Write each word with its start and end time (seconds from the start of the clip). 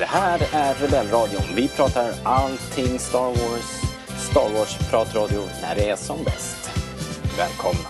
Det 0.00 0.06
här 0.06 0.40
är 0.52 0.74
Rebellradion. 0.74 1.42
Vi 1.54 1.68
pratar 1.68 2.14
allting 2.24 2.98
Star 2.98 3.26
Wars. 3.28 3.82
Star 4.30 4.48
Wars-pratradio 4.54 5.42
när 5.62 5.74
det 5.74 5.90
är 5.90 5.96
som 5.96 6.24
bäst. 6.24 6.70
Välkomna! 7.36 7.88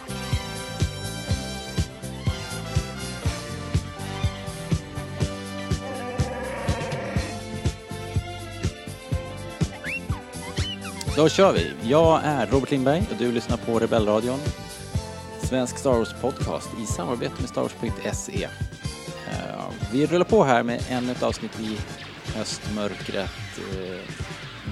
Då 11.17 11.29
kör 11.29 11.53
vi. 11.53 11.73
Jag 11.83 12.21
är 12.25 12.47
Robert 12.47 12.71
Lindberg 12.71 13.03
och 13.11 13.17
du 13.19 13.33
lyssnar 13.33 13.57
på 13.57 13.79
Rebellradion. 13.79 14.39
Svensk 15.43 15.79
Star 15.79 15.93
Wars-podcast 15.93 16.69
i 16.83 16.87
samarbete 16.87 17.35
med 17.39 17.49
Star 17.49 17.63
Wars.se. 17.63 18.45
Eh, 19.31 19.65
vi 19.93 20.07
rullar 20.07 20.25
på 20.25 20.45
här 20.45 20.63
med 20.63 20.83
ännu 20.89 21.13
ett 21.13 21.23
avsnitt 21.23 21.61
i 21.61 21.79
höstmörkret. 22.35 23.59
Eh, 23.59 24.01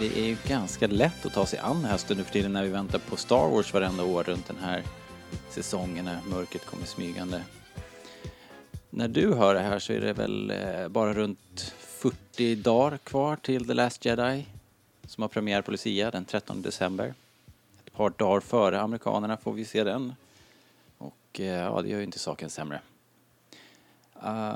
det 0.01 0.19
är 0.19 0.25
ju 0.25 0.37
ganska 0.47 0.87
lätt 0.87 1.27
att 1.27 1.33
ta 1.33 1.47
sig 1.47 1.59
an 1.59 1.85
hösten 1.85 2.17
nu 2.17 2.25
för 2.25 2.33
tiden 2.33 2.53
när 2.53 2.63
vi 2.63 2.69
väntar 2.69 2.99
på 2.99 3.17
Star 3.17 3.49
Wars 3.49 3.73
varenda 3.73 4.05
år 4.05 4.25
runt 4.25 4.47
den 4.47 4.59
här 4.59 4.83
säsongen 5.51 6.05
när 6.05 6.19
mörkret 6.31 6.67
kommer 6.67 6.87
smygande. 6.87 7.43
När 8.91 9.09
du 9.09 9.35
hör 9.35 9.55
det 9.55 9.61
här 9.61 9.79
så 9.79 9.93
är 9.93 10.01
det 10.01 10.13
väl 10.13 10.51
eh, 10.51 10.89
bara 10.89 11.13
runt 11.15 11.75
40 11.79 12.55
dagar 12.55 12.99
kvar 12.99 13.37
till 13.37 13.67
The 13.67 13.75
Last 13.75 14.05
Jedi 14.05 14.47
som 15.07 15.23
har 15.23 15.29
premiär 15.29 15.63
på 15.63 15.71
Lucia 15.71 16.11
den 16.11 16.25
13 16.25 16.63
december. 16.63 17.15
Ett 17.87 17.93
par 17.93 18.11
dagar 18.11 18.41
före 18.41 18.81
amerikanerna 18.81 19.37
får 19.37 19.53
vi 19.53 19.65
se 19.65 19.85
den. 19.85 20.15
Och 20.99 21.41
eh, 21.41 21.47
ja, 21.47 21.83
det 21.83 21.89
gör 21.89 21.99
ju 21.99 22.05
inte 22.05 22.19
saken 22.19 22.51
sämre. 22.51 22.81
Uh, 24.25 24.55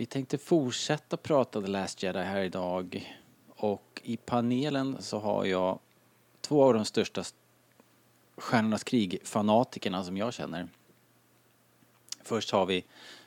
vi 0.00 0.06
tänkte 0.06 0.38
fortsätta 0.38 1.16
prata 1.16 1.60
The 1.60 1.66
Last 1.66 2.02
Jedi 2.02 2.18
här 2.18 2.42
idag. 2.42 3.16
Och 3.48 4.00
i 4.04 4.16
panelen 4.16 4.96
så 5.00 5.18
har 5.18 5.44
jag 5.44 5.78
två 6.40 6.64
av 6.64 6.74
de 6.74 6.84
största 6.84 7.24
Stjärnornas 8.36 8.84
krig-fanatikerna 8.84 10.04
som 10.04 10.16
jag 10.16 10.34
känner. 10.34 10.68
Först 12.22 12.50
har 12.50 12.66
vi 12.66 12.84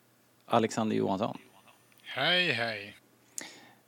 Alexander 0.47 0.97
Johansson. 0.97 1.39
Hej, 2.03 2.53
hej. 2.53 2.97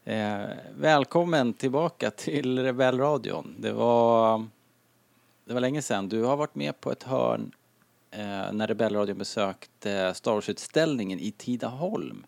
Eh, 0.04 0.46
välkommen 0.76 1.52
tillbaka 1.52 2.10
till 2.10 2.58
Rebellradion. 2.58 3.54
Det 3.58 3.72
var, 3.72 4.46
det 5.44 5.54
var 5.54 5.60
länge 5.60 5.82
sedan. 5.82 6.08
Du 6.08 6.22
har 6.22 6.36
varit 6.36 6.54
med 6.54 6.80
på 6.80 6.92
ett 6.92 7.02
hörn 7.02 7.52
eh, 8.10 8.52
när 8.52 8.66
Rebellradion 8.66 9.18
besökte 9.18 10.14
Star 10.14 10.32
Wars-utställningen 10.32 11.20
i 11.20 11.30
Tidaholm. 11.30 12.26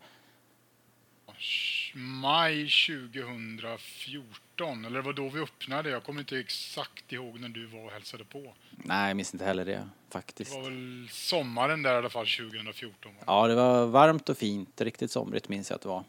Maj 1.94 2.68
2014, 2.68 4.84
eller 4.84 4.96
det 4.96 5.02
var 5.02 5.12
då 5.12 5.28
vi 5.28 5.40
öppnade. 5.40 5.90
Jag 5.90 6.04
kommer 6.04 6.20
inte 6.20 6.38
exakt 6.38 7.12
ihåg 7.12 7.40
när 7.40 7.48
du 7.48 7.66
var 7.66 7.84
och 7.84 7.90
hälsade 7.90 8.24
på. 8.24 8.52
Nej, 8.70 9.08
jag 9.08 9.16
minns 9.16 9.32
inte 9.34 9.44
heller 9.44 9.64
det 9.64 9.72
Det 9.72 9.88
faktiskt. 10.12 10.54
var 10.54 10.62
väl 10.62 11.08
sommaren 11.10 11.82
där 11.82 11.94
i 11.94 11.96
alla 11.96 12.10
fall 12.10 12.26
2014. 12.26 13.12
va? 13.14 13.20
Ja, 13.26 13.46
det 13.46 13.54
var 13.54 13.86
varmt 13.86 14.28
och 14.28 14.38
fint. 14.38 14.80
Riktigt 14.80 15.10
somrigt 15.10 15.48
minns 15.48 15.70
jag 15.70 15.74
att 15.76 15.82
det 15.82 15.88
var. 15.88 16.04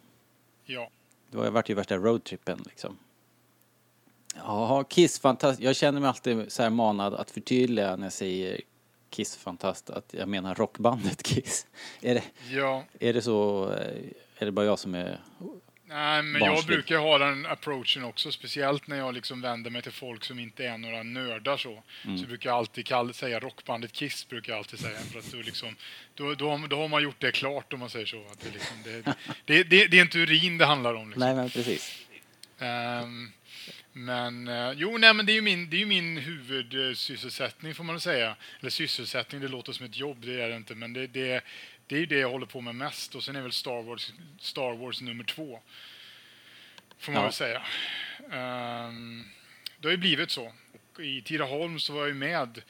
Ja. 0.65 0.89
Det 1.31 1.37
var, 1.37 1.49
vart 1.49 1.69
ju 1.69 1.73
värsta 1.73 1.97
roadtrippen 1.97 2.63
liksom. 2.65 2.97
Ja, 4.35 4.83
Kiss 4.83 5.19
fantast. 5.19 5.59
Jag 5.59 5.75
känner 5.75 5.99
mig 6.01 6.07
alltid 6.09 6.51
så 6.51 6.63
här 6.63 6.69
manad 6.69 7.13
att 7.13 7.31
förtydliga 7.31 7.95
när 7.95 8.05
jag 8.05 8.13
säger 8.13 8.61
Kiss 9.09 9.35
fantast 9.37 9.89
att 9.89 10.13
jag 10.13 10.29
menar 10.29 10.55
rockbandet 10.55 11.23
Kiss. 11.23 11.67
Är 12.01 12.13
det, 12.13 12.23
ja. 12.49 12.83
är 12.99 13.13
det 13.13 13.21
så, 13.21 13.69
eh, 13.73 14.03
är 14.37 14.45
det 14.45 14.51
bara 14.51 14.65
jag 14.65 14.79
som 14.79 14.95
är... 14.95 15.19
Nej, 15.89 16.23
men 16.23 16.41
jag 16.41 16.65
brukar 16.65 16.97
ha 16.97 17.17
den 17.17 17.45
approachen 17.45 18.03
också, 18.03 18.31
speciellt 18.31 18.87
när 18.87 18.97
jag 18.97 19.13
liksom 19.13 19.41
vänder 19.41 19.71
mig 19.71 19.81
till 19.81 19.91
folk 19.91 20.23
som 20.23 20.39
inte 20.39 20.65
är 20.65 20.77
några 20.77 21.03
nördar 21.03 21.57
så. 21.57 21.83
Så 22.17 22.27
brukar 22.27 22.49
jag 22.49 22.57
alltid 22.57 22.85
kall, 22.85 23.13
säga 23.13 23.39
rockbandet 23.39 23.91
Kiss, 23.91 24.27
brukar 24.27 24.53
jag 24.53 24.57
alltid 24.57 24.79
säga. 24.79 24.99
För 24.99 25.19
att 25.19 25.31
då, 25.31 25.37
liksom, 25.37 25.75
då, 26.15 26.33
då, 26.33 26.57
då 26.57 26.77
har 26.77 26.87
man 26.87 27.03
gjort 27.03 27.19
det 27.19 27.31
klart 27.31 27.73
om 27.73 27.79
man 27.79 27.89
säger 27.89 28.05
så. 28.05 28.21
Att 28.31 28.39
det, 28.39 28.49
liksom, 28.53 28.77
det, 28.83 29.15
det, 29.45 29.63
det, 29.63 29.87
det 29.87 29.97
är 29.97 30.01
inte 30.01 30.19
urin 30.19 30.57
det 30.57 30.65
handlar 30.65 30.93
om. 30.93 31.09
Liksom. 31.09 31.25
Nej, 31.25 31.35
men 31.35 31.49
precis. 31.49 32.05
Ehm, 32.59 33.31
men 33.93 34.47
eh, 34.47 34.71
jo, 34.75 34.97
nej, 34.97 35.13
men 35.13 35.25
det 35.25 35.31
är 35.31 35.33
ju 35.33 35.41
min, 35.41 35.69
det 35.69 35.75
är 35.75 35.79
ju 35.79 35.85
min 35.85 36.17
huvudsysselsättning 36.17 37.75
får 37.75 37.83
man 37.83 37.95
väl 37.95 38.01
säga. 38.01 38.35
Eller 38.59 38.69
sysselsättning, 38.69 39.41
det 39.41 39.47
låter 39.47 39.73
som 39.73 39.85
ett 39.85 39.97
jobb, 39.97 40.17
det 40.25 40.41
är 40.41 40.49
det 40.49 40.55
inte. 40.55 40.75
Men 40.75 40.93
det, 40.93 41.07
det, 41.07 41.43
det 41.89 41.95
är 41.95 41.99
ju 41.99 42.05
det 42.05 42.17
jag 42.19 42.29
håller 42.29 42.45
på 42.45 42.61
med 42.61 42.75
mest. 42.75 43.15
Och 43.15 43.23
sen 43.23 43.35
är 43.35 43.41
väl 43.41 43.51
Star 43.51 43.81
Wars, 43.83 44.13
Star 44.39 44.75
Wars 44.75 45.01
nummer 45.01 45.23
två. 45.23 45.59
Får 46.97 47.11
man 47.11 47.19
Ja. 47.21 47.25
väl 47.25 47.33
säga. 47.33 47.61
Ehm, 48.31 49.23
det 49.79 49.87
har 49.87 49.91
ju 49.91 49.97
blivit 49.97 50.31
så. 50.31 50.53
Och 50.95 50.99
I 51.05 51.21
Tidaholm 51.21 51.79
så 51.79 51.93
var 51.93 51.99
jag 51.99 52.07
ju 52.07 52.13
med. 52.13 52.61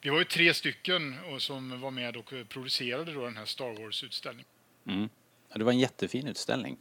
Vi 0.00 0.10
var 0.10 0.18
ju 0.18 0.24
tre 0.24 0.54
stycken 0.54 1.18
och 1.20 1.42
som 1.42 1.80
var 1.80 1.90
med 1.90 2.16
och 2.16 2.32
producerade 2.48 3.12
då 3.12 3.24
den 3.24 3.36
här 3.36 3.44
Star 3.44 3.82
Wars-utställningen. 3.82 4.48
Mm. 4.86 5.08
Det 5.54 5.64
var 5.64 5.72
en 5.72 5.78
jättefin 5.78 6.26
utställning. 6.26 6.76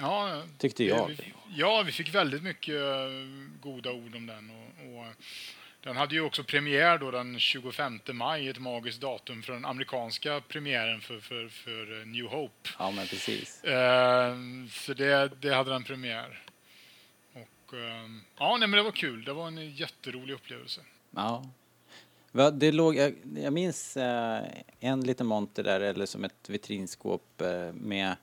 Ja, 0.00 0.42
Tyckte 0.58 0.84
jag. 0.84 1.06
Vi, 1.08 1.32
ja, 1.56 1.82
vi 1.86 1.92
fick 1.92 2.14
väldigt 2.14 2.42
mycket 2.42 2.80
goda 3.60 3.92
ord 3.92 4.14
om 4.16 4.26
den. 4.26 4.50
Och, 4.50 4.98
och, 4.98 5.06
den 5.80 5.96
hade 5.96 6.14
ju 6.14 6.20
också 6.20 6.44
premiär 6.44 6.98
då 6.98 7.10
den 7.10 7.38
25 7.38 8.00
maj, 8.12 8.48
ett 8.48 8.58
magiskt 8.58 9.00
datum 9.00 9.42
för 9.42 9.52
den 9.52 9.64
amerikanska 9.64 10.40
premiären 10.48 11.00
för, 11.00 11.20
för, 11.20 11.48
för 11.48 12.00
eh, 12.00 12.06
New 12.06 12.26
Hope. 12.26 12.68
Ja, 12.78 12.90
men 12.90 13.06
precis. 13.06 13.64
Eh, 13.64 14.36
så 14.70 14.94
det, 14.94 15.42
det 15.42 15.54
hade 15.54 15.70
den 15.70 15.84
premiär. 15.84 16.42
Och, 17.32 17.74
eh, 17.74 18.08
ja, 18.38 18.56
nej, 18.56 18.68
men 18.68 18.76
det 18.76 18.82
var 18.82 18.92
kul. 18.92 19.24
Det 19.24 19.32
var 19.32 19.46
en 19.46 19.70
jätterolig 19.70 20.34
upplevelse. 20.34 20.80
Ja. 21.10 21.44
Det 22.52 22.72
låg, 22.72 22.96
jag, 22.96 23.14
jag 23.36 23.52
minns 23.52 23.96
eh, 23.96 24.44
en 24.80 25.00
liten 25.00 25.26
monter 25.26 25.62
där, 25.62 25.80
eller 25.80 26.06
som 26.06 26.24
ett 26.24 26.48
vitrinskåp 26.48 27.40
eh, 27.40 27.72
med 27.72 28.16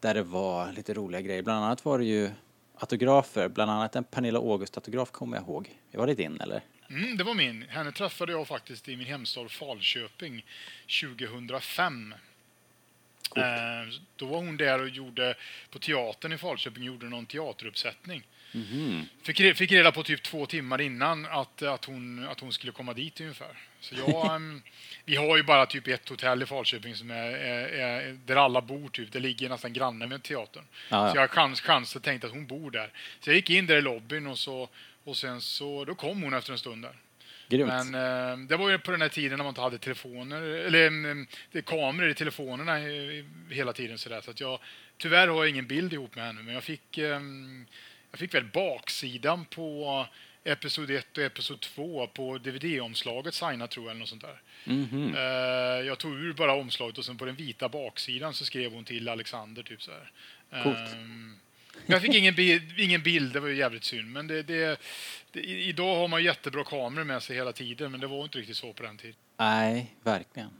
där 0.00 0.14
det 0.14 0.22
var 0.22 0.72
lite 0.72 0.94
roliga 0.94 1.20
grejer. 1.20 1.42
Bland 1.42 1.64
annat 1.64 1.84
var 1.84 1.98
det 1.98 2.04
ju 2.04 2.30
autografer, 2.74 3.48
bland 3.48 3.70
annat 3.70 3.96
en 3.96 4.04
Pernilla 4.04 4.38
August-autograf 4.38 5.10
kommer 5.10 5.36
jag 5.36 5.44
ihåg. 5.44 5.78
Var 5.92 6.06
det 6.06 6.14
din 6.14 6.40
eller? 6.40 6.62
Mm, 6.90 7.16
det 7.16 7.24
var 7.24 7.34
min. 7.34 7.62
Henne 7.68 7.92
träffade 7.92 8.32
jag 8.32 8.48
faktiskt 8.48 8.88
i 8.88 8.96
min 8.96 9.06
hemstad 9.06 9.50
Falköping 9.50 10.44
2005. 11.00 12.14
Eh, 13.36 13.42
då 14.16 14.26
var 14.26 14.36
hon 14.38 14.56
där 14.56 14.80
och 14.82 14.88
gjorde, 14.88 15.34
på 15.70 15.78
teatern 15.78 16.32
i 16.32 16.38
Falköping, 16.38 16.82
gjorde 16.82 17.06
någon 17.06 17.26
teateruppsättning. 17.26 18.22
Fick, 19.22 19.40
re- 19.40 19.54
fick 19.54 19.72
reda 19.72 19.92
på 19.92 20.02
typ 20.02 20.22
två 20.22 20.46
timmar 20.46 20.80
innan 20.80 21.26
att, 21.26 21.62
att, 21.62 21.84
hon, 21.84 22.28
att 22.28 22.40
hon 22.40 22.52
skulle 22.52 22.72
komma 22.72 22.92
dit 22.94 23.20
ungefär. 23.20 23.56
Så 23.80 23.94
jag, 23.94 24.34
ehm, 24.34 24.62
vi 25.04 25.16
har 25.16 25.36
ju 25.36 25.42
bara 25.42 25.66
typ 25.66 25.86
ett 25.88 26.08
hotell 26.08 26.42
i 26.42 26.46
Falköping 26.46 26.94
som 26.94 27.10
är, 27.10 27.30
är, 27.30 27.68
är 27.68 28.18
där 28.26 28.36
alla 28.36 28.60
bor 28.60 28.88
typ. 28.88 29.12
Det 29.12 29.20
ligger 29.20 29.48
nästan 29.48 29.72
granne 29.72 30.06
med 30.06 30.22
teatern. 30.22 30.64
Ja, 30.88 31.06
ja. 31.06 31.10
Så 31.10 31.16
jag 31.16 31.22
har 31.22 31.28
chans, 31.28 31.60
chans 31.60 31.96
att 31.96 32.02
tänka 32.02 32.26
att 32.26 32.32
hon 32.32 32.46
bor 32.46 32.70
där. 32.70 32.90
Så 33.20 33.30
jag 33.30 33.36
gick 33.36 33.50
in 33.50 33.66
där 33.66 33.76
i 33.76 33.82
lobbyn 33.82 34.26
och 34.26 34.38
så 34.38 34.68
och 35.08 35.16
sen 35.16 35.40
så, 35.40 35.84
då 35.84 35.94
kom 35.94 36.22
hon 36.22 36.34
efter 36.34 36.52
en 36.52 36.58
stund 36.58 36.82
där. 36.82 36.96
Grymt. 37.48 37.68
Men 37.68 37.94
eh, 37.94 38.46
det 38.46 38.56
var 38.56 38.70
ju 38.70 38.78
på 38.78 38.90
den 38.90 39.02
här 39.02 39.08
tiden 39.08 39.36
när 39.36 39.44
man 39.44 39.50
inte 39.50 39.60
hade 39.60 39.78
telefoner, 39.78 40.42
eller 40.42 40.90
det 41.52 41.58
är 41.58 41.62
kameror 41.62 42.10
i 42.10 42.14
telefonerna 42.14 42.78
eh, 42.78 43.24
hela 43.50 43.72
tiden 43.72 43.98
sådär. 43.98 44.20
Så 44.20 44.30
att 44.30 44.40
jag, 44.40 44.60
tyvärr 44.96 45.28
har 45.28 45.36
jag 45.36 45.48
ingen 45.48 45.66
bild 45.66 45.92
ihop 45.92 46.16
med 46.16 46.24
henne, 46.26 46.42
men 46.42 46.54
jag 46.54 46.64
fick, 46.64 46.98
eh, 46.98 47.20
jag 48.10 48.18
fick 48.18 48.34
väl 48.34 48.44
baksidan 48.44 49.44
på 49.44 50.06
Episod 50.44 50.90
1 50.90 51.18
och 51.18 51.24
Episod 51.24 51.60
2 51.60 52.06
på 52.06 52.38
DVD-omslaget 52.38 53.34
signat 53.34 53.70
tror 53.70 53.84
jag, 53.86 53.90
eller 53.90 54.00
något 54.00 54.08
sånt 54.08 54.22
där. 54.22 54.40
Mhm. 54.64 55.14
Eh, 55.14 55.86
jag 55.86 55.98
tog 55.98 56.12
ur 56.14 56.32
bara 56.32 56.54
omslaget 56.54 56.98
och 56.98 57.04
sen 57.04 57.18
på 57.18 57.24
den 57.24 57.34
vita 57.34 57.68
baksidan 57.68 58.34
så 58.34 58.44
skrev 58.44 58.72
hon 58.72 58.84
till 58.84 59.08
Alexander, 59.08 59.62
typ 59.62 59.82
så 59.82 59.90
här. 59.90 60.10
Coolt. 60.62 60.96
Jag 61.86 62.02
fick 62.02 62.14
ingen 62.14 62.34
bild, 62.34 62.78
ingen 62.78 63.02
bild, 63.02 63.32
det 63.32 63.40
var 63.40 63.48
ju 63.48 63.56
jävligt 63.56 63.84
synd. 63.84 64.12
Men 64.12 64.26
det, 64.26 64.42
det, 64.42 64.80
det, 65.32 65.40
idag 65.40 65.96
har 65.96 66.08
man 66.08 66.24
jättebra 66.24 66.64
kameror 66.64 67.04
med 67.04 67.22
sig 67.22 67.36
hela 67.36 67.52
tiden, 67.52 67.90
men 67.90 68.00
det 68.00 68.06
var 68.06 68.24
inte 68.24 68.38
riktigt 68.38 68.56
så 68.56 68.72
på 68.72 68.82
den 68.82 68.96
tiden. 68.96 69.16
Nej, 69.38 69.94
verkligen. 70.02 70.50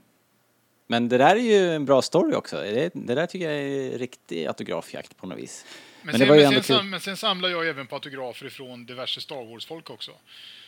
Men 0.87 1.09
det 1.09 1.19
där 1.19 1.37
är 1.37 1.41
ju 1.41 1.75
en 1.75 1.85
bra 1.85 2.03
story 2.03 2.35
också. 2.35 2.57
Det, 2.57 2.91
det 2.95 3.15
där 3.15 3.27
tycker 3.27 3.51
jag 3.51 3.61
är 3.61 3.99
riktig 3.99 4.47
autografjakt 4.47 5.17
på 5.17 5.27
något 5.27 5.39
vis. 5.39 5.67
Men, 6.03 6.19
Men 6.19 6.29
sen, 6.29 6.37
men, 6.37 6.53
sen, 6.53 6.63
sam, 6.63 6.91
men 6.91 7.01
sen 7.01 7.17
samlar 7.17 7.49
jag 7.49 7.69
även 7.69 7.87
på 7.87 7.95
autografer 7.95 8.47
ifrån 8.47 8.87
diverse 8.87 9.21
Star 9.21 9.51
Wars-folk 9.51 9.91
också. 9.91 10.13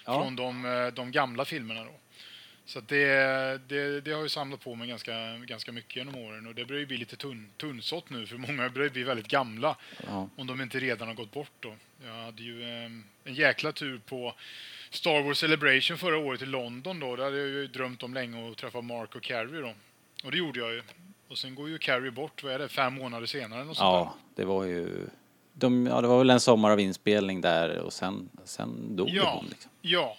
Ja. 0.04 0.22
Från 0.22 0.36
de, 0.36 0.64
eh, 0.64 0.86
de 0.86 1.12
gamla 1.12 1.44
filmerna 1.44 1.84
då. 1.84 1.92
Så 2.70 2.80
det, 2.80 3.06
det, 3.68 4.00
det 4.00 4.12
har 4.12 4.22
ju 4.22 4.28
samlat 4.28 4.60
på 4.60 4.74
mig 4.74 4.88
ganska, 4.88 5.36
ganska 5.36 5.72
mycket 5.72 5.96
genom 5.96 6.14
åren 6.14 6.46
och 6.46 6.54
det 6.54 6.64
börjar 6.64 6.80
ju 6.80 6.86
bli 6.86 6.96
lite 6.96 7.16
tunn, 7.16 7.48
tunnsått 7.56 8.10
nu 8.10 8.26
för 8.26 8.36
många 8.36 8.68
börjar 8.68 8.90
bli 8.90 9.02
väldigt 9.02 9.28
gamla 9.28 9.76
Ja. 10.06 10.28
om 10.36 10.46
de 10.46 10.60
inte 10.60 10.80
redan 10.80 11.08
har 11.08 11.14
gått 11.14 11.32
bort 11.32 11.52
då. 11.60 11.74
Jag 12.04 12.12
hade 12.24 12.42
ju 12.42 12.62
eh, 12.62 12.84
en 13.24 13.34
jäkla 13.34 13.72
tur 13.72 14.00
på 14.06 14.34
Star 14.90 15.22
Wars 15.22 15.38
Celebration 15.38 15.98
förra 15.98 16.18
året 16.18 16.42
i 16.42 16.46
London 16.46 17.00
då. 17.00 17.16
Där 17.16 17.24
hade 17.24 17.36
jag 17.38 17.48
ju 17.48 17.66
drömt 17.66 18.02
om 18.02 18.14
länge 18.14 18.50
att 18.50 18.56
träffa 18.56 18.80
Mark 18.80 19.14
och 19.14 19.22
Carrie 19.22 19.60
då. 19.60 19.74
Och 20.24 20.30
det 20.30 20.38
gjorde 20.38 20.60
jag 20.60 20.72
ju. 20.72 20.82
Och 21.28 21.38
sen 21.38 21.54
går 21.54 21.68
ju 21.68 21.78
Carrie 21.78 22.10
bort, 22.10 22.42
vad 22.42 22.52
är 22.52 22.58
det, 22.58 22.68
fem 22.68 22.94
månader 22.94 23.26
senare? 23.26 23.64
Något 23.64 23.76
sånt 23.76 23.84
ja, 23.86 24.14
det 24.34 24.44
var 24.44 24.64
ju... 24.64 25.06
De, 25.52 25.86
ja, 25.86 26.00
det 26.00 26.08
var 26.08 26.18
väl 26.18 26.30
en 26.30 26.40
sommar 26.40 26.70
av 26.70 26.80
inspelning 26.80 27.40
där 27.40 27.78
och 27.78 27.92
sen, 27.92 28.28
sen 28.44 28.96
dog 28.96 29.08
Ja. 29.10 29.34
hon. 29.40 29.46
Liksom. 29.50 29.70
Ja. 29.82 30.16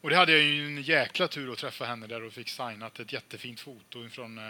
Och 0.00 0.10
det 0.10 0.16
hade 0.16 0.32
jag 0.32 0.42
ju 0.42 0.66
en 0.66 0.82
jäkla 0.82 1.28
tur 1.28 1.52
att 1.52 1.58
träffa 1.58 1.84
henne 1.84 2.06
där 2.06 2.22
och 2.22 2.32
fick 2.32 2.48
signat 2.48 3.00
ett 3.00 3.12
jättefint 3.12 3.60
foto 3.60 4.08
från, 4.08 4.38
eh, 4.38 4.44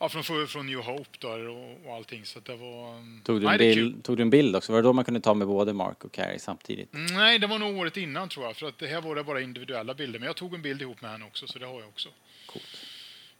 ja, 0.00 0.08
från, 0.08 0.46
från 0.48 0.66
New 0.66 0.78
Hope 0.78 1.18
där 1.18 1.48
och, 1.48 1.86
och 1.86 1.94
allting. 1.94 2.24
Så 2.24 2.40
det 2.40 2.56
var... 2.56 2.90
mm, 2.92 3.20
Tog, 3.24 3.40
du 3.40 3.46
nej, 3.46 3.58
bild, 3.58 4.04
tog 4.04 4.16
du 4.16 4.22
en 4.22 4.30
bild 4.30 4.56
också? 4.56 4.72
Var 4.72 4.82
det 4.82 4.88
då 4.88 4.92
man 4.92 5.04
kunde 5.04 5.20
ta 5.20 5.34
med 5.34 5.46
både 5.46 5.72
Mark 5.72 6.04
och 6.04 6.12
Carrie 6.12 6.38
samtidigt? 6.38 6.88
Nej, 6.92 7.38
det 7.38 7.46
var 7.46 7.58
nog 7.58 7.76
året 7.76 7.96
innan 7.96 8.28
tror 8.28 8.46
jag. 8.46 8.56
För 8.56 8.66
att 8.66 8.78
det 8.78 8.86
här 8.86 9.00
var 9.00 9.14
det 9.14 9.24
bara 9.24 9.40
individuella 9.40 9.94
bilder. 9.94 10.18
Men 10.18 10.26
jag 10.26 10.36
tog 10.36 10.54
en 10.54 10.62
bild 10.62 10.82
ihop 10.82 11.02
med 11.02 11.10
henne 11.10 11.24
också, 11.24 11.46
så 11.46 11.58
det 11.58 11.66
har 11.66 11.80
jag 11.80 11.88
också. 11.88 12.08
Coolt. 12.46 12.76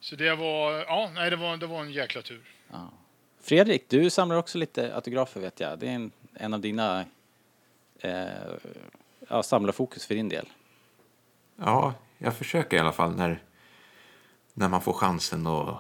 Så 0.01 0.17
det 0.17 0.35
var, 0.35 0.73
ja, 0.73 1.11
nej, 1.15 1.31
det 1.31 1.37
var, 1.37 1.57
det 1.57 1.67
var 1.67 1.81
en 1.81 1.93
jäkla 1.93 2.23
tur. 2.23 2.43
Ja. 2.73 2.93
Fredrik, 3.43 3.85
du 3.89 4.11
samlar 4.11 4.37
också 4.37 4.59
lite 4.59 4.95
autografer 4.95 5.41
vet 5.41 5.61
jag. 5.61 5.79
Det 5.79 5.87
är 5.87 5.91
en, 5.93 6.11
en 6.35 6.55
av 6.55 6.61
dina 6.61 7.05
eh, 8.01 8.25
ja, 9.29 9.43
samlarfokus 9.43 10.07
för 10.07 10.15
din 10.15 10.29
del. 10.29 10.47
Ja, 11.57 11.95
jag 12.19 12.37
försöker 12.37 12.77
i 12.77 12.81
alla 12.81 12.93
fall 12.93 13.17
när, 13.17 13.43
när 14.55 14.69
man 14.69 14.81
får 14.81 14.93
chansen 14.93 15.47
att, 15.47 15.77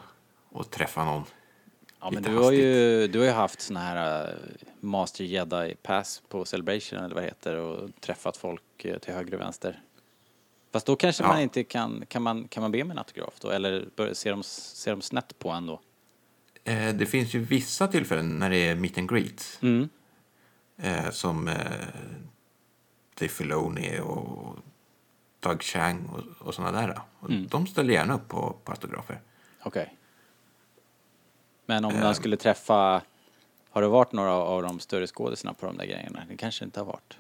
att 0.55 0.71
träffa 0.71 1.05
någon. 1.05 1.25
Ja, 2.01 2.11
men 2.11 2.23
Lite 2.23 2.31
du 2.31 2.39
har, 2.39 2.53
ju, 2.53 3.09
du 3.09 3.19
har 3.19 3.27
ju 3.27 3.33
haft 3.33 3.61
såna 3.61 3.81
här 3.81 4.29
eh, 4.29 4.35
Master 4.81 5.25
Jedi 5.25 5.75
Pass 5.83 6.23
på 6.29 6.45
Celebration 6.45 6.99
eller 6.99 7.15
vad 7.15 7.23
det 7.25 7.29
heter 7.29 7.57
och 7.57 7.91
träffat 8.01 8.37
folk 8.37 8.85
eh, 8.85 8.99
till 8.99 9.15
höger 9.15 9.35
och 9.35 9.41
vänster. 9.41 9.83
Fast 10.73 10.87
då 10.87 10.97
kanske 10.97 11.23
Ja. 11.23 11.29
man 11.29 11.41
inte 11.41 11.65
kan, 11.65 12.05
kan 12.09 12.23
man, 12.23 12.49
kan 12.49 12.61
man 12.61 12.73
be 12.73 12.83
om 12.83 12.91
en 12.91 12.99
autograf 12.99 13.35
då? 13.41 13.51
Eller 13.51 13.89
ser 14.15 14.31
de, 14.31 14.43
ser 14.43 14.91
de 14.91 15.03
snett 15.03 15.39
på 15.39 15.51
en 15.51 15.67
då? 15.67 15.81
Eh, 16.65 16.95
det 16.95 17.07
finns 17.07 17.35
ju 17.35 17.39
vissa 17.39 17.89
tillfällen 17.89 18.39
när 18.39 18.51
det 18.51 18.69
är 18.69 18.75
meet 18.75 18.99
and 18.99 19.11
greets. 19.11 19.59
Mm. 19.63 19.89
Eh, 20.77 21.11
som 21.11 21.49
eh, 21.49 21.55
Dave 23.19 23.29
Filoni 23.29 24.01
och 24.01 24.57
Doug 25.49 25.63
Chang 25.63 26.07
och, 26.07 26.47
och 26.47 26.55
sådana 26.55 26.81
där. 26.87 27.01
Och 27.21 27.31
Mm. 27.31 27.47
De 27.47 27.67
ställer 27.67 27.95
gärna 27.95 28.15
upp 28.15 28.29
på, 28.29 28.57
på 28.65 28.73
autografer. 28.73 29.21
Okej. 29.63 29.95
Men 31.67 31.85
om 31.85 31.95
Ehm. 31.95 32.01
man 32.01 32.15
skulle 32.15 32.37
träffa, 32.37 33.03
har 33.71 33.83
det 33.83 33.89
varit 33.89 34.13
några 34.13 34.33
av 34.33 34.63
de 34.63 34.81
större 34.81 35.07
skådisarna 35.07 35.55
på 35.55 35.67
de 35.67 35.77
där 35.77 35.85
grejerna? 35.87 36.23
Det 36.29 36.37
kanske 36.37 36.65
inte 36.65 36.81
har 36.81 36.85
varit. 36.87 37.19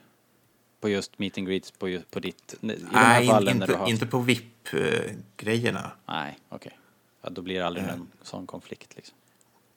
På 0.80 0.88
just 0.88 1.18
meet 1.18 1.38
and 1.38 1.46
greets 1.46 1.70
på, 1.70 1.98
på 2.10 2.20
ditt, 2.20 2.54
i 2.60 2.66
de 2.66 2.68
här 2.92 3.18
Nej, 3.20 3.26
fallen 3.28 3.58
när 3.58 3.66
du 3.66 3.72
inte, 3.72 3.82
har 3.82 3.88
inte 3.90 4.06
på 4.06 4.18
VIP-grejerna. 4.18 5.90
Nej, 6.06 6.38
okej. 6.48 6.78
Ja, 7.22 7.30
då 7.30 7.42
blir 7.42 7.54
det 7.58 7.66
aldrig 7.66 7.86
någon 7.86 8.10
sån 8.22 8.46
konflikt 8.46 8.96
liksom. 8.96 9.16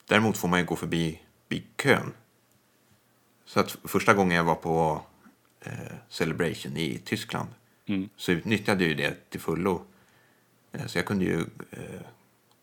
Däremot 0.06 0.36
får 0.36 0.48
man 0.48 0.58
ju 0.60 0.66
gå 0.66 0.76
förbi 0.76 1.20
vid 1.48 1.62
kön. 1.82 2.12
Så 3.44 3.60
att 3.60 3.70
första 3.84 4.14
gången 4.14 4.36
jag 4.36 4.44
var 4.44 4.54
på 4.54 5.02
eh, 5.60 5.72
Celebration 6.08 6.76
i 6.76 6.98
Tyskland 7.04 7.48
Mm. 7.88 8.08
så 8.16 8.32
utnyttjade 8.32 8.84
jag 8.84 8.88
ju 8.88 8.94
det 8.94 9.30
till 9.30 9.40
fullo. 9.40 9.82
Eh, 10.72 10.86
så 10.86 10.98
jag 10.98 11.06
kunde 11.06 11.24
ju 11.24 11.40
eh, 11.70 12.00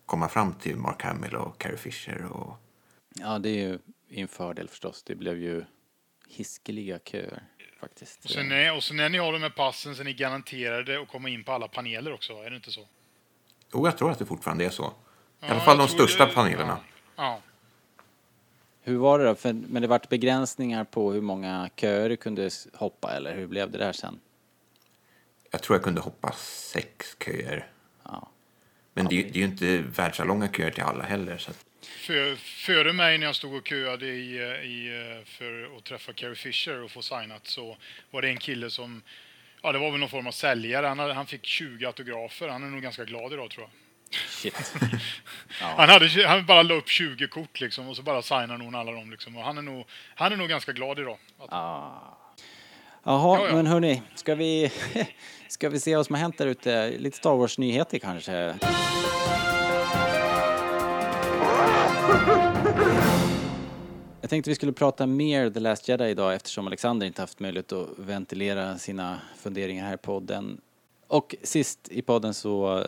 komma 0.05 0.29
fram 0.29 0.53
till 0.53 0.75
Mark 0.75 1.03
Hamill 1.03 1.35
och 1.35 1.57
Carrie 1.57 1.77
Fisher. 1.77 2.25
Och, 2.25 2.57
Ja, 3.19 3.39
det 3.39 3.49
är 3.49 3.53
ju 3.67 3.79
en 4.09 4.27
fördel 4.27 4.67
förstås. 4.67 5.03
Det 5.03 5.15
blev 5.15 5.37
ju 5.37 5.63
hiskeliga 6.29 6.99
köer 6.99 7.43
faktiskt. 7.79 8.25
Och 8.25 8.31
sen, 8.31 8.51
är, 8.51 8.75
och 8.75 8.83
sen 8.83 8.97
när 8.97 9.09
ni 9.09 9.17
har 9.17 9.33
de 9.33 9.41
här 9.41 9.49
passen 9.49 9.95
så 9.95 10.01
är 10.01 10.05
ni 10.05 10.13
garanterade 10.13 11.01
att 11.01 11.07
komma 11.07 11.29
in 11.29 11.43
på 11.43 11.51
alla 11.51 11.67
paneler 11.67 12.13
också, 12.13 12.33
är 12.33 12.49
det 12.49 12.55
inte 12.55 12.71
så? 12.71 12.87
och 13.73 13.87
jag 13.87 13.97
tror 13.97 14.11
att 14.11 14.19
det 14.19 14.25
fortfarande 14.25 14.65
är 14.65 14.69
så. 14.69 14.83
I 14.85 14.87
Ja, 15.39 15.47
alla 15.47 15.59
fall 15.59 15.77
de 15.77 15.87
största 15.87 16.25
det- 16.25 16.33
panelerna. 16.33 16.77
Ja. 17.15 17.41
Hur 18.81 18.97
var 18.97 19.19
det 19.19 19.25
då? 19.25 19.35
För, 19.35 19.53
men 19.53 19.81
det 19.81 19.87
vart 19.87 20.09
begränsningar 20.09 20.83
på 20.83 21.11
hur 21.13 21.21
många 21.21 21.69
köer 21.75 22.09
du 22.09 22.17
kunde 22.17 22.49
hoppa 22.73 23.11
eller 23.13 23.35
hur 23.35 23.47
blev 23.47 23.71
det 23.71 23.77
där 23.77 23.93
sen? 23.93 24.19
Jag 25.55 25.61
tror 25.63 25.75
jag 25.77 25.83
kunde 25.83 26.01
hoppa 26.01 26.31
sex 26.37 27.17
köer. 27.25 27.67
Ja. 28.03 28.29
Men 28.93 29.05
det, 29.05 29.15
är 29.15 29.17
ju- 29.17 29.23
det 29.29 29.35
är 29.35 29.39
ju 29.39 29.45
inte 29.45 29.77
världsalånga 29.77 30.47
köer 30.47 30.71
till 30.71 30.83
alla 30.83 31.03
heller. 31.03 31.37
Så 31.37 31.51
att, 31.51 31.65
För, 31.85 32.35
före 32.35 32.93
mig 32.93 33.17
när 33.17 33.25
jag 33.25 33.35
stod 33.35 33.53
och 33.55 33.67
köade 33.67 34.05
i, 34.05 34.37
eh, 34.37 34.43
i, 34.71 34.87
eh, 35.19 35.25
för 35.25 35.77
att 35.77 35.83
träffa 35.83 36.13
Carrie 36.13 36.35
Fisher 36.35 36.83
och 36.83 36.91
få 36.91 37.01
signat 37.01 37.47
så 37.47 37.77
var 38.11 38.21
det 38.21 38.27
en 38.29 38.37
kille 38.37 38.69
som, 38.69 39.01
ja 39.63 39.71
det 39.71 39.79
var 39.79 39.91
väl 39.91 39.99
någon 39.99 40.09
form 40.09 40.27
av 40.27 40.31
säljare, 40.31 40.85
han, 40.87 40.99
hade, 40.99 41.13
han 41.13 41.25
fick 41.25 41.45
20 41.45 41.85
autografer, 41.85 42.47
han 42.47 42.63
är 42.63 42.67
nog 42.67 42.81
ganska 42.81 43.03
glad 43.05 43.33
idag 43.33 43.49
tror 43.49 43.63
jag. 43.63 43.71
Shit. 44.29 44.73
Han, 45.59 45.89
hade, 45.89 46.27
han 46.27 46.45
bara 46.45 46.61
la 46.63 46.73
upp 46.73 46.89
20 46.89 47.27
kort 47.27 47.59
liksom 47.59 47.87
och 47.89 47.95
så 47.95 48.01
bara 48.03 48.21
signade 48.21 48.57
någon 48.57 48.75
alla 48.75 48.91
dem 48.91 49.11
liksom 49.11 49.37
och 49.37 49.43
han 49.43 49.57
är 49.57 49.61
nog, 49.61 49.85
han 50.15 50.31
är 50.31 50.37
nog 50.37 50.49
ganska 50.49 50.71
glad 50.71 50.99
idag. 50.99 51.17
Att, 51.39 51.53
Ah. 51.53 52.17
Jaha, 53.07 53.39
Ja, 53.39 53.47
ja. 53.47 53.55
men 53.55 53.67
hörni, 53.67 54.01
ska 54.15 54.35
vi, 54.35 54.71
ska 55.47 55.69
vi 55.69 55.79
se 55.79 55.95
vad 55.95 56.05
som 56.05 56.15
har 56.15 56.21
hänt 56.21 56.37
där 56.37 56.47
ute? 56.47 56.97
Lite 56.97 57.17
Star 57.17 57.35
Wars-nyheter 57.35 57.99
kanske? 57.99 58.55
Jag 64.21 64.29
tänkte 64.29 64.49
vi 64.49 64.55
skulle 64.55 64.71
prata 64.73 65.07
mer 65.07 65.49
The 65.49 65.59
Last 65.59 65.87
Jedi 65.87 66.05
idag 66.09 66.33
eftersom 66.35 66.67
Alexander 66.67 67.07
inte 67.07 67.21
haft 67.21 67.39
möjlighet 67.39 67.71
att 67.71 67.87
ventilera 67.97 68.77
sina 68.77 69.21
funderingar 69.37 69.85
här 69.85 69.93
i 69.93 69.97
podden. 69.97 70.61
Och 71.07 71.35
sist 71.43 71.87
i 71.91 72.01
podden 72.01 72.33
så 72.33 72.83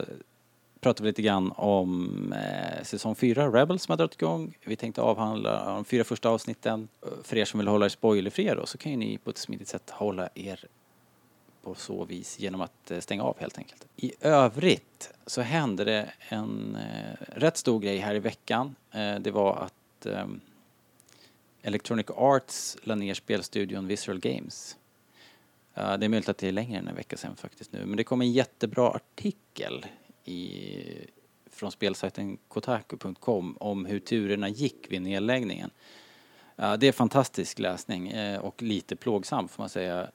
pratade 0.80 1.04
vi 1.04 1.10
lite 1.10 1.22
grann 1.22 1.52
om 1.56 2.34
eh, 2.34 2.84
säsong 2.84 3.16
4, 3.16 3.48
Rebels 3.48 3.84
som 3.84 3.92
har 3.92 3.98
dragit 3.98 4.22
igång. 4.22 4.58
Vi 4.66 4.76
tänkte 4.76 5.02
avhandla 5.02 5.66
de 5.66 5.86
fyra 5.86 6.04
första 6.04 6.30
avsnitten. 6.30 6.88
För 7.24 7.38
er 7.38 7.46
som 7.46 7.58
vill 7.58 7.68
hålla 7.68 7.86
er 7.86 7.90
spoilerfria 7.90 8.56
då 8.56 8.66
så 8.66 8.78
kan 8.78 8.92
ju 8.92 8.98
ni 8.98 9.18
på 9.18 9.30
ett 9.30 9.38
smidigt 9.38 9.68
sätt 9.68 9.90
hålla 9.90 10.30
er 10.36 10.66
på 11.62 11.76
så 11.76 12.06
vis 12.06 12.40
genom 12.40 12.62
att 12.62 12.92
eh, 12.92 13.00
stänga 13.00 13.24
av 13.24 13.40
helt 13.40 13.58
enkelt. 13.58 13.88
I 13.96 14.12
övrigt 14.22 15.14
så 15.26 15.42
hände 15.42 15.84
det 15.84 16.12
en 16.20 16.76
eh, 16.76 17.40
rätt 17.40 17.58
stor 17.58 17.80
grej 17.80 17.98
här 17.98 18.16
i 18.16 18.20
veckan. 18.20 18.76
Eh, 18.92 19.16
det 19.16 19.32
var 19.32 19.56
att 19.56 20.06
eh, 20.06 20.28
Electronic 21.62 22.06
Arts 22.10 22.78
la 22.84 22.96
ner 22.96 23.14
spelstudion 23.14 23.88
Visual 23.88 24.20
Games. 24.20 24.78
Eh, 25.74 25.98
det 25.98 26.06
är 26.06 26.10
möjligt 26.10 26.30
att 26.30 26.38
det 26.38 26.48
är 26.48 26.52
längre 26.52 26.80
än 26.80 26.88
en 26.88 26.96
vecka 26.96 27.18
sedan 27.18 27.36
faktiskt 27.36 27.72
nu, 27.72 27.86
men 27.86 27.98
det 27.98 28.04
kom 28.04 28.22
en 28.22 28.32
jättebra 28.32 28.90
artikel 28.90 29.86
i, 30.28 31.08
från 31.50 31.72
spelsajten 31.72 32.38
kotaku.com 32.48 33.58
om 33.60 33.86
hur 33.86 34.00
turerna 34.00 34.50
gick 34.50 34.92
vid 34.92 35.02
nedläggningen. 35.02 35.70
Det 36.56 36.88
är 36.88 36.92
fantastisk 36.92 37.60
läsning 37.60 38.08
eh, 38.08 38.40
och 38.40 38.62
lite 38.62 38.96
plågsam 38.96 39.48
får 39.48 39.64
man 39.64 39.70
säga. 39.70 40.12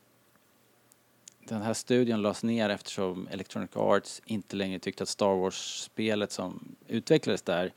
Den 1.48 1.62
här 1.62 1.74
studion 1.74 2.22
lades 2.22 2.42
ner 2.42 2.68
eftersom 2.68 3.28
Electronic 3.30 3.70
Arts 3.74 4.22
inte 4.24 4.56
längre 4.56 4.78
tyckte 4.78 5.02
att 5.02 5.08
Star 5.08 5.34
Wars-spelet 5.34 6.32
som 6.32 6.76
utvecklades 6.88 7.42
där 7.42 7.72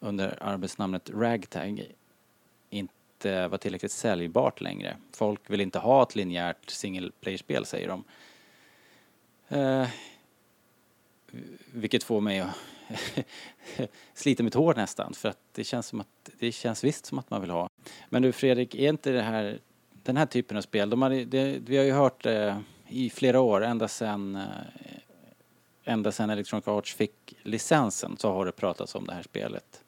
under 0.00 0.42
arbetsnamnet 0.42 1.10
Ragtag 1.10 1.92
inte 2.70 3.48
var 3.48 3.58
tillräckligt 3.58 3.92
säljbart 3.92 4.60
längre. 4.60 4.96
Folk 5.12 5.50
vill 5.50 5.60
inte 5.60 5.78
ha 5.78 6.02
ett 6.02 6.14
linjärt 6.14 6.70
single 6.70 7.10
player-spel 7.20 7.66
säger 7.66 7.88
de. 7.88 8.04
Eh, 9.48 9.88
vilket 11.72 12.04
får 12.04 12.20
mig 12.20 12.40
att 12.40 12.56
slita 14.14 14.42
mitt 14.42 14.54
hår 14.54 14.74
nästan 14.74 15.14
för 15.14 15.28
att 15.28 15.38
det 15.52 15.64
känns 15.64 15.86
som 15.86 16.00
att 16.00 16.30
det 16.38 16.52
känns 16.52 16.84
visst 16.84 17.06
som 17.06 17.18
att 17.18 17.30
man 17.30 17.40
vill 17.40 17.50
ha. 17.50 17.68
Men 18.08 18.22
du 18.22 18.32
Fredrik, 18.32 18.74
är 18.74 18.88
inte 18.88 19.10
det 19.10 19.22
här 19.22 19.58
den 20.06 20.16
här 20.16 20.26
typen 20.26 20.56
av 20.56 20.62
spel, 20.62 20.90
de 20.90 21.02
hade, 21.02 21.24
det, 21.24 21.58
vi 21.66 21.76
har 21.76 21.84
ju 21.84 21.92
hört 21.92 22.22
det 22.22 22.62
i 22.88 23.10
flera 23.10 23.40
år, 23.40 23.64
ända 23.64 23.88
sedan, 23.88 24.36
eh, 24.36 24.42
ända 25.84 26.12
sedan 26.12 26.30
Electronic 26.30 26.68
Arts 26.68 26.94
fick 26.94 27.36
licensen 27.42 28.16
så 28.16 28.32
har 28.32 28.46
det 28.46 28.52
pratats 28.52 28.94
om 28.94 29.06
det 29.06 29.14
här 29.14 29.22
spelet. 29.22 29.82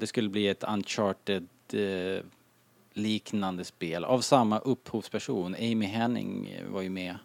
Det 0.00 0.06
skulle 0.06 0.28
bli 0.28 0.48
ett 0.48 0.64
Uncharted-liknande 0.64 3.60
eh, 3.60 3.64
spel 3.64 4.04
av 4.04 4.20
samma 4.20 4.58
upphovsperson. 4.58 5.54
Amy 5.54 5.86
Henning 5.86 6.56
var 6.68 6.82
ju 6.82 6.90
med 6.90 7.16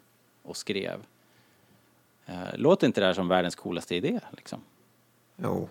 och 0.44 0.58
skrev. 0.58 1.00
Eh, 2.30 2.58
låter 2.58 2.88
inte 2.88 3.02
det 3.02 3.08
här 3.08 3.14
som 3.14 3.28
världens 3.28 3.56
coolaste 3.56 3.96
idé 3.96 4.20
liksom? 4.32 4.62
Jo. 5.38 5.70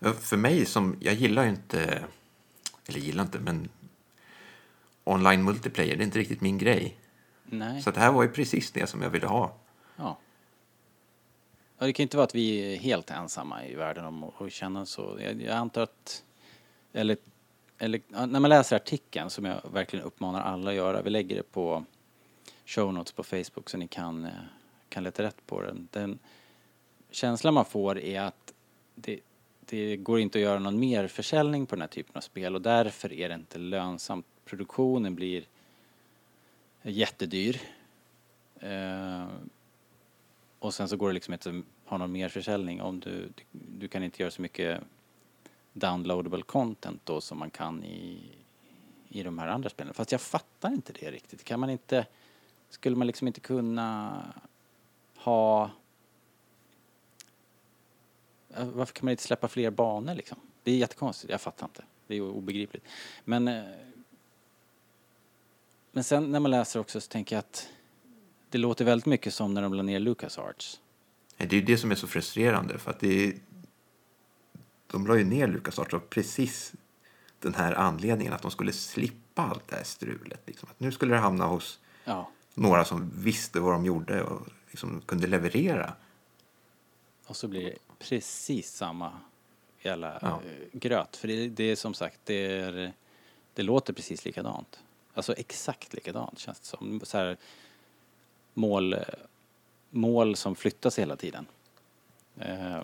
För 0.00 0.36
mig 0.36 0.66
som, 0.66 0.96
jag 1.00 1.14
gillar 1.14 1.44
ju 1.44 1.50
inte, 1.50 2.04
eller 2.86 2.98
gillar 2.98 3.24
inte, 3.24 3.38
men 3.38 3.68
online 5.04 5.44
multiplayer, 5.44 5.96
det 5.96 6.02
är 6.02 6.04
inte 6.04 6.18
riktigt 6.18 6.40
min 6.40 6.58
grej. 6.58 6.96
Nej. 7.44 7.82
Så 7.82 7.90
det 7.90 8.00
här 8.00 8.12
var 8.12 8.22
ju 8.22 8.28
precis 8.28 8.70
det 8.70 8.86
som 8.86 9.02
jag 9.02 9.10
ville 9.10 9.26
ha. 9.26 9.54
Ja. 9.96 10.18
ja. 11.78 11.86
Det 11.86 11.92
kan 11.92 12.02
inte 12.02 12.16
vara 12.16 12.24
att 12.24 12.34
vi 12.34 12.74
är 12.74 12.78
helt 12.78 13.10
ensamma 13.10 13.66
i 13.66 13.74
världen 13.74 14.04
om 14.04 14.24
att 14.24 14.52
känna 14.52 14.86
så. 14.86 15.18
Jag, 15.20 15.42
jag 15.42 15.56
antar 15.56 15.82
att, 15.82 16.24
eller, 16.92 17.16
eller 17.78 18.00
när 18.26 18.40
man 18.40 18.48
läser 18.48 18.76
artikeln 18.76 19.30
som 19.30 19.44
jag 19.44 19.60
verkligen 19.72 20.04
uppmanar 20.04 20.42
alla 20.42 20.70
att 20.70 20.76
göra, 20.76 21.02
vi 21.02 21.10
lägger 21.10 21.36
det 21.36 21.52
på 21.52 21.84
show 22.66 22.92
notes 22.94 23.12
på 23.12 23.22
Facebook 23.22 23.70
så 23.70 23.78
ni 23.78 23.88
kan, 23.88 24.24
eh, 24.24 24.30
kan 24.92 25.04
leta 25.04 25.22
rätt 25.22 25.46
på 25.46 25.60
den. 25.62 25.88
Den 25.90 26.18
känslan 27.10 27.54
man 27.54 27.64
får 27.64 27.98
är 27.98 28.20
att 28.20 28.54
det, 28.94 29.20
det 29.60 29.96
går 29.96 30.20
inte 30.20 30.38
att 30.38 30.42
göra 30.42 30.58
någon 30.58 30.80
mer 30.80 31.06
försäljning 31.08 31.66
på 31.66 31.74
den 31.74 31.80
här 31.80 31.88
typen 31.88 32.16
av 32.16 32.20
spel 32.20 32.54
och 32.54 32.62
därför 32.62 33.12
är 33.12 33.28
det 33.28 33.34
inte 33.34 33.58
lönsamt. 33.58 34.26
Produktionen 34.44 35.14
blir 35.14 35.44
jättedyr. 36.82 37.60
Eh, 38.60 39.26
och 40.58 40.74
sen 40.74 40.88
så 40.88 40.96
går 40.96 41.08
det 41.08 41.14
liksom 41.14 41.34
inte 41.34 41.50
att 41.50 41.64
ha 41.84 41.98
någon 41.98 42.12
mer 42.12 42.28
försäljning 42.28 42.82
om 42.82 43.00
du, 43.00 43.28
du 43.50 43.88
kan 43.88 44.02
inte 44.02 44.22
göra 44.22 44.30
så 44.30 44.42
mycket 44.42 44.80
downloadable 45.72 46.42
content 46.42 47.00
då 47.04 47.20
som 47.20 47.38
man 47.38 47.50
kan 47.50 47.84
i, 47.84 48.18
i 49.08 49.22
de 49.22 49.38
här 49.38 49.48
andra 49.48 49.70
spelen. 49.70 49.94
Fast 49.94 50.12
jag 50.12 50.20
fattar 50.20 50.72
inte 50.72 50.92
det 50.92 51.10
riktigt. 51.10 51.44
Kan 51.44 51.60
man 51.60 51.70
inte, 51.70 52.06
skulle 52.70 52.96
man 52.96 53.06
liksom 53.06 53.26
inte 53.26 53.40
kunna 53.40 54.16
ha 55.24 55.70
Eh, 58.56 58.64
varför 58.66 58.94
kan 58.94 59.04
man 59.06 59.10
inte 59.10 59.22
släppa 59.22 59.48
fler 59.48 59.70
banor 59.70 60.14
liksom? 60.14 60.38
Det 60.62 60.70
är 60.72 60.76
jättekonstigt, 60.76 61.30
jag 61.30 61.40
fattar 61.40 61.66
inte. 61.66 61.84
Det 62.06 62.16
är 62.16 62.20
obegripligt. 62.22 62.84
Men, 63.24 63.48
eh, 63.48 63.64
men 65.92 66.04
sen 66.04 66.30
när 66.30 66.40
man 66.40 66.50
läser 66.50 66.80
också 66.80 67.00
så 67.00 67.08
tänker 67.08 67.36
jag 67.36 67.40
att 67.40 67.68
det 68.48 68.58
låter 68.58 68.84
väldigt 68.84 69.06
mycket 69.06 69.34
som 69.34 69.54
när 69.54 69.62
de 69.62 69.74
la 69.74 69.82
ner 69.82 70.00
LucasArts. 70.00 70.80
Det 71.36 71.44
är 71.44 71.54
ju 71.54 71.62
det 71.62 71.78
som 71.78 71.90
är 71.90 71.94
så 71.94 72.06
frustrerande 72.06 72.78
för 72.78 72.90
att 72.90 73.00
det 73.00 73.26
är, 73.26 73.34
de 74.86 75.06
la 75.06 75.16
ju 75.16 75.24
ner 75.24 75.48
LucasArts 75.48 75.94
av 75.94 75.98
precis 75.98 76.72
den 77.38 77.54
här 77.54 77.72
anledningen 77.72 78.32
att 78.32 78.42
de 78.42 78.50
skulle 78.50 78.72
slippa 78.72 79.42
allt 79.42 79.68
det 79.68 79.76
här 79.76 79.84
strulet. 79.84 80.40
Liksom. 80.46 80.68
Att 80.70 80.80
nu 80.80 80.92
skulle 80.92 81.14
det 81.14 81.20
hamna 81.20 81.46
hos 81.46 81.80
Ja. 82.04 82.30
några 82.54 82.84
som 82.84 83.10
visste 83.14 83.60
vad 83.60 83.72
de 83.72 83.84
gjorde 83.84 84.22
och 84.22 84.46
liksom 84.72 85.00
kunde 85.06 85.26
leverera. 85.26 85.94
Och 87.26 87.36
så 87.36 87.48
blir 87.48 87.64
det 87.64 87.76
precis 87.98 88.72
samma 88.72 89.12
jävla 89.82 90.18
Ja. 90.22 90.40
eh, 90.46 90.68
gröt. 90.72 91.16
För 91.16 91.28
det, 91.28 91.48
det 91.48 91.64
är 91.64 91.76
som 91.76 91.94
sagt, 91.94 92.20
det, 92.24 92.46
är, 92.46 92.92
det 93.54 93.62
låter 93.62 93.92
precis 93.92 94.24
likadant. 94.24 94.80
Alltså 95.14 95.34
exakt 95.34 95.94
likadant 95.94 96.38
känns 96.38 96.60
det 96.60 96.66
som. 96.66 97.00
Så 97.04 97.18
här, 97.18 97.36
mål, 98.54 98.96
mål 99.90 100.36
som 100.36 100.54
flyttas 100.54 100.98
hela 100.98 101.16
tiden. 101.16 101.46
Eh, 102.38 102.80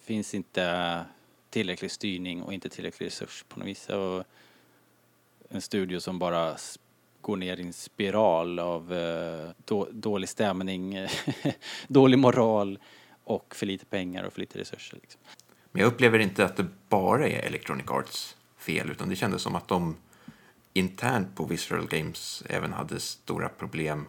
finns 0.00 0.34
inte 0.34 1.04
tillräcklig 1.50 1.90
styrning 1.90 2.42
och 2.42 2.52
inte 2.54 2.68
tillräcklig 2.68 3.06
resurs 3.06 3.44
på 3.48 3.58
något 3.58 3.68
vis. 3.68 3.88
Och 3.88 4.24
en 5.48 5.62
studio 5.62 6.00
som 6.00 6.18
bara 6.18 6.56
går 7.20 7.36
ner 7.36 7.56
i 7.56 7.62
en 7.62 7.72
spiral 7.72 8.58
av 8.58 8.92
eh, 8.92 9.50
då, 9.64 9.88
dålig 9.92 10.28
stämning, 10.28 10.98
dålig 11.88 12.18
moral 12.18 12.78
och 13.24 13.54
för 13.54 13.66
lite 13.66 13.86
pengar 13.86 14.24
och 14.24 14.32
för 14.32 14.40
lite 14.40 14.58
resurser. 14.58 14.98
Liksom. 15.02 15.20
Men 15.72 15.80
jag 15.80 15.88
upplever 15.88 16.18
inte 16.18 16.44
att 16.44 16.56
det 16.56 16.66
bara 16.88 17.28
är 17.28 17.46
Electronic 17.46 17.90
Arts 17.90 18.36
fel 18.56 18.90
utan 18.90 19.08
det 19.08 19.16
kändes 19.16 19.42
som 19.42 19.54
att 19.54 19.68
de 19.68 19.96
internt 20.72 21.36
på 21.36 21.44
Visceral 21.44 21.86
Games 21.86 22.42
även 22.48 22.72
hade 22.72 23.00
stora 23.00 23.48
problem. 23.48 24.06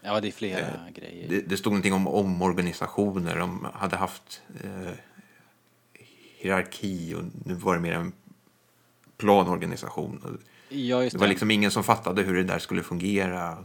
Ja, 0.00 0.20
det 0.20 0.28
är 0.28 0.32
flera 0.32 0.60
Eh, 0.60 0.92
grejer. 0.94 1.28
Det, 1.28 1.40
det 1.40 1.56
stod 1.56 1.72
någonting 1.72 1.92
om 1.92 2.08
omorganisationer, 2.08 3.38
de 3.38 3.68
hade 3.74 3.96
haft 3.96 4.42
eh, 4.64 4.92
hierarki 6.36 7.14
och 7.14 7.24
nu 7.44 7.54
var 7.54 7.74
det 7.74 7.80
mer 7.80 7.92
en 7.92 8.12
planorganisation. 9.16 10.38
Ja, 10.70 11.02
just 11.02 11.12
Det 11.12 11.20
var 11.20 11.28
liksom 11.28 11.50
ingen 11.50 11.70
som 11.70 11.84
fattade 11.84 12.22
hur 12.22 12.34
det 12.34 12.44
där 12.44 12.58
skulle 12.58 12.82
fungera. 12.82 13.64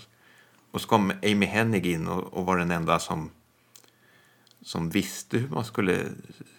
Och 0.72 0.82
så 0.82 0.88
kom 0.88 1.12
Amy 1.24 1.46
Hennig 1.46 1.86
in 1.86 2.08
och, 2.08 2.34
och 2.34 2.46
var 2.46 2.58
den 2.58 2.72
enda 2.72 3.00
som, 3.00 3.32
som 4.62 4.90
visste 4.90 5.38
hur 5.38 5.48
man 5.48 5.66
skulle 5.66 6.06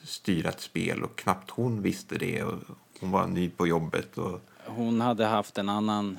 styra 0.02 0.48
ett 0.48 0.60
spel 0.60 1.02
och 1.02 1.18
knappt 1.18 1.50
hon 1.50 1.82
visste 1.82 2.18
det. 2.18 2.42
Och 2.42 2.58
hon 3.00 3.10
var 3.10 3.26
ny 3.26 3.50
på 3.50 3.66
jobbet. 3.66 4.18
Och, 4.18 4.40
Hon 4.66 5.00
hade 5.00 5.24
haft 5.24 5.58
en 5.58 5.68
annan 5.68 6.18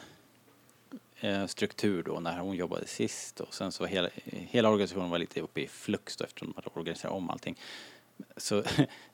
eh, 1.19 1.45
struktur 1.45 2.03
då 2.03 2.19
när 2.19 2.39
hon 2.39 2.55
jobbade 2.55 2.87
sist 2.87 3.39
och 3.39 3.53
sen 3.53 3.71
så 3.71 3.85
hela, 3.85 4.09
hela 4.25 4.69
organisationen 4.69 5.09
var 5.09 5.17
lite 5.17 5.41
uppe 5.41 5.61
i 5.61 5.67
flux 5.67 6.17
då 6.17 6.25
eftersom 6.25 6.47
de 6.47 6.55
hade 6.55 6.79
organiserat 6.79 7.13
om 7.13 7.29
allting. 7.29 7.59
Så 8.37 8.63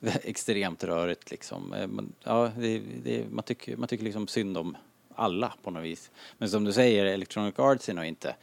extremt 0.00 0.84
rörigt 0.84 1.30
liksom. 1.30 1.72
Eh, 1.72 1.86
men, 1.86 2.12
Ja, 2.22 2.50
det, 2.56 2.82
det, 3.04 3.26
man, 3.30 3.44
tycker, 3.44 3.76
man 3.76 3.88
tycker 3.88 4.04
liksom 4.04 4.28
synd 4.28 4.58
om 4.58 4.76
alla 5.14 5.52
på 5.62 5.70
något 5.70 5.84
vis. 5.84 6.10
Men 6.38 6.50
som 6.50 6.64
du 6.64 6.72
säger, 6.72 7.04
Electronic 7.04 7.58
Arts 7.58 7.88
är 7.88 7.94
nog 7.94 8.04
inte 8.04 8.36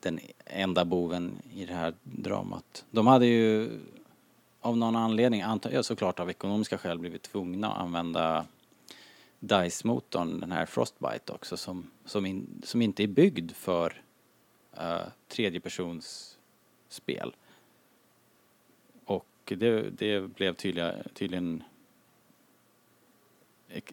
den 0.00 0.20
enda 0.46 0.84
boven 0.84 1.42
i 1.54 1.66
det 1.66 1.74
här 1.74 1.94
dramat. 2.02 2.84
De 2.90 3.06
hade 3.06 3.26
ju 3.26 3.70
av 4.60 4.76
någon 4.76 4.96
anledning, 4.96 5.42
antar 5.42 5.82
såklart 5.82 6.20
av 6.20 6.30
ekonomiska 6.30 6.78
skäl, 6.78 6.98
blivit 6.98 7.22
tvungna 7.22 7.72
att 7.72 7.80
använda 7.80 8.46
DICE-motorn, 9.40 10.40
den 10.40 10.52
här 10.52 10.66
Frostbite 10.66 11.32
också, 11.32 11.56
som, 11.56 11.90
som, 12.04 12.26
in, 12.26 12.62
som 12.64 12.82
inte 12.82 13.02
är 13.02 13.06
byggd 13.06 13.52
för 13.52 14.02
uh, 14.80 15.08
tredjepersons 15.28 16.38
spel. 16.88 17.34
Och 19.04 19.26
det, 19.44 19.90
det 19.90 20.20
blev 20.20 20.54
tydliga, 20.54 20.94
tydligen 21.14 21.62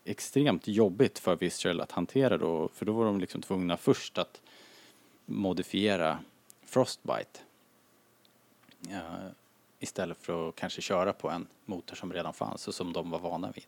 extremt 0.03 0.67
jobbigt 0.67 1.19
för 1.19 1.35
Visceral 1.35 1.81
att 1.81 1.91
hantera 1.91 2.37
då, 2.37 2.69
för 2.73 2.85
då 2.85 2.93
var 2.93 3.05
de 3.05 3.19
liksom 3.19 3.41
tvungna 3.41 3.77
först 3.77 4.17
att 4.17 4.41
modifiera 5.25 6.19
Frostbite 6.65 7.39
eh, 8.89 9.01
istället 9.79 10.17
för 10.21 10.49
att 10.49 10.55
kanske 10.55 10.81
köra 10.81 11.13
på 11.13 11.29
en 11.29 11.47
motor 11.65 11.95
som 11.95 12.13
redan 12.13 12.33
fanns 12.33 12.67
och 12.67 12.75
som 12.75 12.93
de 12.93 13.09
var 13.09 13.19
vana 13.19 13.51
vid. 13.51 13.65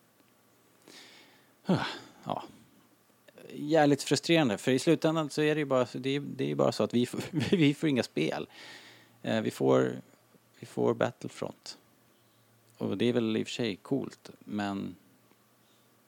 Ja. 2.23 2.43
Jävligt 3.53 4.03
frustrerande 4.03 4.57
för 4.57 4.71
i 4.71 4.79
slutändan 4.79 5.29
så 5.29 5.41
är 5.41 5.55
det 5.55 5.59
ju 5.59 5.65
bara, 5.65 5.87
det 5.93 6.09
är, 6.15 6.19
det 6.19 6.51
är 6.51 6.55
bara 6.55 6.71
så 6.71 6.83
att 6.83 6.93
vi 6.93 7.05
får, 7.05 7.21
vi 7.57 7.73
får 7.73 7.89
inga 7.89 8.03
spel. 8.03 8.47
Eh, 9.21 9.41
vi, 9.41 9.51
får, 9.51 10.01
vi 10.59 10.65
får 10.65 10.93
Battlefront. 10.93 11.77
Och 12.77 12.97
det 12.97 13.05
är 13.05 13.13
väl 13.13 13.37
i 13.37 13.43
och 13.43 13.47
för 13.47 13.53
sig 13.53 13.75
coolt 13.75 14.29
men, 14.39 14.95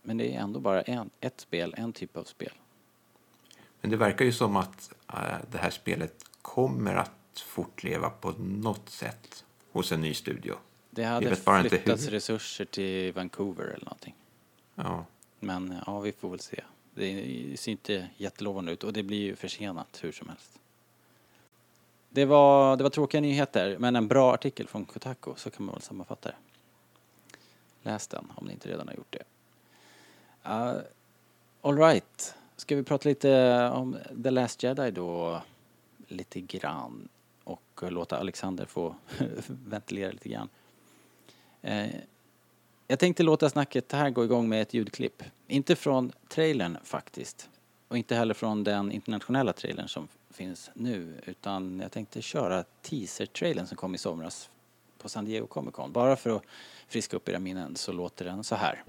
men 0.09 0.17
det 0.17 0.35
är 0.35 0.39
ändå 0.39 0.59
bara 0.59 0.81
en, 0.81 1.09
ett 1.19 1.41
spel, 1.41 1.73
en 1.77 1.93
typ 1.93 2.17
av 2.17 2.23
spel. 2.23 2.53
men 3.81 3.91
det 3.91 3.97
verkar 3.97 4.25
ju 4.25 4.31
som 4.31 4.55
att 4.55 4.91
eh, 5.07 5.37
det 5.51 5.57
här 5.57 5.69
spelet 5.69 6.25
kommer 6.41 6.95
att 6.95 7.39
fortleva 7.45 8.09
på 8.09 8.31
något 8.39 8.89
sätt 8.89 9.45
hos 9.71 9.91
en 9.91 10.01
ny 10.01 10.13
studio. 10.13 10.55
Det 10.89 11.03
hade 11.03 11.35
flyttats 11.35 12.07
resurser 12.07 12.65
till 12.65 13.13
Vancouver 13.13 13.63
eller 13.63 13.85
någonting. 13.85 14.15
Ja. 14.75 15.05
Men 15.39 15.75
ja, 15.85 15.99
vi 15.99 16.11
får 16.11 16.29
väl 16.29 16.39
se. 16.39 16.63
Det 16.93 17.59
ser 17.59 17.71
inte 17.71 18.07
jättelovande 18.17 18.71
ut 18.71 18.83
och 18.83 18.93
det 18.93 19.03
blir 19.03 19.21
ju 19.21 19.35
försenat 19.35 19.99
hur 20.01 20.11
som 20.11 20.29
helst. 20.29 20.59
Det 22.09 22.25
var, 22.25 22.77
det 22.77 22.83
var 22.83 22.89
tråkiga 22.89 23.21
nyheter, 23.21 23.77
men 23.79 23.95
en 23.95 24.07
bra 24.07 24.33
artikel 24.33 24.67
från 24.67 24.85
Kotaku, 24.85 25.31
så 25.35 25.49
kan 25.49 25.65
man 25.65 25.75
väl 25.75 25.81
sammanfatta 25.81 26.29
det. 26.29 26.35
Läs 27.83 28.07
den 28.07 28.31
om 28.35 28.45
ni 28.45 28.53
inte 28.53 28.69
redan 28.69 28.87
har 28.87 28.95
gjort 28.95 29.13
det. 29.13 29.23
Uh, 30.49 30.81
all 31.61 31.77
right. 31.77 32.35
Ska 32.55 32.75
vi 32.75 32.83
prata 32.83 33.09
lite 33.09 33.63
om 33.73 33.97
The 34.23 34.29
Last 34.29 34.63
Jedi 34.63 34.91
då? 34.91 35.41
Lite 36.07 36.41
grann. 36.41 37.09
Och 37.43 37.79
uh, 37.83 37.91
låta 37.91 38.17
Alexander 38.17 38.65
få 38.65 38.95
ventilera 39.47 40.11
lite 40.11 40.29
grann. 40.29 40.49
Uh, 41.63 41.95
Jag 42.87 42.99
tänkte 42.99 43.23
låta 43.23 43.49
snacket 43.49 43.91
här 43.91 44.09
gå 44.09 44.23
igång 44.23 44.49
med 44.49 44.61
ett 44.61 44.73
ljudklipp. 44.73 45.23
Inte 45.47 45.75
från 45.75 46.11
trailern 46.27 46.77
faktiskt. 46.83 47.49
Och 47.87 47.97
inte 47.97 48.15
heller 48.15 48.33
från 48.33 48.63
den 48.63 48.91
internationella 48.91 49.53
trailern 49.53 49.87
som 49.87 50.07
finns 50.31 50.71
nu. 50.73 51.13
Utan 51.25 51.79
jag 51.79 51.91
tänkte 51.91 52.21
köra 52.21 52.63
teaser-trailern 52.81 53.67
som 53.67 53.77
kom 53.77 53.95
i 53.95 53.97
somras 53.97 54.49
på 54.97 55.09
San 55.09 55.25
Diego 55.25 55.47
Comic 55.47 55.73
Con. 55.73 55.91
Bara 55.91 56.15
för 56.15 56.29
att 56.29 56.43
friska 56.87 57.17
upp 57.17 57.29
era 57.29 57.39
minnen 57.39 57.75
så 57.75 57.91
låter 57.91 58.25
den 58.25 58.43
så 58.43 58.55
här. 58.55 58.83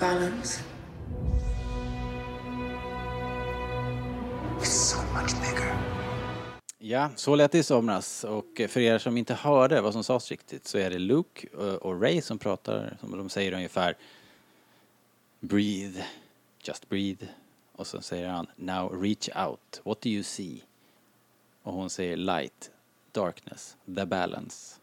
Balance. 0.00 0.62
It's 4.60 4.66
so 4.66 4.98
much 4.98 5.32
bigger. 5.40 5.74
Ja, 6.78 7.10
så 7.16 7.34
lät 7.34 7.52
det 7.52 7.58
i 7.58 7.62
somras. 7.62 8.24
Och 8.24 8.60
för 8.68 8.80
er 8.80 8.98
som 8.98 9.16
inte 9.16 9.34
hörde 9.34 9.80
vad 9.80 9.92
som 9.92 10.04
sades 10.04 10.30
riktigt 10.30 10.66
så 10.66 10.78
är 10.78 10.90
det 10.90 10.98
Luke 10.98 11.48
eh, 11.52 11.74
och 11.74 12.02
Ray 12.02 12.22
som 12.22 12.38
pratar, 12.38 12.96
som 13.00 13.18
de 13.18 13.28
säger 13.28 13.52
ungefär 13.52 13.96
Breathe, 15.40 16.04
just 16.62 16.88
breathe. 16.88 17.26
Och 17.72 17.86
så 17.86 18.00
säger 18.00 18.28
han 18.28 18.46
Now 18.56 19.02
reach 19.02 19.28
out, 19.36 19.80
what 19.84 20.00
do 20.00 20.08
you 20.08 20.22
see? 20.22 20.62
Och 21.62 21.72
hon 21.72 21.90
säger 21.90 22.16
light, 22.16 22.70
darkness, 23.12 23.76
the 23.96 24.06
balance. 24.06 24.76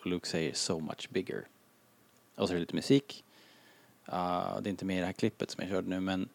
Och 0.00 0.06
Luke 0.06 0.28
säger 0.28 0.54
so 0.54 0.80
much 0.80 1.08
bigger. 1.10 1.46
Och 2.34 2.48
så 2.48 2.52
är 2.52 2.54
det 2.54 2.60
lite 2.60 2.74
musik. 2.74 3.24
Uh, 4.12 4.60
det 4.60 4.68
är 4.68 4.70
inte 4.70 4.84
med 4.84 4.96
i 4.96 5.00
det 5.00 5.06
här 5.06 5.12
klippet 5.12 5.50
som 5.50 5.62
jag 5.62 5.70
körde 5.70 5.88
nu 5.88 6.00
men 6.00 6.28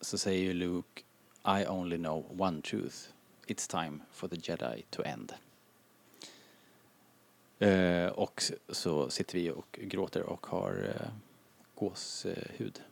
så 0.00 0.18
säger 0.18 0.42
ju 0.42 0.52
Luke 0.52 1.02
I 1.44 1.66
only 1.68 1.96
know 1.96 2.40
one 2.40 2.62
truth. 2.62 2.96
It's 3.46 3.70
time 3.70 3.98
for 4.12 4.28
the 4.28 4.36
Jedi 4.42 4.82
to 4.90 5.02
end. 5.02 5.32
Eh, 7.58 8.06
och 8.06 8.42
så 8.68 9.10
sitter 9.10 9.38
vi 9.38 9.50
och 9.50 9.78
gråter 9.82 10.22
och 10.22 10.46
har 10.46 10.84
uh, 10.84 11.08
gåshud. 11.74 12.82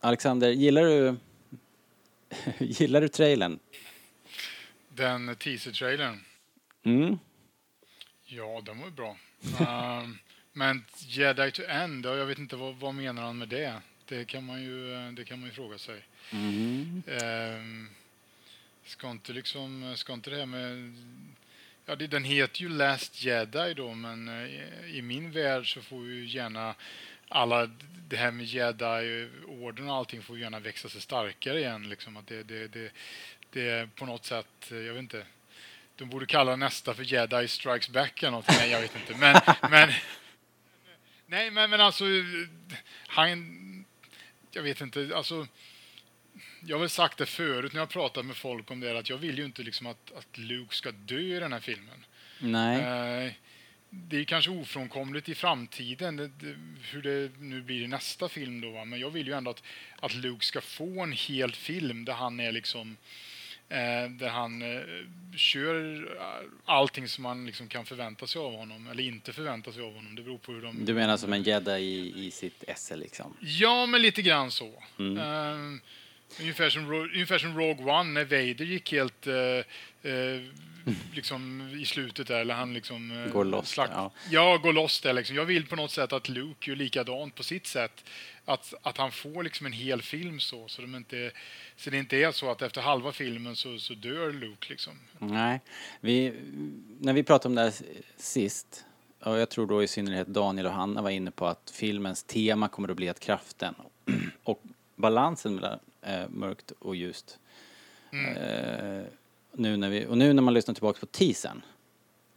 Alexander, 0.00 0.50
gillar 0.50 0.82
du 0.82 1.16
gillar 2.58 3.00
du 3.00 3.08
trailern? 3.08 3.58
Den 4.88 5.36
teaser-trailern. 5.36 6.20
Mm. 6.82 7.18
Ja, 8.24 8.62
den 8.64 8.80
var 8.80 8.90
bra. 8.90 9.16
Ehm, 9.68 10.18
men 10.56 10.84
Jedi 10.98 11.50
to 11.50 11.62
End, 11.68 12.06
ja, 12.06 12.16
jag 12.16 12.26
vet 12.26 12.38
inte 12.38 12.56
vad, 12.56 12.74
vad 12.76 12.94
menar 12.94 13.22
han 13.22 13.38
med 13.38 13.48
det? 13.48 13.80
Det 14.08 14.24
kan 14.24 14.44
man 14.44 14.62
ju, 14.62 14.94
eh, 14.94 15.12
det 15.12 15.24
kan 15.24 15.40
man 15.40 15.48
ju 15.48 15.54
fråga 15.54 15.78
sig. 15.78 16.02
Ehm, 17.06 17.88
ska 18.84 19.10
inte 19.10 19.32
liksom, 19.32 19.94
ska 19.96 20.12
inte 20.12 20.30
det 20.30 20.36
här 20.36 20.46
med... 20.46 20.94
Ja, 21.86 21.96
det, 21.96 22.06
den 22.06 22.24
heter 22.24 22.60
ju 22.60 22.68
Last 22.68 23.22
Jedi 23.22 23.74
då, 23.74 23.94
men 23.94 24.28
eh, 24.28 24.96
i 24.96 25.02
min 25.02 25.30
värld 25.30 25.74
så 25.74 25.82
får 25.82 26.06
ju 26.06 26.26
gärna 26.26 26.74
alla 27.28 27.70
det 28.08 28.16
här 28.16 28.30
med 28.30 28.46
Jedi-orden 28.46 29.90
och 29.90 29.96
allting 29.96 30.22
får 30.22 30.38
gärna 30.38 30.60
växa 30.60 30.88
sig 30.88 31.00
starkare 31.00 31.58
igen. 31.58 31.88
Liksom 31.88 32.16
att 32.16 32.26
det, 32.26 32.42
det, 32.42 32.68
det, 32.68 32.92
det 33.50 33.68
är 33.68 33.86
på 33.86 34.06
något 34.06 34.24
sätt, 34.24 34.70
eh, 34.70 34.78
jag 34.78 34.92
vet 34.92 35.02
inte, 35.02 35.26
de 35.96 36.08
borde 36.08 36.26
kalla 36.26 36.56
nästa 36.56 36.94
för 36.94 37.02
Jedi 37.02 37.48
Strikes 37.48 37.88
Back 37.88 38.22
eller 38.22 38.30
någonting. 38.30 38.56
Nej, 38.58 38.70
jag 38.70 38.80
vet 38.80 38.96
inte. 38.96 39.14
Men, 39.14 39.40
men, 39.70 39.88
nej, 41.26 41.50
men, 41.50 41.70
men 41.70 41.80
alltså, 41.80 42.04
han, 43.06 43.84
jag 44.50 44.62
vet 44.62 44.80
inte, 44.80 45.10
alltså, 45.14 45.46
jag 46.60 46.76
har 46.76 46.80
väl 46.80 46.90
sagt 46.90 47.18
det 47.18 47.26
förut 47.26 47.72
när 47.72 47.80
jag 47.80 47.88
pratat 47.88 48.24
med 48.24 48.36
folk 48.36 48.70
om 48.70 48.80
det, 48.80 48.98
att 48.98 49.10
jag 49.10 49.18
vill 49.18 49.38
ju 49.38 49.44
inte 49.44 49.62
liksom 49.62 49.86
att, 49.86 50.12
att 50.18 50.38
Luke 50.38 50.74
ska 50.74 50.92
dö 50.92 51.36
i 51.36 51.40
den 51.40 51.52
här 51.52 51.60
filmen. 51.60 52.04
Nej. 52.38 52.80
Eh, 52.80 53.32
det 53.90 54.16
är 54.16 54.24
kanske 54.24 54.50
ofrånkomligt 54.50 55.28
i 55.28 55.34
framtiden 55.34 56.16
det, 56.16 56.28
det, 56.28 56.56
hur 56.90 57.02
det 57.02 57.30
nu 57.38 57.62
blir 57.62 57.82
i 57.82 57.86
nästa 57.86 58.28
film 58.28 58.60
då, 58.60 58.70
va? 58.70 58.84
men 58.84 59.00
jag 59.00 59.10
vill 59.10 59.26
ju 59.26 59.32
ändå 59.32 59.50
att, 59.50 59.62
att 60.00 60.14
Luke 60.14 60.44
ska 60.44 60.60
få 60.60 61.02
en 61.02 61.12
hel 61.12 61.52
film 61.52 62.04
där 62.04 62.12
han 62.12 62.40
är 62.40 62.52
liksom 62.52 62.96
där 63.68 64.28
han 64.28 64.62
eh, 64.62 64.82
kör 65.36 66.06
eh, 66.16 66.48
allting 66.64 67.08
som 67.08 67.22
man 67.22 67.46
liksom 67.46 67.68
kan 67.68 67.84
förvänta 67.86 68.26
sig 68.26 68.40
av 68.40 68.56
honom 68.56 68.88
eller 68.90 69.02
inte 69.02 69.32
förvänta 69.32 69.72
sig 69.72 69.82
av 69.82 69.94
honom. 69.94 70.14
Det 70.14 70.22
beror 70.22 70.38
på 70.38 70.52
hur 70.52 70.62
de... 70.62 70.84
Du 70.84 70.94
menar 70.94 71.16
som 71.16 71.32
en 71.32 71.42
jedi 71.42 71.80
i, 71.80 72.26
i 72.26 72.30
sitt 72.30 72.64
esse 72.66 72.96
liksom? 72.96 73.36
Ja, 73.40 73.86
men 73.86 74.02
lite 74.02 74.22
grann 74.22 74.50
så. 74.50 74.82
Eh, 74.98 75.56
ungefär, 76.40 76.70
som, 76.70 76.90
ungefär 76.92 77.38
som 77.38 77.58
Rogue 77.58 77.92
One 77.92 78.10
när 78.12 78.24
Vader 78.24 78.64
gick 78.64 78.92
helt 78.92 79.26
eh, 79.26 79.34
eh, 80.12 80.42
liksom 81.14 81.70
i 81.80 81.84
slutet 81.84 82.26
där, 82.26 82.40
eller 82.40 82.54
han 82.54 82.74
liksom... 82.74 83.10
eh, 83.24 83.32
Går 83.32 83.44
loss, 83.44 83.76
slakt- 83.76 83.92
ja. 83.94 84.10
ja, 84.30 84.56
går 84.56 84.72
loss 84.72 85.00
där 85.00 85.12
liksom. 85.12 85.36
Jag 85.36 85.44
vill 85.44 85.66
på 85.66 85.76
något 85.76 85.90
sätt 85.90 86.12
att 86.12 86.28
Luke 86.28 86.70
gör 86.70 86.76
likadant 86.76 87.34
på 87.34 87.42
sitt 87.42 87.66
sätt. 87.66 88.04
Att, 88.44 88.74
att 88.82 88.96
han 88.98 89.12
får 89.12 89.42
liksom 89.42 89.66
en 89.66 89.72
hel 89.72 90.02
film 90.02 90.40
så, 90.40 90.68
så, 90.68 90.82
de 90.82 90.94
inte, 90.94 91.30
så 91.76 91.90
det 91.90 91.98
inte 91.98 92.16
är 92.16 92.32
så 92.32 92.50
att 92.50 92.62
efter 92.62 92.80
halva 92.80 93.12
filmen 93.12 93.56
så, 93.56 93.78
så 93.78 93.94
dör 93.94 94.32
Luke 94.32 94.66
liksom. 94.70 94.92
Nej. 95.18 95.60
Vi, 96.00 96.32
när 97.00 97.12
vi 97.12 97.22
pratade 97.22 97.48
om 97.48 97.54
det 97.54 97.62
här 97.62 97.72
sist, 98.16 98.84
och 99.20 99.38
jag 99.38 99.48
tror 99.48 99.66
då 99.66 99.82
i 99.82 99.88
synnerhet 99.88 100.26
Daniel 100.26 100.66
och 100.66 100.72
Hanna 100.72 101.02
var 101.02 101.10
inne 101.10 101.30
på 101.30 101.46
att 101.46 101.72
filmens 101.74 102.22
tema 102.22 102.68
kommer 102.68 102.88
att 102.88 102.96
bli 102.96 103.08
att 103.08 103.20
kraften 103.20 103.74
och 104.44 104.62
balansen 104.96 105.54
mellan 105.54 105.78
eh, 106.06 106.28
mörkt 106.28 106.72
och 106.78 106.96
ljust. 106.96 107.38
Eh, 108.12 109.04
nu 109.52 109.76
när 109.76 109.90
vi, 109.90 110.06
och 110.06 110.18
nu 110.18 110.32
när 110.32 110.42
man 110.42 110.54
lyssnar 110.54 110.74
tillbaka 110.74 111.00
på 111.00 111.06
teasern, 111.06 111.62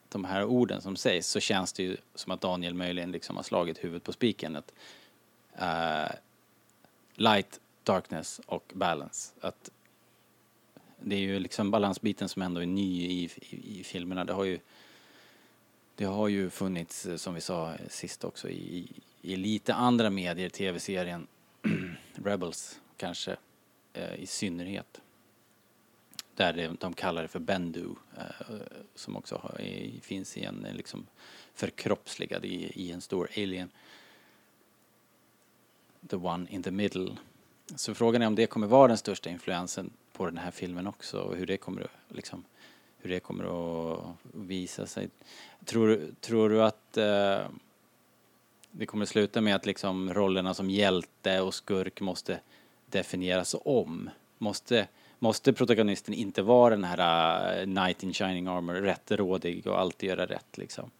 de 0.09 0.25
här 0.25 0.45
orden 0.45 0.81
som 0.81 0.95
sägs, 0.95 1.27
så 1.27 1.39
känns 1.39 1.73
det 1.73 1.83
ju 1.83 1.97
som 2.15 2.31
att 2.31 2.41
Daniel 2.41 2.73
möjligen 2.73 3.11
liksom 3.11 3.35
har 3.35 3.43
slagit 3.43 3.83
huvudet 3.83 4.03
på 4.03 4.13
spiken. 4.13 4.55
Att, 4.55 4.73
eh, 5.55 6.15
light, 7.13 7.59
darkness 7.83 8.41
och 8.45 8.71
balance. 8.75 9.33
Att 9.41 9.69
det 10.99 11.15
är 11.15 11.19
ju 11.19 11.39
liksom 11.39 11.71
balansbiten 11.71 12.29
som 12.29 12.41
ändå 12.41 12.61
är 12.61 12.65
ny 12.65 13.05
i, 13.05 13.29
i, 13.49 13.79
i 13.79 13.83
filmerna. 13.83 14.25
Det 14.25 14.33
har 14.33 14.43
ju 14.43 14.59
det 15.95 16.05
har 16.05 16.27
ju 16.27 16.49
funnits, 16.49 17.05
eh, 17.05 17.15
som 17.15 17.33
vi 17.33 17.41
sa 17.41 17.73
sist 17.89 18.23
också, 18.23 18.49
i, 18.49 18.87
i 19.21 19.35
lite 19.35 19.73
andra 19.73 20.09
medier, 20.09 20.49
tv-serien 20.49 21.27
Rebels 22.15 22.79
kanske 22.97 23.37
Eh, 23.99 24.19
i 24.19 24.25
synnerhet. 24.25 25.01
Där 26.35 26.53
det, 26.53 26.67
de 26.79 26.93
kallar 26.93 27.21
det 27.21 27.27
för 27.27 27.39
Bendu, 27.39 27.89
eh, 28.17 28.55
som 28.95 29.15
också 29.15 29.35
har, 29.35 29.61
finns 30.01 30.37
i 30.37 30.43
en 30.43 30.67
liksom 30.73 31.07
förkroppsligad 31.53 32.45
i, 32.45 32.71
i 32.75 32.91
en 32.91 33.01
stor 33.01 33.29
alien. 33.37 33.69
The 36.09 36.15
one 36.15 36.47
in 36.49 36.63
the 36.63 36.71
middle. 36.71 37.17
Så 37.75 37.93
frågan 37.93 38.21
är 38.21 38.27
om 38.27 38.35
det 38.35 38.47
kommer 38.47 38.67
vara 38.67 38.87
den 38.87 38.97
största 38.97 39.29
influensen 39.29 39.89
på 40.13 40.25
den 40.25 40.37
här 40.37 40.51
filmen 40.51 40.87
också 40.87 41.19
och 41.19 41.35
hur 41.35 41.45
det 41.45 41.57
kommer 41.57 41.81
att, 41.81 41.91
liksom, 42.07 42.43
hur 42.97 43.09
det 43.09 43.19
kommer 43.19 43.43
att 43.43 44.15
visa 44.33 44.85
sig. 44.85 45.09
Tror, 45.65 46.01
tror 46.19 46.49
du 46.49 46.63
att 46.63 46.97
eh, 46.97 47.47
det 48.71 48.85
kommer 48.85 49.03
att 49.03 49.09
sluta 49.09 49.41
med 49.41 49.55
att 49.55 49.65
liksom 49.65 50.13
rollerna 50.13 50.53
som 50.53 50.69
hjälte 50.69 51.41
och 51.41 51.53
skurk 51.53 52.01
måste 52.01 52.39
definieras 52.91 53.55
om? 53.65 54.09
Måste, 54.37 54.87
måste 55.19 55.53
protagonisten 55.53 56.13
inte 56.13 56.41
vara 56.41 56.75
den 56.75 56.83
här 56.83 57.59
uh, 57.59 57.63
knight 57.63 58.03
in 58.03 58.13
shining 58.13 58.47
armor, 58.47 58.73
rättrådig 58.73 59.67
och 59.67 59.79
alltid 59.79 60.09
göra 60.09 60.25
rätt 60.25 60.57
liksom? 60.57 60.91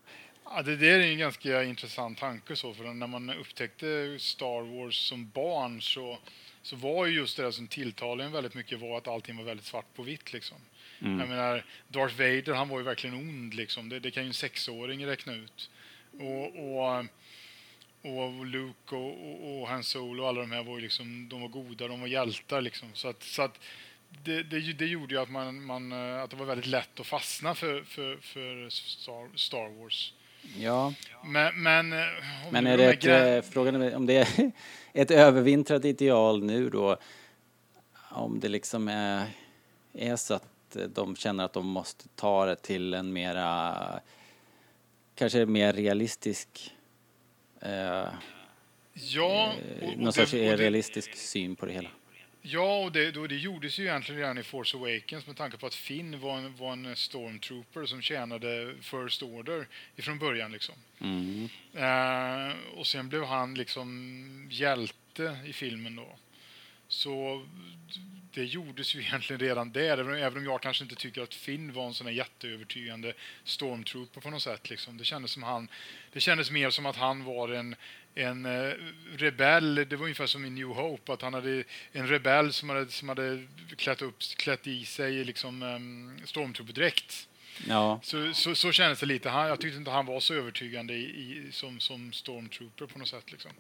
Ja, 0.44 0.62
det 0.62 0.76
där 0.76 1.00
är 1.00 1.12
en 1.12 1.18
ganska 1.18 1.64
intressant 1.64 2.18
tanke 2.18 2.56
så, 2.56 2.74
för 2.74 2.84
när 2.84 3.08
man 3.08 3.30
upptäckte 3.30 4.16
Star 4.20 4.62
Wars 4.62 5.08
som 5.10 5.30
barn 5.30 5.82
så, 5.82 6.18
så 6.62 6.76
var 6.76 7.06
ju 7.06 7.16
just 7.16 7.38
det 7.38 7.44
där 7.44 7.52
som 7.52 7.68
tilltalade 7.68 8.24
en 8.24 8.32
väldigt 8.32 8.54
mycket 8.54 8.80
var 8.80 8.98
att 8.98 9.08
allting 9.08 9.38
var 9.38 9.44
väldigt 9.44 9.66
svart 9.66 9.96
på 9.96 10.04
vitt 10.04 10.34
liksom. 10.34 10.58
Jag 11.00 11.30
menar, 11.30 11.66
Darth 11.88 12.18
Vader 12.18 12.54
han 12.54 12.70
var 12.70 12.78
ju 12.78 12.84
verkligen 12.84 13.16
ond 13.16 13.54
liksom. 13.54 13.90
Det, 13.90 14.00
det 14.00 14.12
kan 14.12 14.24
ju 14.24 14.28
en 14.28 14.34
sexåring 14.34 15.06
räkna 15.06 15.34
ut. 15.34 15.70
Och, 16.20 16.46
och, 16.46 17.06
och 18.02 18.46
Luke 18.46 18.96
och, 18.96 19.30
och, 19.30 19.62
och 19.62 19.68
Han 19.68 19.84
Solo 19.84 20.24
och 20.24 20.30
alla 20.30 20.42
de 20.42 20.52
här 20.52 20.64
var 20.64 20.76
ju 20.76 20.82
liksom, 20.82 21.30
de 21.30 21.42
var 21.42 21.48
goda, 21.48 21.88
de 21.88 22.02
var 22.02 22.08
hjältar 22.08 22.62
liksom. 22.62 22.90
Så 22.94 23.08
att, 23.08 23.24
så 23.24 23.42
att 23.42 23.60
det, 24.24 24.44
det, 24.44 24.74
det 24.74 24.86
gjorde 24.86 25.14
ju 25.14 25.22
att, 25.22 25.30
man, 25.30 25.64
man, 25.64 25.92
eh, 25.92 26.22
att 26.24 26.30
det 26.30 26.36
var 26.36 26.46
väldigt 26.46 26.68
lätt 26.68 27.00
att 27.00 27.08
fastna 27.08 27.56
för, 27.56 27.84
för, 27.84 28.18
för 28.18 28.70
Star, 28.70 29.38
Star 29.38 29.82
Wars. 29.82 30.14
Ja, 30.58 30.94
Men, 31.26 31.64
men, 31.64 31.94
eh, 31.94 32.06
men 32.52 32.68
är 32.68 32.78
de 32.78 32.84
det 32.84 33.08
ett, 33.08 33.46
eh, 33.46 33.52
frågan 33.52 33.82
är 33.82 33.96
om 33.96 34.06
det 34.06 34.18
är 34.18 34.52
ett 34.94 35.12
övervintrat 35.12 35.86
ideal 35.86 36.44
nu 36.44 36.70
då? 36.70 36.98
Om 38.12 38.40
det 38.40 38.50
liksom 38.50 38.88
är, 38.88 39.26
är 39.94 40.16
så 40.16 40.34
att 40.34 40.78
de 40.94 41.16
känner 41.16 41.46
att 41.46 41.54
de 41.54 41.68
måste 41.68 42.08
ta 42.16 42.46
det 42.46 42.56
till 42.56 42.94
en 42.94 43.14
mera, 43.14 43.76
kanske 45.16 45.46
mer 45.46 45.74
realistisk, 45.74 46.74
eh, 47.62 48.08
Ja, 48.94 49.54
och, 49.82 49.84
och 49.88 49.98
någon 49.98 50.06
det- 50.06 50.12
sorts 50.12 50.32
det- 50.32 50.58
realistisk 50.58 51.16
syn 51.16 51.56
på 51.56 51.66
det 51.66 51.72
hela. 51.74 51.90
Ja, 52.42 52.80
och 52.84 52.92
det, 52.92 53.12
då, 53.12 53.28
det 53.28 53.36
gjordes 53.36 53.80
ju 53.80 53.84
egentligen 53.84 54.22
redan 54.22 54.38
i 54.38 54.44
Force 54.44 54.78
Awakens 54.78 55.28
med 55.28 55.38
tanke 55.38 55.58
på 55.58 55.66
att 55.68 55.74
Finn 55.76 56.20
var 56.20 56.38
en, 56.38 56.56
var 56.56 56.74
en 56.74 56.96
stormtrooper 56.96 57.86
som 57.86 58.02
tjänade 58.02 58.74
First 58.82 59.24
Order 59.24 59.68
ifrån 59.96 60.20
början. 60.20 60.52
Liksom. 60.52 60.76
Mm. 61.00 61.50
Eh, 61.74 62.56
och 62.78 62.88
sen 62.88 63.10
blev 63.10 63.24
han 63.24 63.56
liksom 63.56 64.48
hjälte 64.52 65.38
i 65.46 65.54
filmen 65.54 65.96
då. 65.96 66.16
Så 66.88 67.46
det 68.34 68.44
gjordes 68.44 68.96
ju 68.96 69.00
egentligen 69.02 69.40
redan 69.40 69.72
där, 69.72 69.98
även 69.98 70.16
även 70.16 70.38
om 70.38 70.44
jag 70.46 70.62
kanske 70.62 70.84
inte 70.84 70.96
tycker 70.96 71.22
att 71.22 71.34
Finn 71.34 71.74
var 71.74 71.86
en 71.88 71.94
sån 71.94 72.08
här 72.08 72.14
jätteövertygande 72.14 73.14
stormtrooper 73.44 74.22
på 74.22 74.30
något 74.30 74.42
sätt. 74.42 74.70
Liksom. 74.70 74.98
Det, 74.98 75.04
kändes 75.04 75.32
som 75.32 75.44
han, 75.44 75.68
det 76.14 76.20
kändes 76.20 76.52
mer 76.52 76.70
som 76.70 76.86
att 76.86 76.96
han 76.96 77.24
var 77.24 77.50
en, 77.50 77.76
en 78.16 78.46
eh, 78.46 78.74
rebell. 79.18 79.76
Det 79.76 79.96
var 79.96 80.04
ungefär 80.04 80.26
som 80.26 80.46
i 80.46 80.50
New 80.50 80.68
Hope, 80.68 81.14
att 81.14 81.22
han 81.22 81.34
hade 81.34 81.64
en 81.92 82.08
rebell 82.08 82.54
som 82.54 82.70
hade, 82.70 82.88
som 82.92 83.10
hade 83.10 83.48
klätt, 83.78 84.02
upp, 84.02 84.20
klätt 84.38 84.68
i 84.68 84.86
sig 84.86 85.24
liksom, 85.26 85.64
um, 85.64 86.22
stormtrooperdräkt. 86.26 87.28
Ja, 87.68 88.00
Så, 88.04 88.34
så, 88.34 88.56
så 88.56 88.72
kändes 88.72 89.00
det 89.00 89.06
lite. 89.06 89.30
Han, 89.30 89.48
jag 89.48 89.60
tyckte 89.60 89.78
inte 89.78 89.92
han 89.92 90.06
var 90.06 90.20
så 90.20 90.34
övertygande 90.34 90.94
i, 90.94 91.04
i, 91.04 91.52
som, 91.52 91.80
som 91.80 92.12
stormtrooper 92.12 92.86
på 92.86 93.00
något 93.00 93.08
sätt. 93.08 93.32
Liksom. 93.32 93.52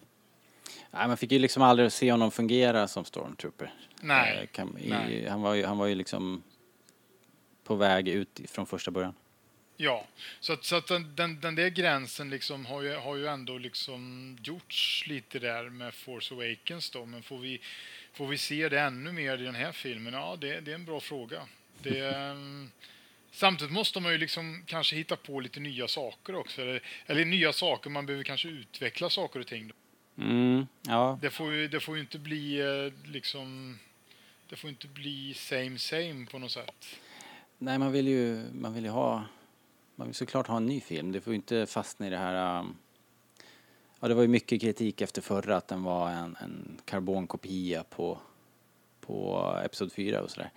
Nej, 0.91 1.07
man 1.07 1.17
fick 1.17 1.31
ju 1.31 1.39
liksom 1.39 1.63
aldrig 1.63 1.91
se 1.91 2.11
honom 2.11 2.31
fungera 2.31 2.87
som 2.87 3.05
stormtrooper. 3.05 3.73
Nej, 4.01 4.39
Eh, 4.41 4.47
Kan, 4.47 4.77
i, 4.77 4.89
nej. 4.89 5.27
Han, 5.29 5.41
var 5.41 5.53
ju, 5.53 5.65
han 5.65 5.77
var 5.77 5.87
ju 5.87 5.95
liksom 5.95 6.43
på 7.63 7.75
väg 7.75 8.07
ut 8.07 8.41
från 8.47 8.65
första 8.65 8.91
början. 8.91 9.13
Ja, 9.81 10.07
så 10.39 10.53
att, 10.53 10.65
så 10.65 10.75
att 10.75 10.87
den, 10.87 11.15
den, 11.15 11.39
den 11.39 11.55
där 11.55 11.69
gränsen 11.69 12.29
liksom 12.29 12.65
har, 12.65 12.81
ju, 12.81 12.95
har 12.95 13.15
ju 13.15 13.27
ändå 13.27 13.57
liksom 13.57 14.37
gjorts 14.43 15.03
lite 15.07 15.39
där 15.39 15.69
med 15.69 15.93
Force 15.93 16.33
Awakens 16.33 16.89
då, 16.89 17.05
men 17.05 17.23
får 17.23 17.37
vi, 17.37 17.61
får 18.13 18.27
vi 18.27 18.37
se 18.37 18.69
det 18.69 18.79
ännu 18.79 19.11
mer 19.11 19.37
i 19.37 19.43
den 19.43 19.55
här 19.55 19.71
filmen? 19.71 20.13
Ja, 20.13 20.37
det, 20.41 20.59
det 20.59 20.71
är 20.71 20.75
en 20.75 20.85
bra 20.85 20.99
fråga. 20.99 21.41
Det, 21.83 22.15
ehm, 22.15 22.71
samtidigt 23.31 23.73
måste 23.73 23.99
man 23.99 24.11
ju 24.11 24.17
liksom 24.17 24.63
kanske 24.65 24.95
hitta 24.95 25.15
på 25.15 25.39
lite 25.39 25.59
nya 25.59 25.87
saker 25.87 26.35
också, 26.35 26.61
eller, 26.61 26.81
eller 27.05 27.25
nya 27.25 27.53
saker, 27.53 27.89
man 27.89 28.05
behöver 28.05 28.23
kanske 28.23 28.47
utveckla 28.49 29.09
saker 29.09 29.39
och 29.39 29.47
ting. 29.47 29.71
Mm, 30.17 30.67
ja, 30.81 31.19
Det 31.21 31.29
får 31.29 31.53
ju, 31.53 31.67
det 31.67 31.79
får 31.79 31.95
ju 31.95 32.01
inte 32.01 32.19
bli 32.19 32.59
eh, 32.59 33.09
liksom, 33.11 33.79
det 34.49 34.55
får 34.55 34.69
inte 34.69 34.87
bli 34.87 35.33
same 35.33 35.79
same 35.79 36.25
på 36.31 36.39
något 36.39 36.51
sätt. 36.51 36.99
nej 37.57 37.77
man 37.77 37.91
vill 37.91 38.07
ju, 38.07 38.43
man 38.53 38.73
vill 38.73 38.83
ju 38.83 38.89
ha, 38.89 39.25
man 39.99 40.07
vill 40.07 40.15
såklart 40.15 40.47
ha 40.47 40.57
en 40.57 40.65
ny 40.65 40.81
film. 40.81 41.11
Det 41.11 41.21
får 41.21 41.33
ju 41.33 41.35
inte 41.35 41.65
fastna 41.65 42.07
i 42.07 42.09
det 42.09 42.17
här, 42.17 42.59
um, 42.59 42.77
ja 43.99 44.07
det 44.07 44.13
var 44.13 44.21
ju 44.21 44.27
mycket 44.27 44.61
kritik 44.61 45.01
efter 45.01 45.21
förra 45.21 45.57
att 45.57 45.67
den 45.67 45.83
var 45.83 46.09
en, 46.09 46.37
en 46.41 46.77
karbonkopia 46.85 47.83
på, 47.83 48.19
på 49.01 49.45
Episod 49.65 49.91
4 49.93 50.21
och 50.21 50.31
sådär. 50.31 50.49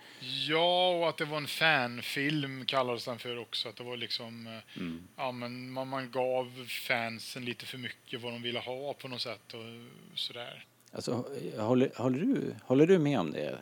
Ja, 0.49 0.89
och 0.89 1.09
att 1.09 1.17
det 1.17 1.25
var 1.25 1.37
en 1.37 1.47
fanfilm 1.47 2.65
kallades 2.65 3.05
den 3.05 3.19
för 3.19 3.37
också. 3.39 3.69
Att 3.69 3.75
det 3.75 3.83
var 3.83 3.97
liksom, 3.97 4.47
eh, 4.47 4.77
Mm. 4.81 5.07
ja 5.17 5.31
men 5.31 5.71
man, 5.71 5.87
man 5.87 6.11
gav 6.11 6.65
fansen 6.87 7.45
lite 7.45 7.65
för 7.65 7.77
mycket 7.77 8.21
vad 8.21 8.31
de 8.33 8.41
ville 8.41 8.59
ha 8.59 8.93
på 8.93 9.07
något 9.07 9.21
sätt 9.21 9.53
och 9.53 10.17
sådär. 10.19 10.65
Alltså, 10.91 11.25
håller, 11.57 11.91
håller, 11.95 12.19
du, 12.19 12.55
håller 12.63 12.87
du 12.87 12.99
med 12.99 13.19
om 13.19 13.31
det? 13.31 13.45
Är 13.45 13.57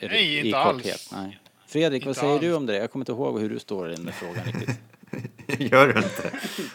det 0.00 0.08
Nej, 0.08 0.34
i 0.34 0.46
inte 0.46 0.58
alls. 0.58 1.12
Nej. 1.12 1.38
Fredrik, 1.66 2.02
vad 2.04 2.10
Inte 2.10 2.20
säger 2.20 2.38
du 2.40 2.46
alls. 2.48 2.56
om 2.56 2.66
det? 2.66 2.76
Jag 2.76 2.90
kommer 2.90 3.02
inte 3.02 3.12
ihåg 3.12 3.40
hur 3.40 3.50
du 3.50 3.58
står 3.58 3.92
i 3.92 3.96
den 3.96 4.12
frågan 4.12 4.44
riktigt. 4.44 4.78
Gör 5.58 5.88
du 5.92 5.98
inte? 6.02 6.32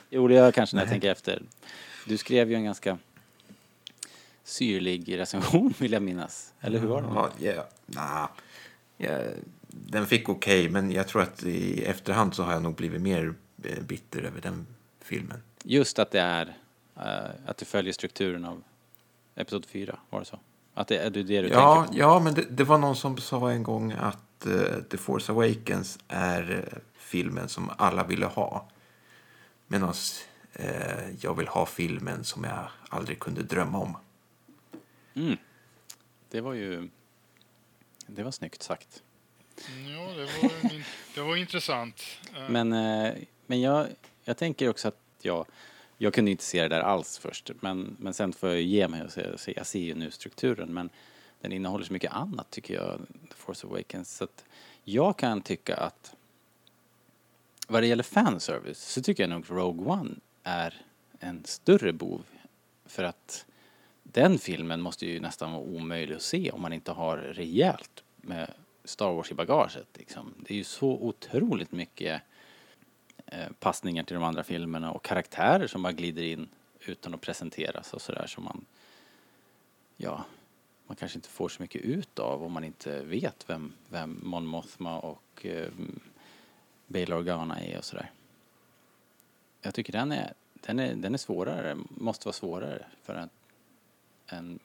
Jo, 0.09 0.27
det 0.27 0.33
gör 0.33 0.43
jag 0.45 0.53
kanske 0.53 0.75
när 0.75 0.83
jag 0.83 0.89
tänker 0.89 1.11
efter. 1.11 1.41
Du 2.05 2.17
skrev 2.17 2.49
ju 2.49 2.55
en 2.55 2.63
ganska 2.63 2.97
syrlig 4.43 5.17
recension, 5.17 5.73
vill 5.77 5.91
jag 5.91 6.01
minnas. 6.03 6.53
Eller 6.61 6.79
hur 6.79 6.87
var 6.87 7.01
det? 7.01 7.07
Ja, 7.15 7.29
ja, 7.39 7.67
nah. 7.85 8.27
ja, 8.97 9.19
den 9.67 10.07
fick 10.07 10.29
okej, 10.29 10.69
men 10.69 10.91
jag 10.91 11.07
tror 11.07 11.21
att 11.21 11.43
i 11.43 11.83
efterhand 11.83 12.33
så 12.35 12.43
har 12.43 12.53
jag 12.53 12.63
nog 12.63 12.75
blivit 12.75 13.01
mer 13.01 13.33
eh, 13.63 13.83
bitter 13.83 14.21
över 14.21 14.41
den 14.41 14.67
filmen. 15.01 15.41
Just 15.63 15.99
att 15.99 16.11
det 16.11 16.19
är, 16.21 16.57
eh, 16.95 17.29
att 17.45 17.57
det 17.57 17.65
följer 17.65 17.93
strukturen 17.93 18.45
av 18.45 18.63
Episod 19.35 19.65
4, 19.65 19.99
var 20.09 20.19
det 20.19 20.25
så? 20.25 20.39
Att 20.73 20.87
det 20.87 20.97
är 20.97 21.09
det, 21.09 21.23
du 21.23 21.33
Ja, 21.33 21.75
tänker 21.75 21.93
på? 21.93 21.99
ja 21.99 22.19
men 22.19 22.33
det, 22.33 22.45
det 22.49 22.63
var 22.63 22.77
någon 22.77 22.95
som 22.95 23.17
sa 23.17 23.51
en 23.51 23.63
gång 23.63 23.91
att 23.91 24.45
eh, 24.45 24.81
The 24.89 24.97
Force 24.97 25.31
Awakens 25.31 25.99
är 26.07 26.67
filmen 27.05 27.49
som 27.49 27.71
alla 27.77 28.03
ville 28.03 28.25
ha. 28.25 28.69
Medan 29.67 29.93
eh, 30.53 31.09
jag 31.21 31.33
vill 31.37 31.47
ha 31.47 31.65
filmen 31.65 32.23
som 32.23 32.43
jag 32.43 32.67
aldrig 32.89 33.19
kunde 33.19 33.43
drömma 33.43 33.77
om. 33.77 33.97
Mm. 35.13 35.37
Det 36.29 36.41
var 36.41 36.53
ju, 36.53 36.89
det 38.07 38.23
var 38.23 38.31
snyggt 38.31 38.63
sagt. 38.63 39.03
Ja, 39.67 40.13
det 40.13 40.25
var, 40.41 40.71
en- 40.71 40.83
det 41.15 41.21
var 41.21 41.35
intressant. 41.35 42.01
Eh, 42.35 42.49
Men, 42.49 42.73
eh, 42.73 43.13
men 43.47 43.61
jag, 43.61 43.87
jag 44.23 44.37
tänker 44.37 44.69
också 44.69 44.87
att 44.87 44.99
jag, 45.21 45.45
jag 45.97 46.13
kunde 46.13 46.31
inte 46.31 46.43
se 46.43 46.61
det 46.61 46.67
där 46.67 46.79
alls 46.81 47.17
först. 47.17 47.51
Men, 47.61 47.95
men 47.99 48.13
sen 48.13 48.33
får 48.33 48.49
jag 48.49 48.57
ju 48.61 48.65
ge 48.67 48.87
mig 48.87 49.03
och 49.03 49.11
se, 49.11 49.37
se, 49.37 49.53
jag 49.55 49.65
ser 49.65 49.79
ju 49.79 49.95
nu 49.95 50.11
strukturen. 50.11 50.73
Men 50.73 50.89
den 51.41 51.51
innehåller 51.51 51.85
så 51.85 51.93
mycket 51.93 52.11
annat 52.11 52.49
tycker 52.51 52.73
jag, 52.73 52.99
The 53.29 53.35
Force 53.35 53.67
Awakens. 53.67 54.15
Så 54.17 54.23
att 54.23 54.45
jag 54.83 55.17
kan 55.17 55.41
tycka 55.41 55.75
att 55.77 56.15
vad 57.67 57.83
det 57.83 57.87
gäller 57.87 58.03
fanservice 58.03 58.79
så 58.79 59.01
tycker 59.01 59.23
jag 59.23 59.29
nog 59.29 59.45
Rogue 59.49 59.85
One 59.85 60.15
är 60.43 60.81
en 61.19 61.43
större 61.45 61.93
bov. 61.93 62.21
För 62.85 63.03
att 63.03 63.45
den 64.03 64.39
filmen 64.39 64.81
måste 64.81 65.05
ju 65.05 65.19
nästan 65.19 65.51
vara 65.51 65.61
omöjlig 65.61 66.15
att 66.15 66.21
se 66.21 66.51
om 66.51 66.61
man 66.61 66.73
inte 66.73 66.91
har 66.91 67.17
rejält 67.17 68.03
med 68.17 68.53
Star 68.83 69.13
Wars 69.13 69.31
i 69.31 69.33
bagaget. 69.33 69.87
Liksom. 69.93 70.33
Det 70.37 70.53
är 70.53 70.57
ju 70.57 70.63
så 70.63 70.89
otroligt 70.89 71.71
mycket 71.71 72.21
eh, 73.25 73.49
passningar 73.59 74.03
till 74.03 74.13
de 74.13 74.23
andra 74.23 74.43
filmerna 74.43 74.91
och 74.91 75.03
karaktärer 75.03 75.67
som 75.67 75.83
bara 75.83 75.93
glider 75.93 76.23
in 76.23 76.47
utan 76.79 77.13
att 77.13 77.21
presenteras 77.21 77.93
och 77.93 78.01
sådär 78.01 78.27
som 78.27 78.43
man, 78.43 78.65
ja, 79.97 80.25
man 80.87 80.95
kanske 80.95 81.17
inte 81.17 81.29
får 81.29 81.49
så 81.49 81.61
mycket 81.61 81.81
ut 81.81 82.19
av 82.19 82.43
om 82.43 82.51
man 82.51 82.63
inte 82.63 83.03
vet 83.03 83.49
vem, 83.49 83.73
vem 83.89 84.19
Mon 84.23 84.45
Mothma 84.45 84.99
och 84.99 85.45
eh, 85.45 85.69
Bail 86.87 87.13
Organa 87.13 87.59
är 87.59 87.77
och 87.77 87.85
sådär. 87.85 88.11
Jag 89.61 89.73
tycker 89.73 89.93
den 89.93 90.11
är, 90.11 90.33
den 90.53 90.79
är, 90.79 90.95
den 90.95 91.13
är 91.13 91.17
svårare, 91.17 91.77
måste 91.89 92.27
vara 92.27 92.33
svårare 92.33 92.85
för 93.03 93.15
en, 93.15 93.29
en, 94.27 94.59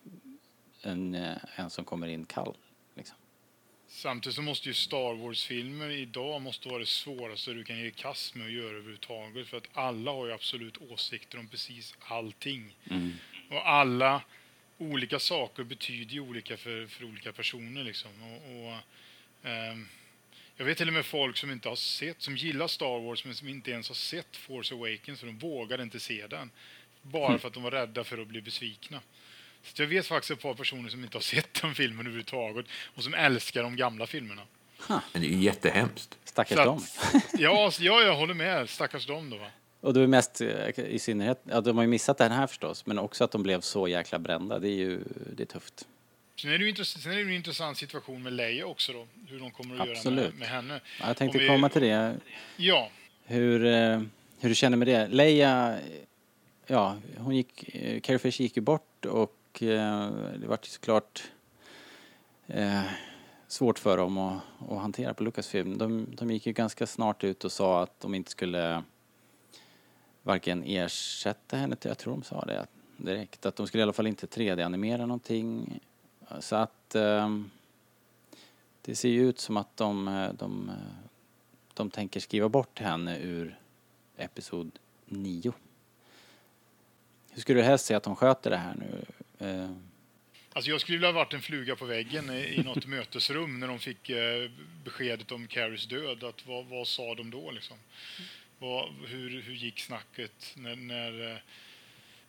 en, 0.82 1.14
eh, 1.14 1.36
en 1.56 1.70
som 1.70 1.84
kommer 1.84 2.08
in 2.08 2.24
kall. 2.24 2.54
Liksom. 2.94 3.16
Samtidigt 3.88 4.36
så 4.36 4.42
måste 4.42 4.68
ju 4.68 4.74
Star 4.74 5.14
Wars-filmer 5.14 5.90
idag 5.90 6.42
måste 6.42 6.68
vara 6.68 6.78
det 6.78 6.86
svåraste 6.86 7.52
du 7.52 7.64
kan 7.64 7.78
ge 7.78 7.90
kast 7.90 8.34
med 8.34 8.46
att 8.46 8.52
göra 8.52 8.70
överhuvudtaget. 8.70 9.48
För 9.48 9.56
att 9.56 9.68
alla 9.72 10.10
har 10.10 10.26
ju 10.26 10.32
absolut 10.32 10.78
åsikter 10.90 11.38
om 11.38 11.48
precis 11.48 11.94
allting. 12.00 12.76
Och 13.50 13.68
alla 13.68 14.22
olika 14.78 15.18
saker 15.18 15.64
betyder 15.64 16.12
ju 16.14 16.20
olika 16.20 16.56
för, 16.56 16.86
för 16.86 17.04
olika 17.04 17.32
personer 17.32 17.84
liksom. 17.84 18.10
Och, 18.22 18.66
och, 18.66 18.78
ehm, 19.50 19.88
jag 20.60 20.64
vet 20.64 20.78
till 20.78 20.88
och 20.88 20.94
med 20.94 21.06
folk 21.06 21.36
som 21.36 21.50
inte 21.50 21.68
har 21.68 21.76
sett, 21.76 22.22
som 22.22 22.36
gillar 22.36 22.66
Star 22.66 23.00
Wars 23.06 23.24
men 23.24 23.34
som 23.34 23.48
inte 23.48 23.70
ens 23.70 23.88
har 23.88 23.94
sett 23.94 24.36
Force 24.36 24.74
Awakens 24.74 25.20
för 25.20 25.26
de 25.26 25.38
vågade 25.38 25.82
inte 25.82 26.00
se 26.00 26.26
den. 26.26 26.50
Bara 27.02 27.38
för 27.38 27.48
att 27.48 27.54
de 27.54 27.62
var 27.62 27.70
rädda 27.70 28.04
för 28.04 28.18
att 28.18 28.26
bli 28.26 28.42
besvikna. 28.42 29.00
Så 29.62 29.82
jag 29.82 29.88
vet 29.88 30.06
faktiskt 30.06 30.30
ett 30.30 30.40
par 30.40 30.54
personer 30.54 30.88
som 30.88 31.04
inte 31.04 31.16
har 31.16 31.22
sett 31.34 31.62
den 31.62 31.74
filmen 31.74 32.06
överhuvudtaget 32.06 32.66
och 32.94 33.02
som 33.04 33.14
älskar 33.14 33.62
de 33.62 33.76
gamla 33.76 34.06
filmerna. 34.06 34.42
Men 34.88 35.02
det 35.12 35.26
är 35.28 35.30
ju 35.30 35.38
jättehemskt. 35.38 36.18
Stackars 36.24 36.58
Så 36.58 36.64
dem. 36.64 36.76
att, 36.76 37.24
ja, 37.32 37.70
ja, 37.80 38.02
jag 38.02 38.16
håller 38.16 38.34
med. 38.34 38.70
Stackars 38.70 39.06
dem 39.06 39.30
då. 39.30 39.36
Va? 39.36 39.50
Och 39.80 39.94
det 39.94 40.00
är 40.00 40.06
mest 40.06 40.40
eh, 40.40 40.80
i 40.80 40.98
synnerhet, 40.98 41.42
ja, 41.44 41.60
de 41.60 41.76
har 41.76 41.84
ju 41.84 41.88
missat 41.88 42.18
den 42.18 42.32
här 42.32 42.46
förstås, 42.46 42.86
men 42.86 42.98
också 42.98 43.24
att 43.24 43.30
de 43.30 43.42
blev 43.42 43.60
så 43.60 43.88
jäkla 43.88 44.18
brända. 44.18 44.58
Det 44.58 44.68
är 44.68 44.76
ju, 44.76 45.00
det 45.36 45.42
är 45.42 45.46
tufft. 45.46 45.86
Sen 46.40 46.50
är 46.50 46.58
det 46.58 46.64
ju 46.64 46.70
intressant, 46.70 47.02
sen 47.02 47.12
är 47.12 47.16
det 47.16 47.22
en 47.22 47.30
intressant 47.32 47.78
situation 47.78 48.22
med 48.22 48.32
Leia 48.32 48.66
också 48.66 48.92
då. 48.92 49.06
Hur 49.28 49.40
de 49.40 49.50
kommer 49.50 49.74
att 49.74 49.86
göra 49.86 49.96
Absolut. 49.96 50.30
med, 50.30 50.38
med 50.38 50.48
henne. 50.48 50.80
Ja, 51.00 51.06
jag 51.06 51.16
tänkte 51.16 51.38
vi- 51.38 51.46
komma 51.48 51.68
till 51.68 51.82
det. 51.82 52.16
Ja, 52.56 52.90
Hur, 53.24 53.64
eh, 53.66 54.02
hur 54.40 54.48
du 54.48 54.54
känner 54.54 54.76
med 54.76 54.88
det. 54.88 55.08
Leia 55.08 55.78
ja, 56.66 56.96
hon 57.18 57.36
gick, 57.36 57.74
eh, 57.74 58.00
Carrie 58.00 58.18
Fisher 58.18 58.42
gick 58.42 58.56
ju 58.56 58.62
bort 58.62 59.04
och 59.06 59.62
eh, 59.62 60.10
det 60.36 60.46
var 60.46 60.58
ju 60.62 60.68
såklart 60.68 61.22
eh, 62.46 62.82
svårt 63.48 63.78
för 63.78 63.96
dem 63.96 64.18
att, 64.18 64.42
att 64.70 64.78
hantera 64.78 65.14
på 65.14 65.22
Lucasfilm. 65.24 65.78
De, 65.78 66.06
de 66.16 66.30
gick 66.30 66.46
ju 66.46 66.52
ganska 66.52 66.86
snart 66.86 67.24
ut 67.24 67.44
och 67.44 67.52
sa 67.52 67.82
att 67.82 68.00
de 68.00 68.14
inte 68.14 68.30
skulle 68.30 68.82
varken 70.22 70.64
ersätta 70.66 71.56
henne, 71.56 71.76
jag 71.82 71.98
tror 71.98 72.12
de 72.12 72.22
sa 72.22 72.44
det 72.44 72.66
direkt, 72.96 73.46
att 73.46 73.56
de 73.56 73.66
skulle 73.66 73.80
i 73.80 73.82
alla 73.82 73.92
fall 73.92 74.06
inte 74.06 74.26
3D-animera 74.26 75.06
någonting. 75.06 75.80
Så 76.38 76.56
att 76.56 76.94
ehm, 76.94 77.50
det 78.82 78.96
ser 78.96 79.08
ju 79.08 79.28
ut 79.28 79.40
som 79.40 79.56
att 79.56 79.76
de, 79.76 80.08
eh, 80.08 80.32
de, 80.32 80.68
eh, 80.68 80.74
de 81.74 81.90
tänker 81.90 82.20
skriva 82.20 82.48
bort 82.48 82.78
henne 82.78 83.18
ur 83.18 83.58
Episod 84.16 84.70
9. 85.04 85.52
Hur 87.30 87.40
skulle 87.40 87.60
du 87.60 87.64
helst 87.64 87.86
se 87.86 87.94
att 87.94 88.02
de 88.02 88.16
sköter 88.16 88.50
det 88.50 88.56
här 88.56 88.74
nu? 88.74 89.04
Ehm. 89.38 89.82
Alltså 90.52 90.70
jag 90.70 90.80
skulle 90.80 90.98
vilja 90.98 91.08
ha 91.08 91.12
varit 91.12 91.34
en 91.34 91.42
fluga 91.42 91.76
på 91.76 91.84
väggen 91.84 92.30
i, 92.30 92.62
något 92.62 92.86
mötesrum 92.86 93.60
när 93.60 93.68
de 93.68 93.78
fick 93.78 94.10
eh, 94.10 94.50
beskedet 94.84 95.32
om 95.32 95.46
Carries 95.46 95.86
död. 95.86 96.24
Att 96.24 96.46
vad, 96.46 96.66
vad 96.66 96.88
sa 96.88 97.14
de 97.14 97.30
då 97.30 97.50
liksom? 97.50 97.76
Vad, 98.58 98.88
hur, 99.06 99.42
hur 99.42 99.54
gick 99.54 99.80
snacket 99.80 100.52
när, 100.56 100.76
när 100.76 101.42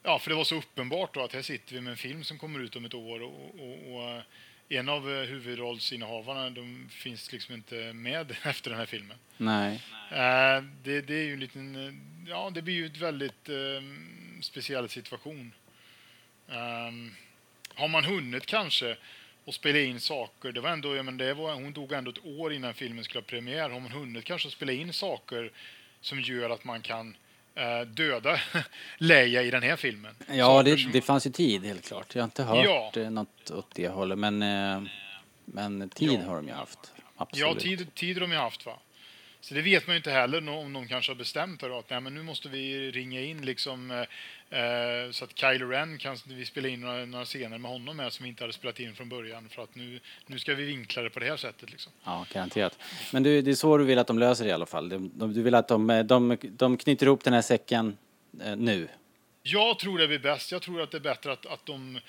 Ja, 0.03 0.19
för 0.19 0.29
det 0.29 0.35
var 0.35 0.43
så 0.43 0.55
uppenbart 0.55 1.13
då 1.13 1.23
att 1.23 1.33
här 1.33 1.41
sitter 1.41 1.73
vi 1.73 1.81
med 1.81 1.91
en 1.91 1.97
film 1.97 2.23
som 2.23 2.37
kommer 2.37 2.59
ut 2.59 2.75
om 2.75 2.85
ett 2.85 2.93
år 2.93 3.21
och, 3.21 3.59
och, 3.59 3.95
och 3.95 4.09
eh, 4.09 4.21
en 4.69 4.89
av 4.89 5.11
eh, 5.11 5.23
huvudrollsinnehavarna 5.23 6.49
de 6.49 6.89
finns 6.89 7.31
liksom 7.31 7.55
inte 7.55 7.93
med 7.93 8.35
efter 8.43 8.69
den 8.69 8.79
här 8.79 8.85
filmen. 8.85 9.17
nej. 9.37 9.81
Eh, 10.11 10.63
det, 10.83 11.01
det 11.01 11.13
är 11.13 11.23
ju 11.23 11.33
en 11.33 11.39
liten, 11.39 12.25
ja 12.27 12.49
det 12.53 12.61
blir 12.61 12.73
ju 12.73 12.85
ett 12.85 12.97
väldigt 12.97 13.49
eh, 13.49 13.81
speciell 14.41 14.89
situation. 14.89 15.53
Ehm, 16.49 17.15
har 17.75 17.87
man 17.87 18.05
hunnit 18.05 18.45
kanske 18.45 18.97
och 19.45 19.53
spela 19.53 19.79
in 19.79 19.99
saker, 19.99 20.51
det 20.51 20.61
var 20.61 20.69
ändå, 20.69 20.95
ja, 20.95 21.03
men 21.03 21.17
det 21.17 21.33
var, 21.33 21.53
hon 21.53 21.73
dog 21.73 21.91
ändå 21.91 22.11
ett 22.11 22.25
år 22.25 22.53
innan 22.53 22.73
filmen 22.73 23.03
skulle 23.03 23.21
ha 23.21 23.27
premiär, 23.27 23.69
har 23.69 23.79
man 23.79 23.91
hunnit 23.91 24.25
kanske 24.25 24.47
att 24.47 24.53
spela 24.53 24.71
in 24.71 24.93
saker 24.93 25.51
som 26.01 26.21
gör 26.21 26.49
att 26.49 26.63
man 26.63 26.81
kan 26.81 27.15
döda 27.87 28.39
Leia 28.97 29.41
i 29.43 29.51
den 29.51 29.63
här 29.63 29.75
filmen? 29.75 30.15
Ja, 30.29 30.63
det, 30.63 30.77
som- 30.77 30.91
det 30.91 31.01
fanns 31.01 31.27
ju 31.27 31.31
tid 31.31 31.65
helt 31.65 31.85
klart. 31.87 32.15
Jag 32.15 32.21
har 32.21 32.25
inte 32.25 32.43
hört 32.43 32.65
Ja. 32.65 32.91
ja. 32.95 33.09
något 33.09 33.51
åt 33.51 33.67
det 33.75 33.87
hållet, 33.87 34.17
men, 34.19 34.41
eh, 34.41 34.81
men 35.45 35.89
tid 35.89 36.11
Ja. 36.23 36.27
har 36.29 36.35
de 36.35 36.47
ju 36.47 36.53
haft. 36.53 36.79
Ja, 36.95 37.01
Absolut. 37.17 37.59
tid, 37.59 37.95
tid 37.95 38.15
har 38.15 38.21
de 38.21 38.31
ju 38.31 38.37
haft 38.37 38.65
va. 38.65 38.79
Så 39.41 39.53
det 39.53 39.61
vet 39.61 39.87
man 39.87 39.93
ju 39.93 39.97
inte 39.97 40.11
heller 40.11 40.49
om 40.49 40.73
de 40.73 40.87
kanske 40.87 41.11
har 41.11 41.17
bestämt 41.17 41.63
att 41.63 41.89
nej, 41.89 42.01
men 42.01 42.13
nu 42.13 42.23
måste 42.23 42.49
vi 42.49 42.91
ringa 42.91 43.21
in 43.21 43.45
liksom 43.45 43.91
eh, 43.91 44.59
eh, 44.59 45.11
så 45.11 45.23
att 45.23 45.37
Kylo 45.37 45.67
Ren 45.67 45.97
kan 45.97 46.17
vi 46.27 46.45
spela 46.45 46.67
in 46.67 46.81
några, 46.81 47.05
några 47.05 47.25
scener 47.25 47.57
med 47.57 47.71
honom 47.71 47.97
med 47.97 48.13
som 48.13 48.23
vi 48.23 48.29
inte 48.29 48.43
hade 48.43 48.53
spelat 48.53 48.79
in 48.79 48.95
från 48.95 49.09
början 49.09 49.49
för 49.49 49.63
att 49.63 49.75
nu, 49.75 49.99
nu 50.25 50.39
ska 50.39 50.55
vi 50.55 50.65
vinkla 50.65 51.01
det 51.01 51.09
på 51.09 51.19
det 51.19 51.25
här 51.25 51.37
sättet 51.37 51.71
liksom. 51.71 51.91
Ja, 52.03 52.25
garanterat. 52.33 52.77
Men 53.13 53.23
du, 53.23 53.41
det 53.41 53.51
är 53.51 53.55
så 53.55 53.77
du 53.77 53.83
vill 53.83 53.99
att 53.99 54.07
de 54.07 54.19
löser 54.19 54.43
det 54.43 54.49
i 54.49 54.53
alla 54.53 54.65
fall. 54.65 54.89
De, 54.89 55.11
de, 55.15 55.33
du 55.33 55.41
vill 55.41 55.55
att 55.55 55.67
de, 55.67 55.89
eh, 55.89 56.03
de, 56.03 56.37
de 56.43 56.77
knyter 56.77 57.05
ihop 57.05 57.23
den 57.23 57.33
här 57.33 57.41
säcken 57.41 57.97
eh, 58.43 58.55
nu. 58.55 58.87
Jag 59.43 59.79
tror 59.79 59.97
det 59.97 60.07
blir 60.07 60.19
bäst. 60.19 60.51
Jag 60.51 60.61
tror 60.61 60.81
att 60.81 60.91
det 60.91 60.97
är 60.97 61.01
bättre 61.01 61.31
att, 61.31 61.45
att, 61.45 61.65
de, 61.65 61.99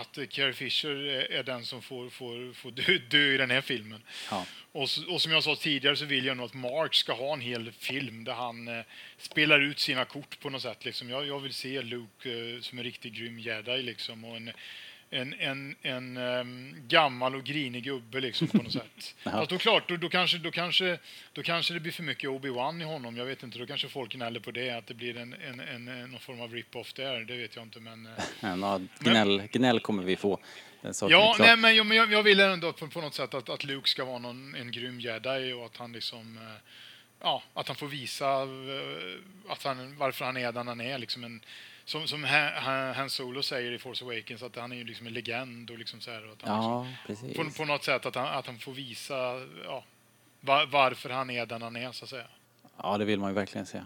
att 0.00 0.18
Carrie 0.30 0.52
Fisher 0.52 0.90
är, 1.30 1.42
den 1.42 1.64
som 1.64 1.82
får, 1.82 2.08
får, 2.08 2.52
får 2.52 2.70
dö, 2.70 2.98
dö 3.10 3.34
i 3.34 3.36
den 3.36 3.50
här 3.50 3.60
filmen. 3.60 4.02
Ja. 4.30 4.46
Och, 4.72 4.88
och 5.08 5.22
som 5.22 5.32
jag 5.32 5.44
sa 5.44 5.56
tidigare 5.56 5.96
så 5.96 6.04
vill 6.04 6.24
jag 6.24 6.36
nog 6.36 6.46
att 6.46 6.54
Mark 6.54 6.94
ska 6.94 7.12
ha 7.12 7.32
en 7.32 7.40
hel 7.40 7.72
film 7.72 8.24
där 8.24 8.34
han 8.34 8.68
eh, 8.68 8.84
spelar 9.18 9.60
ut 9.60 9.78
sina 9.78 10.04
kort 10.04 10.40
på 10.40 10.50
något 10.50 10.62
sätt. 10.62 10.84
Liksom. 10.84 11.10
Jag, 11.10 11.26
jag 11.26 11.40
vill 11.40 11.54
se 11.54 11.82
Luke 11.82 12.54
eh, 12.54 12.60
som 12.60 12.78
en 12.78 12.84
riktigt 12.84 13.12
grym 13.12 13.38
jedi 13.38 13.82
liksom, 13.82 14.24
och 14.24 14.36
en, 14.36 14.50
en, 15.10 15.34
en, 15.38 15.76
en 15.82 16.16
ehm, 16.16 16.74
gammal 16.88 17.34
och 17.34 17.44
grinig 17.44 17.84
gubbe 17.84 18.20
liksom, 18.20 18.48
på 18.48 18.56
något 18.56 18.72
sätt. 18.82 19.14
Fast 19.22 19.50
då 19.50 19.58
klart, 19.58 19.88
då, 19.88 19.96
då, 19.96 20.08
kanske, 20.08 20.38
då, 20.38 20.50
kanske, 20.50 20.98
då 21.32 21.42
kanske 21.42 21.74
det 21.74 21.80
blir 21.80 21.92
för 21.92 22.02
mycket 22.02 22.30
Obi-Wan 22.30 22.80
i 22.80 22.84
honom. 22.84 23.16
Jag 23.16 23.24
vet 23.24 23.42
inte, 23.42 23.58
då 23.58 23.66
kanske 23.66 23.88
folk 23.88 24.12
gnäller 24.12 24.40
på 24.40 24.50
det, 24.50 24.70
att 24.70 24.86
det 24.86 24.94
blir 24.94 25.16
en, 25.16 25.34
en, 25.34 25.60
en, 25.60 25.88
en, 25.88 26.10
någon 26.10 26.20
form 26.20 26.40
av 26.40 26.52
rip-off 26.52 26.92
där. 26.92 27.20
Det 27.20 27.36
vet 27.36 27.56
jag 27.56 27.64
inte, 27.64 27.80
men... 27.80 28.06
eh, 28.06 28.12
Ja, 28.40 28.56
nå, 28.56 28.80
gnäll, 28.98 29.42
gnäll 29.52 29.80
kommer 29.80 30.02
vi 30.02 30.16
få. 30.16 30.40
Ja, 31.08 31.36
nej, 31.38 31.56
men 31.56 31.76
jag, 31.76 31.94
jag, 31.94 32.12
jag 32.12 32.22
vill 32.22 32.40
ändå 32.40 32.72
på, 32.72 32.88
på 32.88 33.00
något 33.00 33.14
sätt 33.14 33.34
att, 33.34 33.48
att 33.48 33.64
Luke 33.64 33.88
ska 33.88 34.04
vara 34.04 34.18
någon, 34.18 34.54
en 34.54 34.72
grym 34.72 35.00
jedi 35.00 35.52
och 35.52 35.66
att 35.66 35.76
han 35.76 35.92
liksom... 35.92 36.36
eh, 36.36 36.72
Ja, 37.20 37.42
att 37.54 37.68
han 37.68 37.76
får 37.76 37.86
visa 37.86 38.42
eh, 38.42 39.52
att 39.52 39.62
han, 39.64 39.96
varför 39.96 40.24
han 40.24 40.36
är 40.36 40.52
den 40.52 40.68
han 40.68 40.80
är. 40.80 40.98
Liksom 40.98 41.24
en, 41.24 41.40
som 41.88 42.06
som 42.06 42.24
Han, 42.94 43.10
Solo 43.10 43.42
säger 43.42 43.72
i 43.72 43.78
Force 43.78 44.04
Awakens, 44.04 44.42
att 44.42 44.56
han 44.56 44.72
är 44.72 44.76
ju 44.76 44.84
liksom 44.84 45.06
en 45.06 45.12
legend. 45.12 45.70
Och 45.70 45.78
liksom 45.78 46.00
så 46.00 46.10
här, 46.10 46.32
att 46.32 46.42
han 46.42 46.62
Ja, 46.62 46.86
precis. 47.06 47.24
liksom, 47.24 47.50
på, 47.50 47.56
på 47.56 47.64
något 47.64 47.84
sätt 47.84 48.06
att 48.06 48.14
han, 48.14 48.26
att 48.26 48.46
han 48.46 48.58
får 48.58 48.72
visa 48.72 49.16
ja, 49.64 49.84
var, 50.40 50.66
varför 50.66 51.10
han 51.10 51.30
är 51.30 51.46
den 51.46 51.62
han 51.62 51.76
är, 51.76 51.92
så 51.92 52.04
att 52.04 52.10
säga. 52.10 52.26
Ja, 52.76 52.98
det 52.98 53.04
vill 53.04 53.20
man 53.20 53.30
ju 53.30 53.34
verkligen 53.34 53.66
se. 53.66 53.82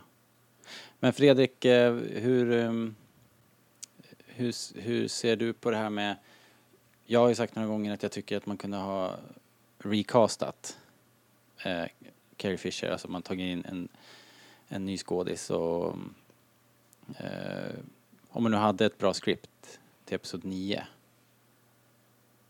Men 1.00 1.12
Fredrik, 1.12 1.64
eh, 1.64 1.94
hur, 1.94 2.52
ehm, 2.52 2.94
hur, 4.26 4.80
hur 4.80 5.08
ser 5.08 5.36
du 5.36 5.52
på 5.52 5.70
det 5.70 5.76
här 5.76 5.90
med... 5.90 6.16
Jag 7.06 7.20
har 7.20 7.28
ju 7.28 7.34
sagt 7.34 7.54
några 7.54 7.68
gånger 7.68 7.94
att 7.94 8.02
jag 8.02 8.12
tycker 8.12 8.36
att 8.36 8.46
man 8.46 8.56
kunde 8.56 8.76
ha 8.76 9.16
recastat 9.78 10.78
eh, 11.64 11.84
Carrie 12.36 12.58
Fisher, 12.58 12.90
alltså 12.90 13.08
man 13.08 13.22
tagit 13.22 13.44
in 13.44 13.64
en, 13.64 13.88
en 14.68 14.84
ny 14.86 14.98
skådis 14.98 15.50
och 15.50 15.96
eh, 17.18 17.74
om 18.28 18.42
man 18.42 18.52
nu 18.52 18.58
hade 18.58 18.86
ett 18.86 18.98
bra 18.98 19.14
script 19.14 19.80
till 20.04 20.14
Episod 20.14 20.44
9 20.44 20.86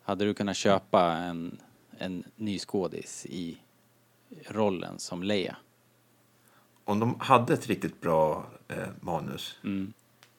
hade 0.03 0.25
du 0.25 0.35
kunnat 0.35 0.57
köpa 0.57 1.13
en, 1.13 1.59
en 1.99 2.25
ny 2.37 2.59
skådis 2.59 3.27
i 3.27 3.59
rollen 4.47 4.99
som 4.99 5.23
Leia? 5.23 5.57
Om 6.85 7.01
de 7.01 7.21
hade 7.21 7.55
ett 7.55 7.67
riktigt 7.67 8.01
bra 8.01 8.47
eh, 8.69 8.89
manus 9.01 9.59
Mm. 9.65 9.93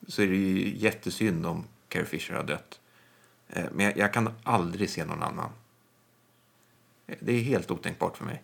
så 0.07 0.21
är 0.21 0.27
det 0.27 0.35
ju 0.35 0.77
jättesynd 0.77 1.45
om 1.45 1.63
Carrie 1.87 2.05
Fisher 2.05 2.33
har 2.35 2.43
dött. 2.43 2.79
Eh, 3.49 3.65
men 3.71 3.85
jag, 3.85 3.97
jag 3.97 4.13
kan 4.13 4.29
aldrig 4.43 4.89
se 4.89 5.05
någon 5.05 5.23
annan. 5.23 5.49
Eh, 7.07 7.17
Det 7.19 7.31
är 7.33 7.41
helt 7.41 7.71
otänkbart 7.71 8.17
för 8.17 8.25
mig. 8.25 8.41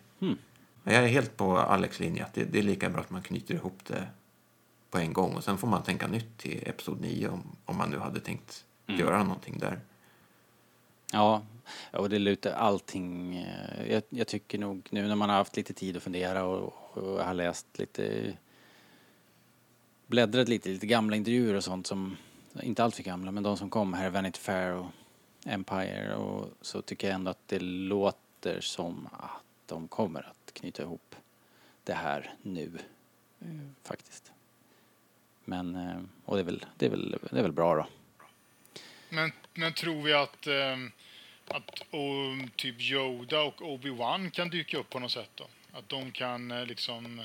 Men 0.82 0.94
jag 0.94 1.04
är 1.04 1.08
helt 1.08 1.36
på 1.36 1.58
Alex 1.58 2.00
linje 2.00 2.26
det, 2.34 2.44
det 2.44 2.58
är 2.58 2.62
lika 2.62 2.90
bra 2.90 3.00
att 3.00 3.10
man 3.10 3.22
knyter 3.22 3.54
ihop 3.54 3.78
det 3.86 4.06
på 4.90 4.98
en 4.98 5.12
gång 5.12 5.34
och 5.36 5.44
sen 5.44 5.58
får 5.58 5.68
man 5.68 5.82
tänka 5.82 6.06
nytt 6.06 6.38
till 6.38 6.62
Episod 6.66 7.00
9 7.00 7.28
om, 7.28 7.42
om 7.64 7.76
man 7.76 7.90
nu 7.90 7.98
hade 7.98 8.20
tänkt 8.20 8.64
Mm. 8.86 9.00
göra 9.00 9.22
någonting 9.24 9.58
där. 9.58 9.80
Ja, 11.12 11.42
och 11.92 12.10
det 12.10 12.18
lutar 12.18 12.50
allting. 12.52 13.36
eh, 13.36 13.92
Jag, 13.92 14.02
jag 14.08 14.26
tycker 14.26 14.58
nog 14.58 14.88
nu 14.90 15.08
när 15.08 15.14
man 15.16 15.28
har 15.28 15.36
haft 15.36 15.56
lite 15.56 15.72
tid 15.72 15.96
att 15.96 16.02
fundera 16.02 16.44
och, 16.44 16.72
och 16.98 17.24
har 17.24 17.34
läst 17.34 17.66
lite 17.78 18.32
bläddrat 20.06 20.48
lite, 20.48 20.68
lite 20.68 20.86
gamla 20.86 21.16
intervjuer 21.16 21.54
och 21.54 21.64
sånt 21.64 21.86
som, 21.86 22.16
inte 22.62 22.84
alltför 22.84 23.02
gamla, 23.02 23.30
men 23.32 23.42
de 23.42 23.56
som 23.56 23.70
kom 23.70 23.92
här, 23.94 24.10
Vanity 24.10 24.40
Fair 24.40 24.72
och 24.72 24.86
Empire 25.44 26.14
och 26.14 26.48
så 26.60 26.82
tycker 26.82 27.06
jag 27.08 27.14
ändå 27.14 27.30
att 27.30 27.48
det 27.48 27.58
låter 27.60 28.60
som 28.60 29.08
att 29.12 29.42
de 29.66 29.88
kommer 29.88 30.20
att 30.28 30.52
knyta 30.54 30.82
ihop 30.82 31.14
det 31.84 31.94
här 31.94 32.34
nu, 32.42 32.78
eh, 33.40 33.46
faktiskt. 33.82 34.32
Men, 35.50 35.76
eh, 35.76 36.00
och 36.24 36.36
det 36.36 36.42
är 36.42 36.44
väl, 36.44 36.64
det 36.76 36.86
är 36.86 36.90
väl, 36.90 37.16
det 37.30 37.38
är 37.38 37.42
väl 37.42 37.52
bra 37.52 37.74
då. 37.74 37.86
Men, 39.08 39.32
men 39.54 39.72
tror 39.72 40.02
vi 40.02 40.12
att, 40.12 40.46
eh, 40.46 40.76
att 41.48 41.80
och, 41.90 42.56
typ 42.56 42.80
Yoda 42.80 43.40
och 43.40 43.60
Obi-Wan 43.60 44.30
kan 44.30 44.50
dyka 44.50 44.78
upp 44.78 44.90
på 44.90 44.98
något 44.98 45.12
sätt 45.12 45.30
då? 45.34 45.46
Att 45.72 45.88
de 45.88 46.10
kan 46.10 46.50
eh, 46.50 46.66
liksom 46.66 47.22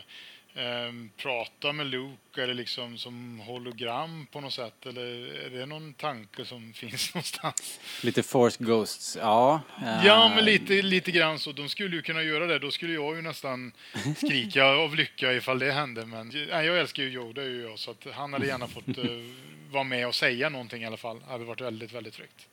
ehm, 0.56 1.10
prata 1.18 1.72
med 1.72 1.88
Luke 1.88 2.44
eller 2.44 2.54
liksom 2.54 2.98
som 2.98 3.40
hologram 3.40 4.28
på 4.32 4.42
något 4.42 4.54
sätt? 4.54 4.86
Eller 4.86 5.36
är 5.46 5.50
det 5.50 5.66
någon 5.66 5.94
tanke 5.94 6.46
som 6.46 6.74
finns 6.76 7.14
någonstans? 7.14 7.80
Lite 8.04 8.24
Force 8.24 8.64
Ghosts, 8.64 9.18
ja. 9.22 9.62
Ja, 10.04 10.30
eh, 10.30 10.36
men 10.36 10.46
lite, 10.46 10.82
lite 10.82 11.12
grann 11.12 11.40
så. 11.40 11.52
De 11.52 11.70
skulle 11.70 11.96
ju 11.96 12.02
kunna 12.02 12.24
göra 12.24 12.48
det. 12.48 12.60
Då 12.60 12.72
skulle 12.72 12.94
jag 12.94 13.16
ju 13.16 13.22
nästan 13.22 13.72
skrika 14.18 14.66
av 14.66 14.96
lycka 14.96 15.34
ifall 15.34 15.60
det 15.60 15.72
hände. 15.72 16.06
Men 16.06 16.28
nej, 16.28 16.66
jag 16.66 16.80
älskar 16.80 17.04
ju 17.04 17.10
Yoda, 17.12 17.44
ju 17.44 17.62
jag, 17.62 17.80
så 17.80 17.92
att 17.92 18.06
han 18.14 18.34
hade 18.34 18.48
gärna 18.48 18.68
fått 18.68 18.98
eh, 18.98 19.04
vara 19.72 19.84
med 19.84 20.08
och 20.08 20.16
säga 20.16 20.50
någonting 20.50 20.84
i 20.84 20.86
alla 20.86 20.98
fall. 20.98 21.20
Det 21.20 21.32
hade 21.32 21.46
varit 21.46 21.62
väldigt, 21.62 21.92
väldigt 21.94 22.14
tryggt. 22.14 22.48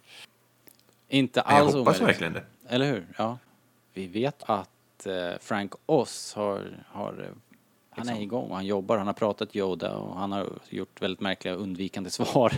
Inte 1.09 1.43
Men 1.47 1.55
jag 1.57 1.65
alls 1.65 1.75
hoppas 1.75 2.01
omöjligt. 2.01 2.23
verkligen 2.23 2.33
det. 2.33 2.75
Eller 2.75 2.87
hur? 2.93 3.07
Ja. 3.17 3.39
Vi 3.95 4.07
vet 4.07 4.43
att 4.43 5.07
eh, 5.07 5.31
Frank 5.41 5.73
Oz 5.87 6.35
har, 6.35 6.85
har 6.89 7.31
eh, 7.93 7.99
han 7.99 8.09
är 8.09 8.13
Liksom. 8.13 8.23
igång 8.23 8.51
och 8.51 8.57
han 8.57 8.67
jobbar. 8.67 8.99
Han 8.99 9.07
har 9.07 9.15
pratat 9.15 9.57
Yoda 9.57 9.97
och 9.97 10.17
han 10.19 10.33
har 10.33 10.49
gjort 10.69 11.03
väldigt 11.03 11.21
märkliga 11.21 11.55
undvikande 11.55 12.11
svar 12.19 12.53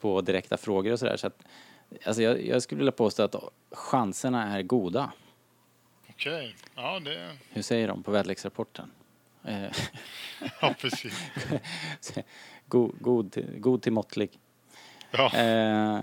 på 0.00 0.20
direkta 0.20 0.56
frågor 0.56 0.92
och 0.92 0.98
sådär. 0.98 1.16
Så 1.16 1.26
att, 1.26 1.42
alltså 2.04 2.22
jag, 2.22 2.46
jag 2.46 2.62
skulle 2.62 2.78
vilja 2.78 2.92
påstå 2.92 3.22
att 3.22 3.34
chanserna 3.70 4.58
är 4.58 4.62
goda. 4.62 5.12
Okej. 6.08 6.54
Ja, 6.74 7.00
det... 7.00 7.36
Hur 7.50 7.62
säger 7.62 7.88
de 7.88 8.02
på 8.02 8.10
väderleksrapporten? 8.10 8.90
Eh, 9.44 9.64
Ja, 10.60 10.74
precis. 10.80 11.14
god, 12.66 12.94
god, 13.00 13.36
god 13.56 13.82
till 13.82 13.92
måttlig. 13.92 14.38
Ja. 15.10 15.36
Eh, 15.36 16.00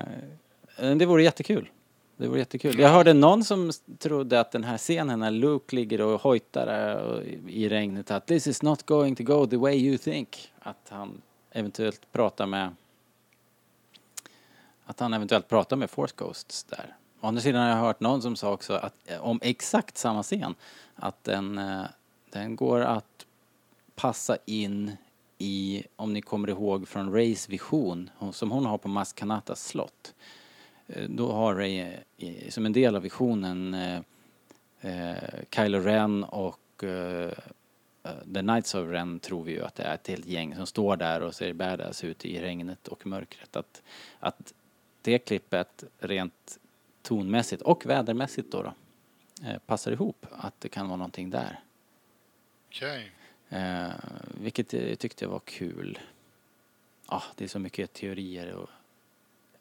det 0.96 1.06
vore 1.06 1.24
jättekul. 1.24 1.70
Det 2.18 2.28
vore 2.28 2.40
jättekul. 2.40 2.80
Jag 2.80 2.90
hörde 2.90 3.14
någon 3.14 3.44
som 3.44 3.72
trodde 3.98 4.40
att 4.40 4.52
den 4.52 4.64
här 4.64 4.78
scenen 4.78 5.20
när 5.20 5.32
Luke 5.32 5.76
ligger 5.76 6.02
och 6.02 6.22
hojtar 6.22 6.68
eh, 6.68 7.54
i 7.54 7.70
regnet 7.70 8.12
att 8.12 8.26
this 8.26 8.48
is 8.48 8.62
not 8.62 8.86
going 8.86 9.16
to 9.16 9.24
go 9.24 9.48
the 9.48 9.58
way 9.58 9.76
you 9.76 9.98
think. 9.98 10.52
Att 10.60 10.90
han 10.90 11.22
eventuellt 11.52 12.12
pratar 12.12 12.46
med 12.46 12.76
att 14.86 15.00
han 15.00 15.14
eventuellt 15.14 15.48
pratar 15.48 15.76
med 15.76 15.90
Force 15.90 16.14
Ghosts 16.18 16.64
där. 16.64 16.96
Å 17.22 17.28
andra 17.28 17.42
sidan 17.42 17.62
har 17.62 17.70
jag 17.70 17.78
hört 17.78 18.00
någon 18.00 18.22
som 18.22 18.36
sa 18.36 18.52
också 18.52 18.74
att 18.74 18.94
eh, 19.06 19.26
om 19.26 19.40
exakt 19.44 19.98
samma 19.98 20.24
scen 20.24 20.56
att 20.96 21.24
den, 21.24 21.58
eh, 21.58 21.84
den 22.30 22.56
går 22.56 22.82
att 22.82 23.26
passa 23.96 24.38
in 24.46 24.92
i, 25.38 25.84
om 25.96 26.14
ni 26.14 26.22
kommer 26.22 26.50
ihåg 26.50 26.88
från 26.88 27.14
Rays 27.14 27.50
vision 27.50 28.10
som 28.32 28.52
hon 28.52 28.66
har 28.66 28.78
på 28.78 28.88
Maskanatas 28.88 29.68
slott. 29.68 30.14
Eh, 30.88 31.10
Då 31.10 31.32
har 31.32 31.56
Ray 31.56 31.94
som 32.50 32.66
en 32.66 32.74
del 32.74 32.96
av 32.96 33.02
visionen 33.02 33.74
eh, 33.74 34.02
eh, 34.82 35.40
Kylo 35.56 35.80
Ren 35.80 36.24
och 36.24 36.84
eh, 36.84 37.32
eh, 38.04 38.12
The 38.34 38.40
Knights 38.42 38.76
of 38.76 38.90
Ren 38.90 39.20
tror 39.20 39.44
vi 39.44 39.52
ju 39.52 39.64
att 39.64 39.76
det 39.76 39.84
är 39.84 39.94
ett 39.96 40.08
helt 40.08 40.26
gäng 40.26 40.56
som 40.56 40.68
står 40.68 40.98
där 40.98 41.22
och 41.22 41.36
ser 41.36 41.54
badass 41.54 42.04
ut 42.04 42.26
i 42.26 42.42
regnet 42.42 42.88
och 42.88 43.08
mörkret. 43.08 43.56
Att, 43.56 43.82
att 44.20 44.54
det 45.02 45.20
klippet 45.20 45.84
rent 46.00 46.58
tonmässigt 47.02 47.62
och 47.62 47.86
vädermässigt 47.86 48.52
då, 48.52 48.62
då 48.62 48.74
eh, 49.48 49.58
passar 49.58 49.92
ihop. 49.92 50.26
Att 50.32 50.62
det 50.62 50.70
kan 50.70 50.88
vara 50.88 50.98
någonting 50.98 51.30
där. 51.30 51.60
Okej. 52.68 53.12
Eh, 53.50 53.88
vilket 54.42 54.74
jag 54.74 55.00
tyckte 55.00 55.28
var 55.28 55.40
kul. 55.40 56.00
Ja, 57.10 57.24
det 57.36 57.44
är 57.44 57.48
så 57.48 57.60
mycket 57.60 57.94
teorier 57.94 58.54
och 58.54 58.70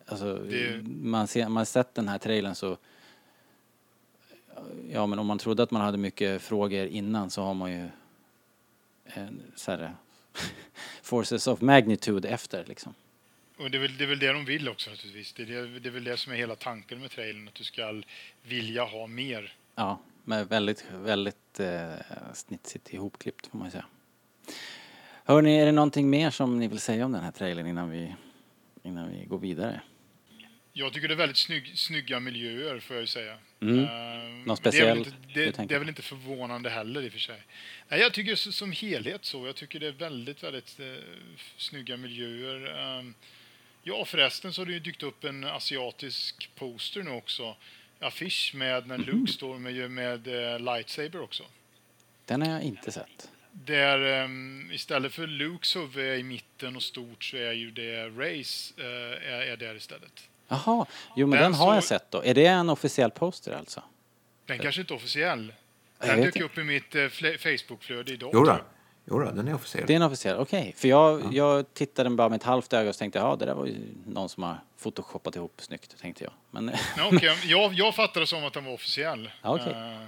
alltså, 0.07 0.35
Det- 0.35 0.83
man, 0.87 1.27
ser, 1.29 1.45
man 1.49 1.57
har 1.57 1.65
sett 1.65 1.95
den 1.95 2.09
här 2.09 2.19
trailern 2.19 2.55
så 2.55 2.77
ja 4.91 5.07
men 5.07 5.19
om 5.19 5.27
man 5.27 5.39
trodde 5.39 5.63
att 5.63 5.71
man 5.71 5.83
hade 5.83 5.99
mycket 5.99 6.43
frågor 6.43 6.87
innan 6.87 7.31
så 7.31 7.43
har 7.43 7.55
man 7.55 7.73
ju 7.73 7.89
en, 9.05 9.43
så 9.57 9.71
här, 9.71 9.95
forces 11.03 11.47
of 11.47 11.61
magnitude 11.61 12.29
efter 12.29 12.65
liksom. 12.65 12.95
Och 13.59 13.71
det 13.71 13.79
är, 13.79 13.81
väl, 13.81 13.97
det 13.97 14.05
är 14.05 14.09
väl 14.09 14.19
det 14.19 14.33
de 14.33 14.45
vill 14.45 14.69
också 14.69 14.91
naturligtvis. 14.91 15.33
Det 15.33 15.43
är, 15.43 15.47
det, 15.47 15.79
det 15.79 15.89
är 15.89 15.93
väl 15.93 16.05
det 16.05 16.17
som 16.17 16.33
är 16.33 16.37
hela 16.37 16.55
tanken 16.55 17.01
med 17.01 17.11
trailern, 17.11 17.49
att 17.49 17.55
du 17.55 17.65
ska 17.65 18.03
vilja 18.43 18.85
ha 18.85 19.07
mer. 19.07 19.55
Ja, 19.75 19.99
men 20.25 20.47
väldigt, 20.47 20.85
väldigt 20.93 21.61
eh, 21.61 21.93
snitsigt 22.35 22.95
ihopklippt 22.95 23.47
får 23.47 23.59
man 23.59 23.71
säga. 23.71 23.85
Hörni, 25.25 25.59
är 25.61 25.67
det 25.67 25.73
någonting 25.73 26.11
mer 26.11 26.31
som 26.31 26.59
ni 26.59 26.69
vill 26.69 26.81
säga 26.81 27.05
om 27.05 27.13
den 27.13 27.23
här 27.25 27.31
trailern 27.33 27.67
innan 27.67 27.91
vi, 27.91 28.15
innan 28.83 29.11
vi 29.11 29.25
går 29.25 29.39
vidare? 29.39 29.81
Jag 30.79 30.93
tycker 30.93 31.09
det 31.09 31.15
är 31.15 31.17
väldigt 31.17 31.37
snygg, 31.37 31.79
snygga 31.79 32.21
miljöer, 32.21 32.81
får 32.81 32.97
jag 32.97 33.01
ju 33.01 33.07
säga. 33.07 33.39
Mm. 33.61 33.79
Eh, 33.79 34.47
Något 34.47 34.63
det 34.63 34.79
är 34.79 34.87
väl 34.87 34.99
inte, 34.99 35.13
det, 35.35 35.69
det 35.69 35.75
är 35.75 35.79
väl 35.79 35.89
inte 35.89 36.03
förvånande 36.03 36.71
heller 36.71 37.03
i 37.03 37.09
och 37.09 37.13
för 37.13 37.19
sig. 37.19 37.43
Nej, 37.89 38.01
jag 38.01 38.13
tycker 38.13 38.35
som 38.35 38.73
helhet 38.73 39.25
så. 39.25 39.47
Jag 39.47 39.57
tycker 39.57 39.81
det 39.81 39.87
är 39.87 39.93
väldigt, 39.93 40.43
väldigt 40.43 40.81
eh, 40.81 40.87
snygga 41.57 41.97
miljöer. 41.97 42.97
Um, 42.99 43.15
ja, 43.83 44.05
förresten 44.05 44.53
så 44.53 44.61
har 44.61 44.67
det 44.67 44.73
ju 44.73 44.81
dykt 44.81 45.03
upp 45.03 45.25
en 45.25 45.45
asiatisk 45.45 46.51
poster 46.55 47.03
nu 47.03 47.11
också. 47.11 47.57
Affisch 48.01 48.53
med 48.55 48.87
när. 48.87 48.99
Luke 48.99 49.33
står 49.33 49.59
med, 49.59 49.91
med 49.91 50.29
eh, 50.29 50.61
lightsaber 50.61 51.21
också. 51.21 51.45
Den 52.25 52.43
har 52.43 52.53
jag 52.53 52.63
inte 52.63 52.93
sett. 52.93 53.31
Där 53.53 53.99
ehm, 53.99 54.71
istället 54.73 55.13
för 55.13 55.27
Lukes 55.27 55.77
huvud 55.77 56.07
är 56.07 56.17
i 56.17 56.23
mitten 56.23 56.77
och 56.77 56.83
stort 56.83 57.25
så 57.25 57.37
är 57.37 57.53
ju 57.53 57.71
det 57.71 58.09
Rays 58.09 58.75
eh, 58.79 58.85
är, 59.33 59.41
är 59.41 59.57
där 59.57 59.75
istället. 59.75 60.29
Jaha, 60.49 60.87
jo 61.17 61.27
men 61.27 61.39
Den 61.41 61.53
den 61.53 61.61
har 61.61 61.75
jag 61.75 61.83
så- 61.85 61.89
sett 61.89 62.11
då. 62.11 62.23
Är 62.25 62.35
det 62.35 62.47
en 62.47 62.69
officiell 62.71 63.11
poster 63.11 63.53
alltså? 63.53 63.83
Den 64.47 64.59
kanske 64.59 64.81
inte 64.81 64.95
är 64.95 64.97
officiell. 64.97 65.53
Jag 65.99 66.09
Den 66.09 66.17
dök 66.21 66.27
inte. 66.37 66.45
upp 66.47 66.59
i 66.59 66.65
mitt 66.65 66.95
eh, 66.95 67.09
Facebookflöde 67.39 68.13
idag. 68.13 68.31
Jo 68.35 68.41
då. 68.45 68.51
jag. 68.51 68.61
Jo 69.11 69.19
då, 69.19 69.31
den 69.31 69.49
är 69.49 69.55
officiell. 69.55 69.85
Det 69.87 69.93
är 69.93 69.97
en 69.97 70.03
officiell, 70.03 70.37
okej. 70.39 70.75
För 70.77 70.89
jag, 70.89 71.35
jag 71.35 71.75
tittade 71.75 72.11
bara 72.11 72.29
med 72.29 72.37
ett 72.37 72.43
halvt 72.43 72.73
öga 72.73 72.91
och 72.91 72.97
tänkte 72.97 73.19
jag, 73.19 73.29
ja 73.29 73.37
det 73.37 73.45
där 73.47 73.55
var 73.55 73.67
ju 73.67 73.75
någon 74.07 74.29
som 74.29 74.43
har 74.43 74.57
photoshoppat 74.83 75.37
ihop 75.37 75.53
snyggt, 75.63 75.99
tänkte 76.01 76.25
jag. 76.25 76.33
Men 76.51 76.71
Ja, 76.97 77.11
okej. 77.13 77.37
jag, 77.45 77.73
jag 77.75 77.95
fattade 77.95 78.21
det 78.21 78.27
som 78.27 78.45
att 78.45 78.53
den 78.53 78.65
var 78.65 78.73
officiell. 78.73 79.31
Ja, 79.43 79.55
okej. 79.55 79.73
Eh, 79.73 80.07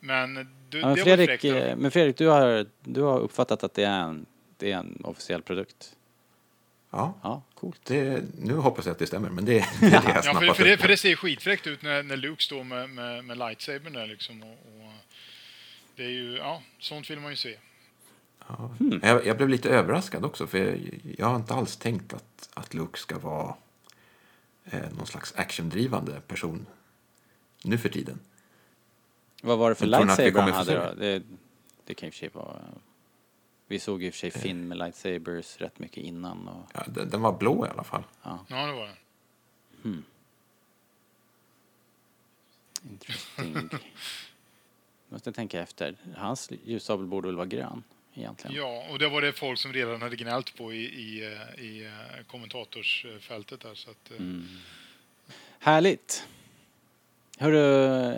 men 0.00 0.34
du, 0.68 0.80
Ja, 0.80 0.86
men, 0.86 0.96
det 0.96 1.02
Fredrik, 1.02 1.28
var 1.30 1.36
fräckt. 1.36 1.44
eh, 1.70 1.76
men 1.76 1.90
Fredrik, 1.90 2.16
du 2.18 2.26
har, 2.28 2.66
du 2.84 3.02
har 3.02 3.18
uppfattat 3.20 3.64
att 3.64 3.74
det 3.74 3.84
är 3.84 4.00
en, 4.00 4.26
det 4.56 4.72
är 4.72 4.76
en 4.76 5.00
officiell 5.04 5.42
produkt? 5.42 5.92
Ja, 6.96 7.14
Ja, 7.22 7.42
coolt. 7.54 7.80
det, 7.84 8.24
nu 8.38 8.54
hoppas 8.54 8.86
jag 8.86 8.92
att 8.92 8.98
det 8.98 9.06
stämmer, 9.06 9.30
men 9.30 9.44
det, 9.44 9.52
det 9.80 9.86
är 9.86 9.90
det 9.90 10.08
jag 10.08 10.24
Ja, 10.24 10.40
för, 10.40 10.54
för, 10.54 10.64
det, 10.64 10.78
för 10.78 10.88
det 10.88 10.96
ser 10.96 11.16
skitfräckt 11.16 11.66
ut 11.66 11.82
när, 11.82 12.02
när 12.02 12.16
Luke 12.16 12.42
står 12.42 12.64
med, 12.64 12.90
med, 12.90 13.24
med 13.24 13.38
lightsabern 13.38 13.92
där 13.92 14.06
liksom. 14.06 14.42
Och, 14.42 14.48
och, 14.50 14.92
det 15.96 16.04
är 16.04 16.08
ju, 16.08 16.36
ja, 16.36 16.62
sånt 16.78 17.10
vill 17.10 17.20
man 17.20 17.30
ju 17.30 17.36
se. 17.36 17.56
Ja. 18.48 18.70
Jag, 19.02 19.26
jag 19.26 19.36
blev 19.36 19.48
lite 19.48 19.70
överraskad 19.70 20.24
också, 20.24 20.46
för 20.46 20.58
jag, 20.58 21.00
jag 21.18 21.26
har 21.26 21.36
inte 21.36 21.54
alls 21.54 21.76
tänkt 21.76 22.12
att, 22.12 22.48
att 22.54 22.74
Luke 22.74 22.98
ska 22.98 23.18
vara 23.18 23.54
eh, 24.64 24.90
någon 24.98 25.06
slags 25.06 25.34
actiondrivande 25.36 26.20
person 26.26 26.66
nu 27.62 27.78
för 27.78 27.88
tiden. 27.88 28.20
Vad 29.42 29.58
var 29.58 29.68
det 29.68 29.74
för 29.74 29.86
Men 29.86 29.92
tror 29.92 30.06
ni 30.06 30.12
att 30.12 30.18
vi 30.18 30.22
lightsaber 30.22 30.52
han 30.52 30.66
hade 30.66 30.74
då? 30.74 30.94
Det, 31.00 31.22
det 31.86 31.94
kan 31.94 32.06
i 32.06 32.10
och 32.10 32.14
för 32.14 32.18
sig 32.18 32.30
vara... 32.32 32.60
Vi 33.66 33.78
såg 33.78 34.02
i 34.02 34.10
och 34.10 34.14
för 34.14 34.18
sig 34.18 34.30
Finn 34.30 34.68
med 34.68 34.78
lightsabers 34.78 35.56
rätt 35.56 35.78
mycket 35.78 36.04
innan 36.04 36.48
och... 36.48 36.70
Ja, 36.74 36.84
den, 36.86 37.10
den 37.10 37.20
var 37.22 37.32
blå 37.32 37.66
i 37.66 37.68
alla 37.68 37.84
fall. 37.84 38.02
Ja, 38.22 38.44
det 38.48 38.54
var 38.54 38.86
det. 38.86 38.96
Interesting. 42.90 43.68
Måste 45.08 45.32
tänka 45.32 45.60
efter. 45.62 45.96
Hans 46.16 46.50
ljussabel 46.64 47.06
borde 47.06 47.28
väl 47.28 47.36
vara 47.36 47.46
grön 47.46 47.82
egentligen? 48.14 48.56
Ja, 48.56 48.86
och 48.90 48.98
det 48.98 49.08
var 49.08 49.20
det 49.22 49.32
folk 49.32 49.58
som 49.58 49.72
redan 49.72 50.02
hade 50.02 50.16
gnällt 50.16 50.56
på 50.56 50.72
i, 50.72 50.84
i, 50.84 51.24
eh, 51.24 51.64
i 51.64 51.84
eh, 51.84 52.24
kommentatorsfältet 52.26 53.60
där. 53.60 53.74
Så 53.74 53.90
att, 53.90 54.10
eh, 54.10 54.16
Mm. 54.16 54.46
Härligt! 55.58 56.28
Hörru, 57.38 58.14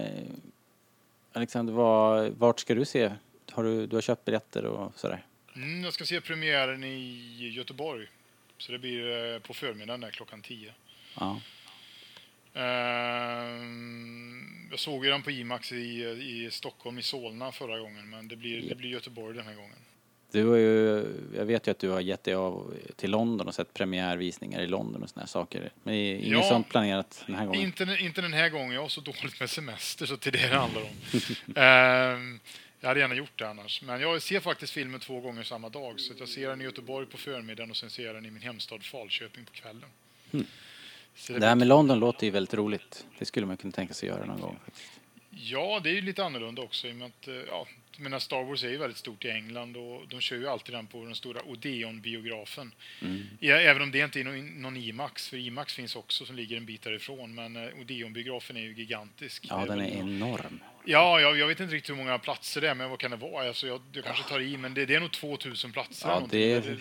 Alexander, 1.32 1.72
vad, 1.72 2.30
vart 2.30 2.60
ska 2.60 2.74
du 2.74 2.84
se? 2.84 3.12
Har 3.50 3.64
du, 3.64 3.86
du 3.86 3.96
har 3.96 4.00
köpt 4.00 4.24
biljetter 4.24 4.64
och 4.64 4.92
sådär? 4.98 5.26
Mm, 5.62 5.84
jag 5.84 5.92
ska 5.92 6.04
se 6.04 6.20
premiären 6.20 6.84
i 6.84 7.48
Göteborg. 7.54 8.06
Så 8.58 8.72
det 8.72 8.78
blir 8.78 9.32
eh, 9.34 9.38
på 9.40 9.54
förmiddagen 9.54 10.00
där 10.00 10.10
klockan 10.10 10.42
10. 10.42 10.72
Ja. 11.20 11.40
Ehm, 13.28 14.68
jag 14.70 14.78
såg 14.78 15.04
ju 15.04 15.10
den 15.10 15.22
på 15.22 15.30
IMAX 15.30 15.72
i, 15.72 15.76
i 16.20 16.48
Stockholm, 16.50 16.98
i 16.98 17.02
Solna 17.02 17.52
förra 17.52 17.78
gången, 17.78 18.10
men 18.10 18.28
det 18.28 18.36
blir, 18.36 18.68
det 18.68 18.74
blir 18.74 18.90
Göteborg 18.90 19.36
den 19.36 19.46
här 19.46 19.54
gången. 19.54 19.76
Du 20.32 20.46
har 20.46 20.56
ju, 20.56 21.04
jag 21.36 21.44
vet 21.44 21.66
ju 21.66 21.70
att 21.70 21.78
du 21.78 21.88
har 21.88 22.00
gett 22.00 22.24
dig 22.24 22.34
av 22.34 22.74
till 22.96 23.10
London 23.10 23.48
och 23.48 23.54
sett 23.54 23.74
premiärvisningar 23.74 24.60
i 24.60 24.66
London 24.66 25.02
och 25.02 25.10
såna 25.10 25.22
här 25.22 25.26
saker. 25.28 25.70
Men 25.82 25.94
det 25.94 26.00
är 26.00 26.14
inget 26.14 26.28
Ja. 26.28 26.42
sånt 26.42 26.68
planerat 26.68 27.24
den 27.26 27.34
här 27.36 27.46
gången? 27.46 27.60
Inte, 27.62 27.96
inte 28.00 28.20
den 28.20 28.32
här 28.32 28.48
gången, 28.48 28.72
jag 28.72 28.80
har 28.82 28.88
så 28.88 29.00
dåligt 29.00 29.40
med 29.40 29.50
semester 29.50 30.06
så 30.06 30.16
till 30.16 30.32
det 30.32 30.48
det 30.48 30.56
handlar 30.56 30.82
om. 30.82 30.88
Ehm, 31.56 32.40
jag 32.80 32.88
hade 32.88 33.00
gärna 33.00 33.14
gjort 33.14 33.38
det 33.38 33.48
annars. 33.48 33.82
Men 33.82 34.00
jag 34.00 34.22
ser 34.22 34.40
faktiskt 34.40 34.72
filmen 34.72 35.00
två 35.00 35.20
gånger 35.20 35.42
samma 35.42 35.68
dag. 35.68 36.00
Så 36.00 36.12
att 36.12 36.20
jag 36.20 36.28
ser 36.28 36.48
den 36.48 36.60
i 36.60 36.64
Göteborg 36.64 37.06
på 37.06 37.16
förmiddagen 37.16 37.70
och 37.70 37.76
sen 37.76 37.90
ser 37.90 38.06
jag 38.06 38.14
den 38.14 38.26
i 38.26 38.30
min 38.30 38.42
hemstad 38.42 38.84
Falköping 38.84 39.44
på 39.44 39.52
kvällen. 39.52 39.88
Så 41.14 41.32
Det 41.32 41.46
här 41.46 41.54
med 41.54 41.66
London 41.66 41.98
låter 41.98 42.24
ju 42.26 42.30
väldigt 42.30 42.54
roligt. 42.54 43.06
Det 43.18 43.24
skulle 43.24 43.46
man 43.46 43.56
kunna 43.56 43.72
tänka 43.72 43.94
sig 43.94 44.08
göra 44.08 44.24
någon 44.24 44.40
gång. 44.40 44.58
Faktiskt. 44.64 44.97
Ja, 45.40 45.80
det 45.84 45.90
är 45.90 45.94
ju 45.94 46.00
lite 46.00 46.24
annorlunda 46.24 46.62
också 46.62 46.88
i 46.88 46.92
och 46.92 46.96
med 46.96 47.06
att 47.06 47.28
eh, 47.28 47.34
ja, 47.34 47.66
menar 47.98 48.18
Star 48.18 48.44
Wars 48.44 48.64
är 48.64 48.68
ju 48.70 48.76
väldigt 48.76 48.96
stort 48.98 49.24
i 49.24 49.28
England 49.30 49.76
och 49.76 50.02
de 50.08 50.20
kör 50.20 50.36
ju 50.36 50.48
alltid 50.48 50.74
den 50.74 50.86
på 50.86 51.04
den 51.04 51.14
stora 51.14 51.40
Odeon-biografen. 51.42 52.72
Mm. 53.02 53.22
Även 53.40 53.82
om 53.82 53.90
det 53.90 53.98
inte 53.98 54.20
är 54.20 54.24
någon, 54.60 54.76
IMAX, 54.76 55.28
för 55.28 55.36
IMAX 55.36 55.74
finns 55.74 55.96
också 55.96 56.24
som 56.24 56.36
ligger 56.36 56.56
en 56.56 56.66
bit 56.66 56.82
därifrån, 56.82 57.34
men 57.34 57.56
eh, 57.56 57.62
Odeon-biografen 57.80 58.56
är 58.56 58.60
ju 58.60 58.74
gigantisk. 58.74 59.46
Ja, 59.50 59.64
den 59.68 59.80
är 59.80 59.90
enorm. 59.98 60.60
Ja, 60.84 61.20
jag, 61.20 61.38
jag 61.38 61.46
vet 61.46 61.60
inte 61.60 61.74
riktigt 61.74 61.90
hur 61.90 61.96
många 61.96 62.18
platser 62.18 62.60
det 62.60 62.68
är, 62.68 62.74
men 62.74 62.90
vad 62.90 62.98
kan 62.98 63.10
det 63.10 63.16
vara? 63.16 63.48
Alltså, 63.48 63.66
jag, 63.66 63.80
jag 63.92 64.04
kanske 64.04 64.28
tar 64.28 64.40
i, 64.40 64.56
men 64.56 64.74
det, 64.74 64.86
det 64.86 64.94
är 64.94 65.00
nog 65.00 65.12
2000 65.12 65.72
platser. 65.72 66.08
Ja, 66.08 66.16
eller 66.18 66.28
det- 66.28 66.52
eller, 66.56 66.78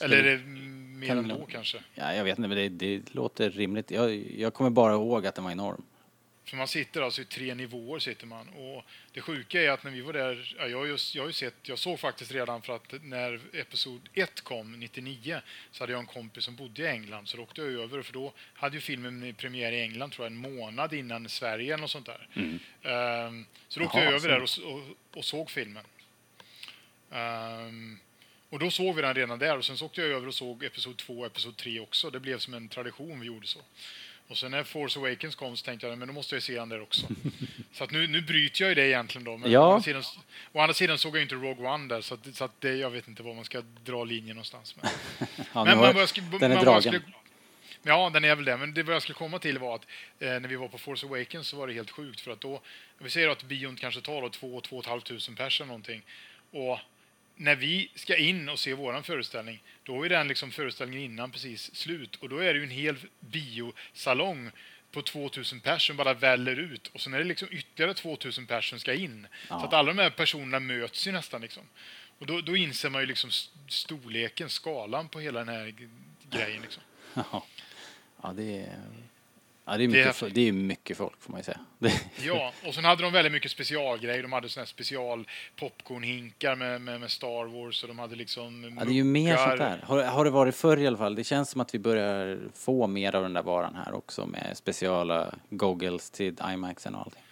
eller 0.00 0.16
är 0.16 0.36
det 0.36 0.44
mer 0.44 1.10
än 1.16 1.28
då 1.28 1.46
kanske? 1.50 1.78
Ja, 1.94 2.14
jag 2.14 2.24
vet 2.24 2.38
inte, 2.38 2.48
men 2.48 2.56
det, 2.58 2.68
det 2.68 3.14
låter 3.14 3.50
rimligt. 3.50 3.90
Jag, 3.90 4.14
jag 4.38 4.54
kommer 4.54 4.70
bara 4.70 4.92
ihåg 4.92 5.26
att 5.26 5.34
den 5.34 5.44
var 5.44 5.50
enorm. 5.50 5.82
För 6.50 6.56
man 6.56 6.68
sitter 6.68 7.02
alltså 7.02 7.22
i 7.22 7.24
tre 7.24 7.54
nivåer 7.54 7.98
sitter 7.98 8.26
man. 8.26 8.48
Och 8.48 8.84
det 9.12 9.20
sjuka 9.20 9.62
är 9.62 9.70
att 9.70 9.84
när 9.84 9.90
vi 9.90 10.00
var 10.00 10.12
där, 10.12 10.54
ja, 10.58 10.66
jag, 10.66 10.88
just, 10.88 11.14
jag 11.14 11.34
sett, 11.34 11.54
jag 11.62 11.78
såg 11.78 12.00
faktiskt 12.00 12.32
redan 12.32 12.62
för 12.62 12.76
att 12.76 12.94
när 13.02 13.40
Episod 13.52 14.08
1 14.14 14.40
kom 14.40 14.80
99 14.80 15.40
så 15.70 15.82
hade 15.82 15.92
jag 15.92 16.00
en 16.00 16.06
kompis 16.06 16.44
som 16.44 16.56
bodde 16.56 16.82
i 16.82 16.86
England 16.86 17.28
så 17.28 17.36
då 17.36 17.42
åkte 17.42 17.60
jag 17.60 17.70
över 17.70 18.02
för 18.02 18.12
då 18.12 18.32
hade 18.54 18.76
ju 18.76 18.80
filmen 18.80 19.34
premiär 19.34 19.72
i 19.72 19.80
England 19.80 20.12
tror 20.12 20.26
jag 20.26 20.32
en 20.32 20.38
månad 20.38 20.92
innan 20.92 21.28
Sverige 21.28 21.74
eller 21.74 21.80
något 21.80 21.90
sånt 21.90 22.06
där. 22.06 22.28
Ehm, 22.82 23.46
så 23.68 23.80
då 23.80 23.86
åkte 23.86 23.98
Jaha, 23.98 24.04
jag 24.04 24.14
över 24.14 24.28
där 24.28 24.46
så. 24.46 24.68
och, 24.68 24.78
och, 24.78 24.96
och 25.14 25.24
såg 25.24 25.50
filmen. 25.50 25.84
Ehm, 27.10 27.98
och 28.48 28.58
då 28.58 28.70
såg 28.70 28.96
vi 28.96 29.02
den 29.02 29.14
redan 29.14 29.38
där 29.38 29.56
och 29.56 29.64
sen 29.64 29.78
så 29.78 29.86
åkte 29.86 30.00
jag 30.00 30.10
över 30.10 30.26
och 30.26 30.34
såg 30.34 30.64
Episod 30.64 30.96
2 30.96 31.18
och 31.18 31.26
Episod 31.26 31.56
3 31.56 31.80
också. 31.80 32.10
Det 32.10 32.20
blev 32.20 32.38
som 32.38 32.54
en 32.54 32.68
tradition 32.68 33.20
vi 33.20 33.26
gjorde 33.26 33.46
så. 33.46 33.60
Och 34.30 34.38
sen 34.38 34.50
när 34.50 34.64
Force 34.64 34.98
Awakens 34.98 35.34
kom 35.34 35.56
så 35.56 35.64
tänkte 35.64 35.86
jag 35.86 35.98
men 35.98 36.08
då 36.08 36.14
måste 36.14 36.34
jag 36.36 36.42
se 36.42 36.54
den 36.54 36.68
där 36.68 36.82
också. 36.82 37.06
så 37.72 37.84
att 37.84 37.90
nu, 37.90 38.06
nu 38.06 38.22
bryter 38.22 38.62
jag 38.64 38.68
ju 38.68 38.74
det 38.74 38.86
egentligen 38.88 39.24
då. 39.24 39.36
Men 39.36 39.50
Ja. 39.50 39.60
å, 39.60 39.70
andra 39.70 39.82
sidan, 39.82 40.02
å 40.52 40.60
andra 40.60 40.74
sidan 40.74 40.98
såg 40.98 41.16
jag 41.16 41.22
inte 41.22 41.34
Rogue 41.34 41.68
One 41.68 41.88
där 41.88 42.00
så, 42.00 42.14
att, 42.14 42.34
så 42.34 42.44
att 42.44 42.60
det, 42.60 42.74
jag 42.76 42.90
vet 42.90 43.08
inte 43.08 43.22
var 43.22 43.34
man 43.34 43.44
ska 43.44 43.60
dra 43.60 44.04
linjen 44.04 44.36
någonstans. 44.36 44.76
Men, 44.76 44.90
Ja, 45.54 45.64
men, 45.64 45.96
jag 45.96 46.08
skulle, 46.08 46.26
den 46.26 46.42
är 46.42 46.48
men 46.48 46.50
vad 46.50 46.66
jag 46.66 46.82
dragen. 46.82 47.00
skulle, 47.00 47.14
Ja, 47.82 48.10
den 48.10 48.24
är 48.24 48.34
väl 48.36 48.44
det. 48.44 48.56
Men 48.56 48.74
det 48.74 48.82
vad 48.82 48.94
jag 48.94 49.02
skulle 49.02 49.14
komma 49.14 49.38
till 49.38 49.58
var 49.58 49.74
att 49.74 49.86
eh, 50.18 50.28
när 50.28 50.48
vi 50.48 50.56
var 50.56 50.68
på 50.68 50.78
Force 50.78 51.06
Awakens 51.06 51.48
så 51.48 51.56
var 51.56 51.66
det 51.66 51.72
helt 51.72 51.90
sjukt 51.90 52.20
för 52.20 52.30
att 52.30 52.40
då, 52.40 52.60
vi 52.98 53.10
säger 53.10 53.28
att 53.28 53.42
bion 53.42 53.76
kanske 53.76 54.00
tar 54.00 54.22
då 54.22 54.28
två, 54.28 54.60
två 54.60 54.76
och 54.76 54.82
ett 54.84 54.88
halvt 54.88 55.04
tusen 55.06 55.36
pers 55.36 55.60
eller 55.60 55.68
någonting. 55.68 56.02
Och 56.50 56.78
när 57.40 57.56
vi 57.56 57.90
ska 57.94 58.16
in 58.16 58.48
och 58.48 58.58
se 58.58 58.74
våran 58.74 59.02
föreställning, 59.02 59.62
då 59.82 60.04
är 60.04 60.08
den 60.08 60.28
liksom 60.28 60.50
föreställningen 60.50 61.12
innan 61.12 61.30
precis 61.30 61.74
slut 61.74 62.16
och 62.16 62.28
då 62.28 62.38
är 62.38 62.54
det 62.54 62.58
ju 62.58 62.64
en 62.64 62.70
hel 62.70 62.96
biosalong 63.20 64.50
på 64.90 65.02
2000 65.02 65.60
pers 65.60 65.86
som 65.86 65.96
bara 65.96 66.14
väller 66.14 66.56
ut 66.56 66.86
och 66.86 67.00
sen 67.00 67.14
är 67.14 67.18
det 67.18 67.24
liksom 67.24 67.48
ytterligare 67.50 67.94
2000 67.94 68.46
pers 68.46 68.70
som 68.70 68.78
ska 68.78 68.94
in. 68.94 69.26
Så 69.48 69.54
att 69.54 69.72
alla 69.72 69.92
de 69.92 70.02
här 70.02 70.10
personerna 70.10 70.60
möts 70.60 71.06
ju 71.06 71.12
nästan 71.12 71.40
liksom. 71.40 71.62
Och 72.18 72.26
då, 72.26 72.40
då 72.40 72.56
inser 72.56 72.90
man 72.90 73.00
ju 73.00 73.06
liksom 73.06 73.30
storleken, 73.68 74.48
skalan 74.48 75.08
på 75.08 75.20
hela 75.20 75.38
den 75.38 75.48
här 75.48 75.74
grejen 76.30 76.62
liksom. 76.62 76.82
Ja, 77.14 77.46
ja 78.22 78.32
det 78.32 78.58
är... 78.58 78.78
Ja, 79.70 79.76
det 79.76 79.84
är, 79.84 79.88
mycket, 79.88 80.06
häftigt. 80.06 80.28
fo- 80.28 80.34
det 80.34 80.48
är 80.48 80.52
mycket 80.52 80.96
folk 80.96 81.22
får 81.22 81.30
man 81.32 81.40
ju 81.40 81.44
säga. 81.44 81.58
Det, 81.78 81.92
Ja, 82.22 82.52
och 82.66 82.74
sen 82.74 82.84
hade 82.84 83.02
de 83.02 83.12
väldigt 83.12 83.32
mycket 83.32 83.50
specialgrejer. 83.50 84.22
De 84.22 84.32
hade 84.32 84.48
såna 84.48 84.60
här 84.62 84.66
special 84.66 85.26
popcornhinkar 85.56 86.56
med, 86.56 86.80
med, 86.80 87.00
med 87.00 87.10
Star 87.10 87.44
Wars 87.46 87.82
och 87.82 87.88
de 87.88 87.98
hade 87.98 88.16
liksom 88.16 88.74
ja, 88.78 88.84
det 88.84 88.90
är 88.90 88.94
ju 88.94 89.04
mer 89.04 89.36
sånt 89.36 89.58
där. 89.58 89.80
Har, 89.84 90.02
har 90.02 90.24
det 90.24 90.30
varit 90.30 90.54
förr 90.56 90.76
i 90.76 90.86
alla 90.86 90.96
fall? 90.96 91.14
Det 91.14 91.24
känns 91.24 91.50
som 91.50 91.60
att 91.60 91.74
vi 91.74 91.78
börjar 91.78 92.38
få 92.54 92.86
mer 92.86 93.14
av 93.14 93.22
den 93.22 93.32
där 93.32 93.42
varan 93.42 93.74
här 93.74 93.92
också 93.94 94.26
med 94.26 94.56
speciala 94.56 95.34
goggles 95.50 96.10
till 96.10 96.36
IMAXen 96.52 96.94
och 96.94 97.00
allting. 97.00 97.22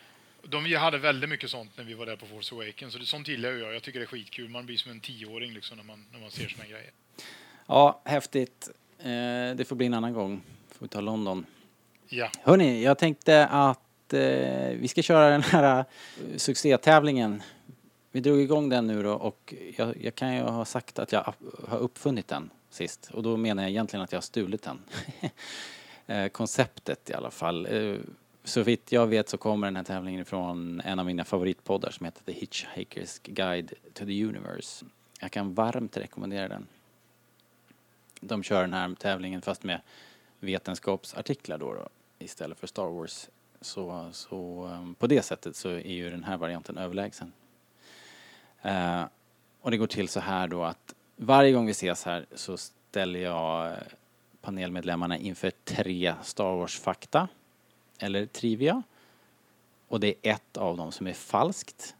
De 0.49 0.75
hade 0.75 0.99
väldigt 0.99 1.31
mycket 1.31 1.51
sånt 1.51 1.71
när 1.77 1.85
vi 1.85 1.95
var 1.95 2.07
där 2.07 2.17
på 2.17 2.27
Force 2.27 2.55
Awakens. 2.55 2.93
Så 2.93 2.99
det, 2.99 3.07
sånt 3.07 3.29
gillar 3.29 3.51
jag. 3.51 3.75
Jag 3.75 3.83
tycker 3.83 3.99
det 3.99 4.05
är 4.05 4.07
skitkul. 4.07 4.49
Man 4.49 4.67
blir 4.67 4.77
som 4.77 4.91
en 4.93 5.01
tioåring 5.01 5.53
liksom 5.53 5.77
när 5.77 5.85
man, 5.85 6.05
när 6.13 6.21
man 6.21 6.31
ser 6.31 6.49
såna 6.49 6.65
grejer. 6.65 6.91
Ja, 7.67 8.03
häftigt. 8.05 8.69
Eh, 8.99 9.05
det 9.57 9.69
får 9.69 9.77
bli 9.77 9.87
en 9.87 9.95
annan 9.95 10.13
gång. 10.13 10.41
Får 10.73 10.85
vi 10.85 10.89
ta 10.89 11.01
London. 11.01 11.47
Ja, 12.11 12.31
Hörni, 12.43 12.85
jag 12.85 12.99
tänkte 12.99 13.47
att 13.47 14.13
eh, 14.13 14.21
vi 14.81 14.89
ska 14.89 15.03
köra 15.03 15.31
den 15.31 15.43
här 15.43 15.79
eh, 15.79 16.37
succétävlingen. 16.37 17.43
Vi 18.13 18.21
drog 18.21 18.41
igång 18.41 18.69
den 18.69 18.87
nu 18.87 19.03
då 19.03 19.13
och 19.13 19.55
jag, 19.77 19.97
jag 20.03 20.15
kan 20.15 20.35
ju 20.35 20.43
ha 20.43 20.65
sagt 20.65 20.99
att 20.99 21.13
jag 21.13 21.35
har 21.69 21.79
uppfunnit 21.79 22.29
den 22.29 22.51
sist 22.71 23.11
och 23.13 23.23
då 23.23 23.37
menar 23.37 23.63
jag 23.63 23.71
egentligen 23.71 24.05
att 24.05 24.13
jag 24.13 24.17
har 24.17 24.23
stulit 24.23 24.63
den. 24.63 24.79
eh, 26.07 26.29
konceptet 26.29 27.11
i 27.11 27.15
alla 27.15 27.31
fall. 27.31 27.67
Eh, 27.67 27.97
så 28.45 28.63
vitt 28.63 28.93
jag 28.93 29.07
vet 29.07 29.29
så 29.29 29.37
kommer 29.37 29.67
den 29.67 29.77
här 29.77 29.85
tävlingen 29.85 30.21
ifrån 30.21 30.81
en 30.85 30.99
av 30.99 31.07
mina 31.07 31.25
favoritpoddar 31.25 31.91
som 31.91 32.05
heter 32.05 32.23
The 32.25 32.33
Hitchhiker's 32.33 33.21
Guide 33.23 33.73
to 33.95 34.05
the 34.05 34.25
Universe. 34.25 34.85
Jag 35.21 35.31
kan 35.31 35.55
varmt 35.55 35.97
rekommendera 35.97 36.49
den. 36.49 36.67
De 38.21 38.43
kör 38.43 38.61
den 38.61 38.73
här 38.73 38.95
tävlingen 38.95 39.43
fast 39.43 39.65
med 39.65 39.81
vetenskapsartiklar 40.41 41.59
då, 41.59 41.75
då 41.75 41.89
istället 42.19 42.61
för 42.61 42.67
Star 42.67 42.87
Wars. 42.87 43.29
Så, 43.61 44.09
så 44.13 44.65
ehm, 44.65 44.95
på 44.95 45.07
det 45.07 45.23
sättet 45.23 45.57
så 45.57 45.69
är 45.69 45.93
ju 45.93 46.11
den 46.11 46.25
här 46.25 46.37
varianten 46.37 46.79
överlägsen. 46.79 47.33
Eh, 48.63 49.05
och 49.61 49.71
det 49.71 49.77
går 49.77 49.87
till 49.87 50.09
så 50.09 50.21
här 50.21 50.49
då 50.49 50.65
att 50.65 50.95
varje 51.17 51.53
gång 51.53 51.67
vi 51.67 51.73
ses 51.73 52.05
här 52.05 52.27
så 52.35 52.57
ställer 52.57 53.21
jag 53.21 53.67
eh, 53.67 53.79
panelmedlemmarna 54.41 55.19
inför 55.19 55.53
tre 55.65 56.15
Star 56.23 56.57
Wars-fakta 56.57 57.29
eller 57.99 58.27
trivia. 58.27 58.83
Och 59.89 60.01
det 60.01 60.09
är 60.09 60.33
ett 60.35 60.57
av 60.57 60.77
dem 60.77 60.93
som 60.93 61.07
är 61.07 61.13
falskt. 61.13 61.95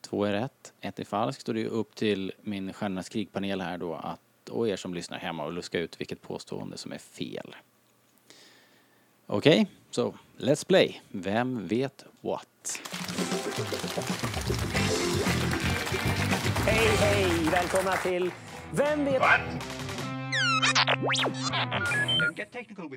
Två 0.00 0.24
är 0.24 0.32
rätt, 0.32 0.72
ett 0.80 0.98
är 0.98 1.04
falskt 1.04 1.48
och 1.48 1.54
det 1.54 1.62
är 1.62 1.68
upp 1.68 1.94
till 1.94 2.32
min 2.40 2.72
Stjärnornas 2.72 3.08
krig-panel 3.08 3.60
här 3.60 3.78
då 3.78 3.94
att 3.94 4.20
och 4.50 4.68
er 4.68 4.76
som 4.76 4.94
lyssnar 4.94 5.18
hemma 5.18 5.44
och 5.44 5.52
luska 5.52 5.78
ut 5.78 6.00
vilket 6.00 6.22
påstående 6.22 6.78
som 6.78 6.92
är 6.92 6.98
fel. 6.98 7.56
Okej, 9.28 9.66
så 9.90 10.14
let's 10.36 10.66
play. 10.66 11.00
Vem 11.10 11.66
vet 11.66 12.04
what? 12.20 12.82
Hej, 16.66 16.88
hej! 17.00 17.30
Välkomna 17.50 17.92
till 17.92 18.30
Vem 18.72 19.04
vet... 19.04 19.22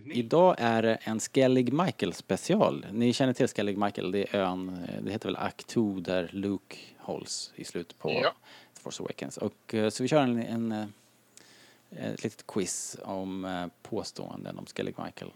Me. 0.05 0.13
Idag 0.13 0.55
är 0.57 0.81
det 0.81 0.95
en 0.95 1.19
Skellig 1.19 1.73
Michael 1.73 2.13
special. 2.13 2.85
Ni 2.91 3.13
känner 3.13 3.33
till 3.33 3.47
Skellig 3.47 3.77
Michael, 3.77 4.11
det 4.11 4.35
är 4.35 4.39
ön, 4.39 4.87
det 5.01 5.11
heter 5.11 5.29
väl 5.29 5.35
Act 5.35 5.67
2 5.67 5.99
där 5.99 6.29
Luke 6.33 6.77
hålls 6.97 7.51
i 7.55 7.63
slutet 7.63 7.99
på 7.99 8.11
Ja. 8.11 8.33
The 8.75 8.81
Force 8.81 9.03
Awakens. 9.03 9.37
Och, 9.37 9.73
eh, 9.73 9.89
så 9.89 10.03
vi 10.03 10.09
kör 10.09 10.21
en, 10.21 10.43
en, 10.43 10.71
eh, 10.71 10.85
ett 12.11 12.23
litet 12.23 12.47
quiz 12.47 12.97
om 13.03 13.45
eh, 13.45 13.65
påståenden 13.81 14.59
om 14.59 14.65
Skellig 14.65 14.95
Michael. 15.05 15.31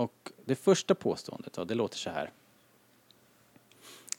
Och 0.00 0.32
det 0.44 0.54
första 0.54 0.94
påståendet 0.94 1.52
då, 1.52 1.64
det 1.64 1.74
låter 1.74 1.98
så 1.98 2.10
här. 2.10 2.30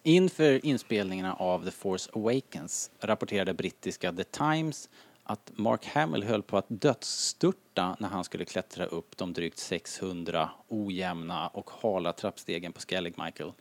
Inför 0.03 0.65
inspelningarna 0.65 1.33
av 1.33 1.65
The 1.65 1.71
Force 1.71 2.11
Awakens 2.13 2.91
rapporterade 2.99 3.53
brittiska 3.53 4.13
The 4.13 4.23
Times 4.23 4.89
att 5.23 5.51
Mark 5.55 5.85
Hamill 5.85 6.23
höll 6.23 6.43
på 6.43 6.57
att 6.57 6.65
dödsstörta 6.67 7.95
när 7.99 8.07
han 8.07 8.23
skulle 8.23 8.45
klättra 8.45 8.85
upp 8.85 9.17
de 9.17 9.33
drygt 9.33 9.57
600 9.57 10.49
ojämna 10.67 11.47
och 11.47 11.69
hala 11.69 12.13
trappstegen 12.13 12.73
på 12.73 12.79
Skellig 12.79 13.13
Michael. 13.25 13.51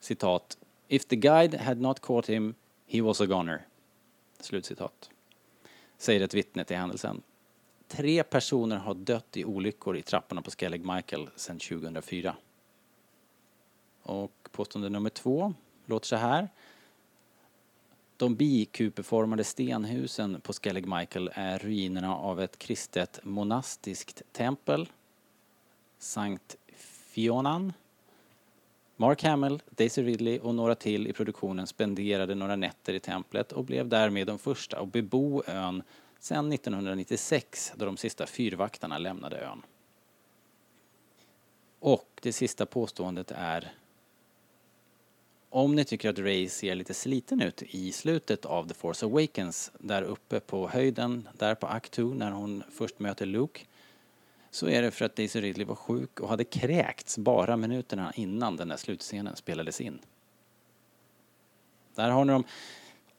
Citat. 0.00 0.58
If 0.88 1.04
the 1.04 1.16
guide 1.16 1.54
had 1.54 1.80
not 1.80 2.00
caught 2.00 2.28
him, 2.28 2.54
he 2.86 3.02
was 3.02 3.20
a 3.20 3.26
goner. 3.26 3.66
Slutcitat. 4.40 5.10
Säger 5.98 6.20
ett 6.20 6.34
vittne 6.34 6.64
till 6.64 6.76
händelsen. 6.76 7.22
Tre 7.88 8.22
personer 8.22 8.76
har 8.76 8.94
dött 8.94 9.36
i 9.36 9.44
olyckor 9.44 9.96
i 9.96 10.02
trapporna 10.02 10.42
på 10.42 10.50
Skellig 10.50 10.86
Michael 10.86 11.28
sedan 11.36 11.58
2004. 11.58 12.36
Och 14.02 14.48
påstående 14.52 14.88
nummer 14.88 15.10
två 15.10 15.54
låter 15.86 16.06
så 16.06 16.16
här. 16.16 16.48
De 18.16 18.34
bikupeformade 18.34 19.44
stenhusen 19.44 20.40
på 20.40 20.52
Skellig 20.52 20.86
Michael 20.86 21.30
är 21.34 21.58
ruinerna 21.58 22.16
av 22.16 22.40
ett 22.40 22.58
kristet 22.58 23.20
monastiskt 23.22 24.22
tempel. 24.32 24.88
Sankt 25.98 26.56
Fionan. 26.76 27.72
Mark 28.96 29.22
Hamill, 29.22 29.62
Daisy 29.70 30.02
Ridley 30.02 30.38
och 30.38 30.54
några 30.54 30.74
till 30.74 31.06
i 31.06 31.12
produktionen 31.12 31.66
spenderade 31.66 32.34
några 32.34 32.56
nätter 32.56 32.92
i 32.92 33.00
templet 33.00 33.52
och 33.52 33.64
blev 33.64 33.88
därmed 33.88 34.26
de 34.26 34.38
första 34.38 34.80
att 34.80 34.92
bebo 34.92 35.42
ön 35.46 35.82
sedan 36.18 36.52
1996 36.52 37.72
då 37.76 37.84
de 37.84 37.96
sista 37.96 38.26
fyrvaktarna 38.26 38.98
lämnade 38.98 39.40
ön. 39.40 39.62
Och 41.80 42.08
det 42.22 42.32
sista 42.32 42.66
påståendet 42.66 43.30
är 43.34 43.72
om 45.50 45.74
ni 45.74 45.84
tycker 45.84 46.10
att 46.10 46.18
Ray 46.18 46.48
ser 46.48 46.74
lite 46.74 46.94
sliten 46.94 47.42
ut 47.42 47.62
i 47.62 47.92
slutet 47.92 48.44
av 48.44 48.68
The 48.68 48.74
Force 48.74 49.06
Awakens, 49.06 49.72
där 49.78 50.02
uppe 50.02 50.40
på 50.40 50.68
höjden, 50.68 51.28
där 51.32 51.54
på 51.54 51.66
Act 51.66 51.92
2 51.92 52.02
när 52.02 52.30
hon 52.30 52.62
först 52.70 52.98
möter 52.98 53.26
Luke, 53.26 53.60
så 54.50 54.68
är 54.68 54.82
det 54.82 54.90
för 54.90 55.04
att 55.04 55.16
Daisy 55.16 55.40
Ridley 55.40 55.66
var 55.66 55.74
sjuk 55.74 56.20
och 56.20 56.28
hade 56.28 56.44
kräkts 56.44 57.18
bara 57.18 57.56
minuterna 57.56 58.12
innan 58.14 58.56
den 58.56 58.68
där 58.68 58.76
slutscenen 58.76 59.36
spelades 59.36 59.80
in. 59.80 59.98
Där 61.94 62.10
har 62.10 62.24
ni 62.24 62.32
dem. 62.32 62.44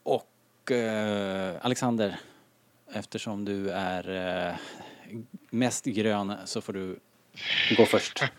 Och 0.04 0.72
eh, 0.72 1.56
Alexander, 1.62 2.20
eftersom 2.94 3.46
du 3.46 3.70
är 3.70 4.10
eh, 4.50 4.56
mest 5.50 5.86
grön 5.86 6.36
så 6.46 6.62
får 6.62 6.74
du 6.74 7.00
gå 7.78 7.86
först. 7.86 8.24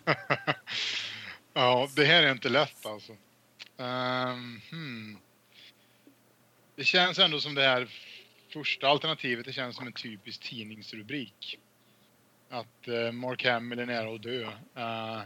Ja, 1.53 1.89
det 1.97 2.05
här 2.05 2.23
är 2.23 2.33
inte 2.33 2.49
lätt 2.49 2.87
alltså. 2.87 3.13
Um, 3.77 4.61
hmm. 4.71 5.19
Det 6.77 6.85
känns 6.85 7.19
ändå 7.19 7.41
som 7.41 7.55
det 7.55 7.63
här 7.63 7.89
första 8.53 8.89
alternativet, 8.89 9.45
det 9.45 9.53
känns 9.53 9.77
som 9.77 9.87
en 9.87 9.93
typisk 9.93 10.41
tidningsrubrik. 10.41 11.59
Att 12.49 12.89
uh, 12.89 13.13
Mark 13.13 13.45
Hamill 13.45 13.79
är 13.79 13.87
nära 13.87 14.15
att 14.15 14.23
dö. 14.23 14.45
Uh, 14.77 15.23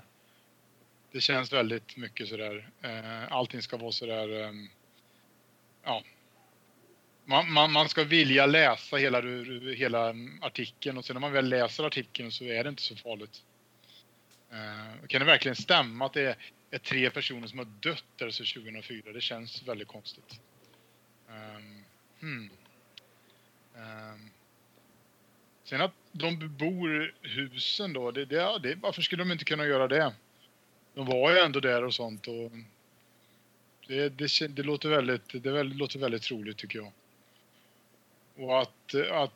det 1.12 1.20
känns 1.20 1.52
väldigt 1.52 1.96
mycket 1.96 2.28
sådär, 2.28 2.70
uh, 2.84 3.32
allting 3.32 3.62
ska 3.62 3.76
vara 3.76 3.92
sådär, 3.92 4.28
um, 4.28 4.68
ja. 5.84 6.02
Man, 7.24 7.52
man, 7.52 7.72
man 7.72 7.88
ska 7.88 8.04
vilja 8.04 8.46
läsa 8.46 8.96
hela, 8.96 9.20
hela 9.74 10.14
artikeln 10.40 10.98
och 10.98 11.04
sen 11.04 11.14
när 11.14 11.20
man 11.20 11.32
väl 11.32 11.48
läser 11.48 11.84
artikeln 11.84 12.32
så 12.32 12.44
är 12.44 12.64
det 12.64 12.70
inte 12.70 12.82
så 12.82 12.96
farligt. 12.96 13.42
Uh, 14.52 15.06
kan 15.06 15.20
det 15.20 15.24
verkligen 15.24 15.56
stämma 15.56 16.06
att 16.06 16.12
det 16.12 16.22
är, 16.22 16.36
är 16.70 16.78
tre 16.78 17.10
personer 17.10 17.46
som 17.46 17.58
har 17.58 17.66
dött 17.80 18.04
där 18.16 18.30
sedan 18.30 18.62
2004? 18.62 19.12
Det 19.12 19.20
känns 19.20 19.62
väldigt 19.62 19.88
konstigt. 19.88 20.40
Um, 21.28 21.84
hmm. 22.20 22.50
um. 23.74 24.30
sen 25.64 25.80
att 25.80 25.94
de 26.12 26.38
bebor 26.38 27.14
husen 27.22 27.92
då, 27.92 28.10
det, 28.10 28.24
det, 28.24 28.58
det, 28.58 28.74
varför 28.74 29.02
skulle 29.02 29.24
de 29.24 29.32
inte 29.32 29.44
kunna 29.44 29.66
göra 29.66 29.88
det? 29.88 30.14
De 30.94 31.06
var 31.06 31.30
ju 31.30 31.38
ändå 31.38 31.60
där 31.60 31.84
och 31.84 31.94
sånt 31.94 32.28
och 32.28 32.50
det, 33.86 34.08
det, 34.08 34.48
det, 34.48 34.62
låter, 34.62 34.88
väldigt, 34.88 35.42
det 35.42 35.62
låter 35.62 35.98
väldigt 35.98 36.22
troligt 36.22 36.56
tycker 36.56 36.78
jag. 36.78 36.92
Och 38.36 38.62
att, 38.62 38.94
att, 38.94 39.32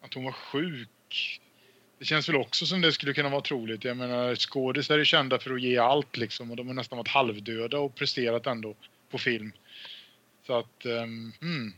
att 0.00 0.14
hon 0.14 0.24
var 0.24 0.32
sjuk. 0.32 1.40
Det 1.98 2.04
känns 2.04 2.28
väl 2.28 2.36
också 2.36 2.66
som 2.66 2.80
det 2.80 2.92
skulle 2.92 3.12
kunna 3.12 3.28
vara 3.28 3.40
troligt. 3.40 3.84
Jag 3.84 3.96
menar 3.96 4.34
skådisar 4.34 4.98
är 4.98 5.04
kända 5.04 5.38
för 5.38 5.54
att 5.54 5.62
ge 5.62 5.78
allt 5.78 6.16
liksom 6.16 6.50
och 6.50 6.56
de 6.56 6.66
har 6.66 6.74
nästan 6.74 6.98
varit 6.98 7.08
halvdöda 7.08 7.78
och 7.78 7.94
presterat 7.94 8.46
ändå 8.46 8.74
på 9.10 9.18
film. 9.18 9.52
Så 10.46 10.58
att, 10.58 10.86
um, 10.86 11.32
hmm. 11.40 11.74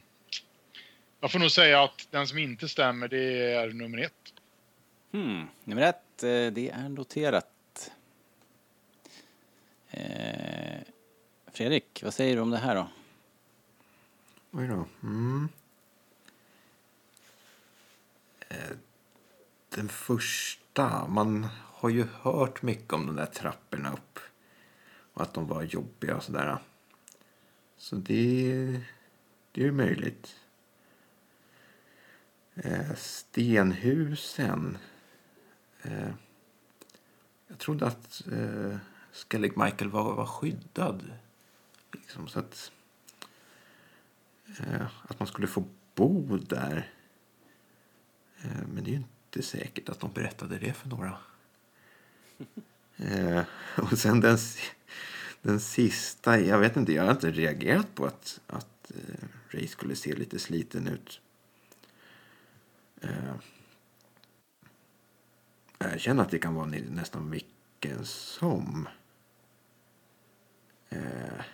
Jag 1.21 1.33
får 1.33 1.39
nog 1.39 1.51
säga 1.51 1.83
att 1.83 2.09
den 2.11 2.27
som 2.27 2.39
inte 2.39 2.69
stämmer 2.69 3.09
det 3.09 3.53
är 3.53 3.69
nummer 3.69 3.99
ett. 3.99 4.13
Hmm. 5.13 5.47
Nummer 5.65 5.83
ett, 5.83 6.23
eh, 6.23 6.53
det 6.53 6.71
är 6.71 6.89
noterat. 6.89 7.91
Eh, 9.91 10.81
Fredrik, 11.53 12.03
vad 12.03 12.15
säger 12.15 12.37
du 12.37 12.43
om 12.43 12.51
det 12.51 12.59
här 12.59 12.75
då? 12.75 12.89
Oj 14.59 14.67
då. 14.67 14.87
Mm. 15.03 15.49
Eh, 18.49 18.77
den 19.69 19.89
första, 19.89 21.09
man 21.09 21.47
har 21.55 21.89
ju 21.89 22.03
hört 22.03 22.63
mycket 22.63 22.93
om 22.93 23.07
de 23.07 23.17
där 23.17 23.27
trapporna 23.27 23.93
upp. 23.93 24.19
Och 25.13 25.23
att 25.23 25.35
de 25.35 25.47
var 25.47 25.63
jobbiga 25.63 26.17
och 26.17 26.23
sådär. 26.23 26.59
Så 27.77 27.97
det, 27.97 28.81
det 29.53 29.61
är 29.61 29.65
ju 29.65 29.73
möjligt. 29.73 30.37
Eh, 32.55 32.95
stenhusen. 32.95 34.79
Eh, 35.83 36.11
jag 37.47 37.59
trodde 37.59 37.87
att 37.87 38.23
Skellig 39.13 39.59
Michael 39.59 39.91
var, 39.91 40.15
var 40.15 40.27
skyddad. 40.27 41.13
Liksom, 41.93 42.29
så 42.29 42.39
att 42.39 42.73
eh, 44.59 44.87
att 45.03 45.19
man 45.21 45.29
skulle 45.29 45.47
få 45.47 45.65
bo 45.95 46.37
där. 46.37 46.91
Eh, 48.43 48.67
men 48.75 48.85
det 48.85 48.91
är 48.91 48.93
ju 48.93 48.97
inte 48.97 49.43
säkert 49.43 49.89
att 49.89 50.01
de 50.01 50.13
berättade 50.13 50.59
det 50.59 50.73
för 50.73 50.89
några. 50.89 51.19
Eh, 52.97 53.45
och 53.77 53.99
sen 53.99 54.21
den, 54.21 54.39
den 55.43 55.61
sista, 55.61 56.41
jag 56.41 56.59
vet 56.59 56.77
inte, 56.77 56.93
jag 56.93 57.05
har 57.05 57.11
inte 57.11 57.31
reagerat 57.31 57.95
på 57.95 58.07
att, 58.07 58.41
att 58.47 58.91
eh, 58.91 59.29
Ray 59.49 59.67
skulle 59.67 59.97
se 59.97 60.15
lite 60.15 60.39
sliten 60.39 60.89
ut. 60.89 61.21
Eh, 63.01 63.35
jag 65.79 66.01
känner 66.01 66.23
att 66.23 66.31
det 66.31 66.39
kan 66.39 66.55
vara 66.55 66.67
nästan 66.67 67.31
vilken 67.31 68.05
som. 68.05 68.89
Eh, 70.89 71.45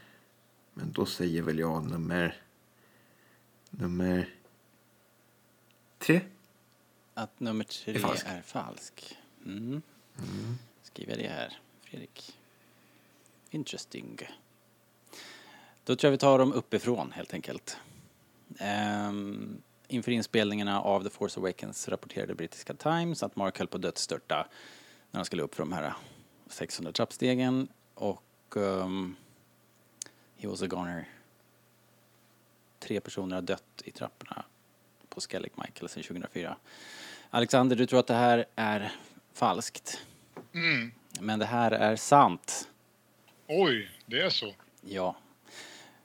men 0.75 0.93
då 0.93 1.07
säger 1.07 1.43
väl 1.43 1.59
jag 1.59 1.91
nummer 1.91 2.43
Nummer 3.77 4.35
tre. 5.99 6.21
Att 7.15 7.41
nummer 7.41 7.65
tre 7.65 7.95
Är 7.95 7.99
falsk. 7.99 8.27
är 8.27 8.43
falsk. 8.43 9.19
Mm. 9.47 9.83
Skriver 10.83 11.17
det 11.17 11.29
här, 11.29 11.59
Fredrik. 11.83 12.39
Interesting. 13.51 14.19
Då 15.85 15.97
tror 15.97 16.09
jag 16.09 16.13
vi 16.13 16.19
tar 16.19 16.39
dem 16.39 16.53
uppifrån 16.53 17.13
helt 17.13 17.35
enkelt. 17.35 17.77
Ehm, 18.59 19.63
inför 19.89 20.13
inspelningarna 20.13 20.81
av 20.81 21.03
The 21.05 21.11
Force 21.11 21.41
Awakens 21.41 21.89
rapporterade 21.89 22.35
brittiska 22.35 22.75
Times 22.75 23.23
att 23.23 23.37
Mark 23.37 23.59
höll 23.59 23.67
på 23.69 23.77
att 23.77 23.83
dödsstörta 23.83 24.49
när 25.11 25.19
han 25.19 25.25
skulle 25.25 25.43
upp 25.43 25.55
för 25.55 25.63
de 25.63 25.73
här 25.73 25.95
600 26.47 26.93
trappstegen 26.93 27.69
och 27.95 28.57
um, 28.57 29.17
he 30.37 30.49
was 30.49 30.63
a 30.63 30.67
goner. 30.67 31.09
Tre 32.83 33.01
personer 33.01 33.35
har 33.35 33.43
dött 33.43 33.83
i 33.85 33.91
trapporna 33.91 34.45
på 35.09 35.21
Skellig 35.21 35.53
Michael 35.55 35.89
sedan 35.89 36.03
2004. 36.03 36.57
Alexander, 37.31 37.77
du 37.77 37.87
tror 37.87 38.01
att 38.01 38.07
det 38.07 38.15
här 38.15 38.45
är 38.57 38.93
falskt. 39.33 40.01
Mm. 40.55 40.93
Men 41.21 41.39
det 41.39 41.45
här 41.45 41.71
är 41.71 41.97
sant. 41.97 42.69
Oj, 43.47 43.91
det 44.07 44.21
är 44.21 44.31
så. 44.31 44.55
Ja. 44.81 45.17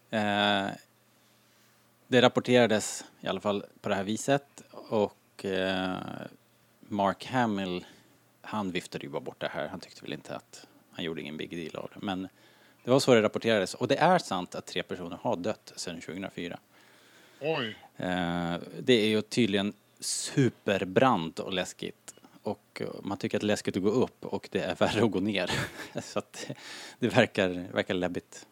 Eh, 0.09 0.67
det 2.07 2.21
rapporterades 2.21 3.05
i 3.21 3.27
alla 3.27 3.39
fall 3.39 3.65
på 3.81 3.89
det 3.89 3.95
här 3.95 4.03
viset 4.03 4.63
och 4.71 5.45
eh, 5.45 5.97
Mark 6.79 7.25
Hamill, 7.25 7.85
han 8.41 8.71
viftade 8.71 9.05
ju 9.05 9.09
bara 9.09 9.21
bort 9.21 9.39
det 9.39 9.47
här. 9.47 9.67
Han 9.67 9.79
tyckte 9.79 10.01
väl 10.01 10.13
inte 10.13 10.35
att 10.35 10.67
han 10.91 11.05
gjorde 11.05 11.21
ingen 11.21 11.37
big 11.37 11.49
deal 11.49 11.83
av 11.83 11.89
det. 11.93 12.05
Men 12.05 12.27
det 12.87 12.91
var 12.91 12.99
så 12.99 13.13
det 13.15 13.21
rapporterades. 13.21 13.73
Och 13.73 13.87
det 13.87 13.95
är 13.97 14.17
sant 14.19 14.55
att 14.55 14.65
tre 14.65 14.83
personer 14.83 15.17
har 15.21 15.35
dött 15.35 15.73
sedan 15.75 16.01
2004. 16.01 16.59
Oj. 17.39 17.75
Eh, 17.97 18.55
det 18.79 18.93
är 18.93 19.07
ju 19.07 19.21
tydligen 19.21 19.73
superbrant 19.99 21.39
och 21.39 21.53
läskigt. 21.53 22.13
Och 22.43 22.81
eh, 22.81 22.87
man 23.03 23.17
tycker 23.17 23.37
att 23.37 23.41
det 23.41 23.45
är 23.45 23.47
läskigt 23.47 23.77
att 23.77 23.83
gå 23.83 23.89
upp 23.89 24.25
och 24.25 24.49
det 24.51 24.59
är 24.59 24.75
värre 24.79 25.03
att 25.03 25.11
gå 25.11 25.19
ner. 25.19 25.51
så 26.01 26.19
att 26.19 26.45
det- 26.47 26.53
det 26.99 27.07
verkar, 27.07 27.49
verkar 27.73 27.93
läbbigt. 27.93 28.45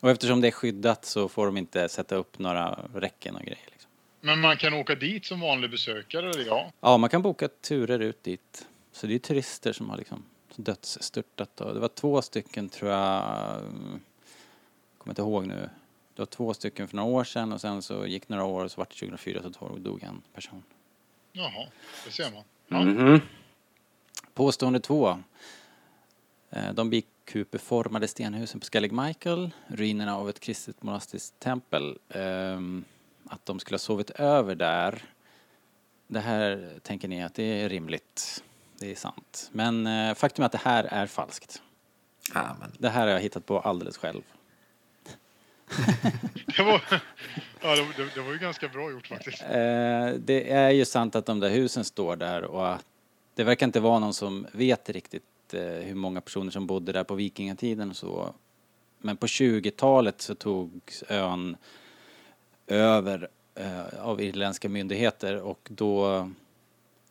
Och 0.00 0.10
eftersom 0.10 0.40
det 0.40 0.46
är 0.48 0.52
skyddat 0.52 1.04
så 1.04 1.28
får 1.28 1.46
de 1.46 1.56
inte 1.56 1.88
sätta 1.88 2.14
upp 2.16 2.38
några 2.38 2.78
räcken 2.94 3.34
och 3.36 3.42
grejer. 3.42 3.68
Liksom. 3.70 3.90
Men 4.20 4.40
man 4.40 4.56
kan 4.56 4.74
åka 4.74 4.94
dit 4.94 5.26
som 5.26 5.40
vanlig 5.40 5.70
besökare, 5.70 6.30
eller 6.30 6.46
ja? 6.46 6.72
Ja, 6.80 6.96
man 6.96 7.10
kan 7.10 7.22
boka 7.22 7.48
turer 7.48 7.98
ut 7.98 8.22
dit. 8.24 8.66
Så 8.92 9.06
det 9.06 9.14
är 9.14 9.18
turister 9.18 9.72
som 9.72 9.90
har 9.90 9.96
liksom 9.96 10.24
dödsstörtat. 10.56 11.56
Det 11.56 11.80
var 11.80 11.88
två 11.88 12.22
stycken 12.22 12.68
tror 12.68 12.90
jag, 12.90 13.24
mm, 13.58 14.00
kommer 14.98 15.12
inte 15.12 15.22
ihåg 15.22 15.46
nu. 15.46 15.70
Det 16.14 16.22
var 16.22 16.26
två 16.26 16.54
stycken 16.54 16.88
för 16.88 16.96
några 16.96 17.10
år 17.10 17.24
sedan 17.24 17.52
och 17.52 17.60
sen 17.60 17.82
så 17.82 18.06
gick 18.06 18.28
några 18.28 18.44
år 18.44 18.64
och 18.64 18.70
så 18.70 18.80
var 18.80 18.86
det 18.90 18.94
2004 18.94 19.42
så 19.58 19.76
dog 19.76 20.02
en 20.02 20.22
person. 20.34 20.62
Jaha, 21.32 21.66
det 22.04 22.10
ser 22.10 22.30
man. 22.30 22.44
Ja. 22.68 23.20
Påstående 24.34 24.80
två. 24.80 25.18
Eh, 26.50 26.72
De 26.72 26.90
bikupeformade 26.90 28.08
stenhusen 28.08 28.60
på 28.60 28.66
Skellig 28.66 28.92
Michael, 28.92 29.50
ruinerna 29.66 30.16
av 30.16 30.28
ett 30.28 30.40
kristet 30.40 30.82
monastiskt 30.82 31.38
tempel, 31.40 31.98
ehm, 32.08 32.84
att 33.24 33.46
de 33.46 33.58
skulle 33.58 33.74
ha 33.74 33.78
sovit 33.78 34.10
över 34.10 34.54
där. 34.54 35.04
Det 36.06 36.20
här 36.20 36.78
tänker 36.82 37.08
ni 37.08 37.22
att 37.24 37.34
det 37.34 37.42
är 37.62 37.68
rimligt. 37.68 38.44
Det 38.80 38.90
är 38.90 38.94
sant. 38.94 39.50
Men 39.52 39.86
eh, 39.86 40.14
faktum 40.14 40.42
är 40.42 40.46
att 40.46 40.52
det 40.52 40.58
här 40.58 40.84
är 40.84 41.06
falskt. 41.06 41.62
Ja, 42.34 42.56
men 42.60 42.72
Det 42.78 42.88
här 42.88 43.00
har 43.00 43.08
jag 43.08 43.20
hittat 43.20 43.46
på 43.46 43.60
alldeles 43.60 43.96
själv. 43.96 44.22
Det, 46.56 46.62
var, 46.62 46.82
ja, 47.60 47.76
det, 47.76 47.86
det, 47.96 48.14
det 48.14 48.20
var 48.20 48.32
ju 48.32 48.38
ganska 48.38 48.68
bra 48.68 48.90
gjort 48.90 49.06
faktiskt. 49.06 49.42
Eh, 49.42 50.08
det 50.18 50.50
är 50.50 50.70
ju 50.70 50.84
sant 50.84 51.16
att 51.16 51.26
de 51.26 51.40
där 51.40 51.50
husen 51.50 51.84
står 51.84 52.16
där 52.16 52.44
och 52.44 52.72
att 52.72 52.84
det 53.34 53.44
verkar 53.44 53.66
inte 53.66 53.80
vara 53.80 53.98
någon 53.98 54.14
som 54.14 54.46
vet 54.52 54.90
riktigt 54.90 55.54
eh, 55.54 55.62
hur 55.62 55.94
många 55.94 56.20
personer 56.20 56.50
som 56.50 56.66
bodde 56.66 56.92
där 56.92 57.04
på 57.04 57.14
vikingatiden 57.14 57.90
och 57.90 57.96
så. 57.96 58.34
Men 58.98 59.16
på 59.16 59.26
20-talet 59.26 60.20
så 60.20 60.34
togs 60.34 61.04
ön 61.08 61.56
över 62.66 63.28
eh, 63.54 64.00
av 64.00 64.20
irländska 64.20 64.68
myndigheter 64.68 65.40
och 65.40 65.68
då 65.70 66.30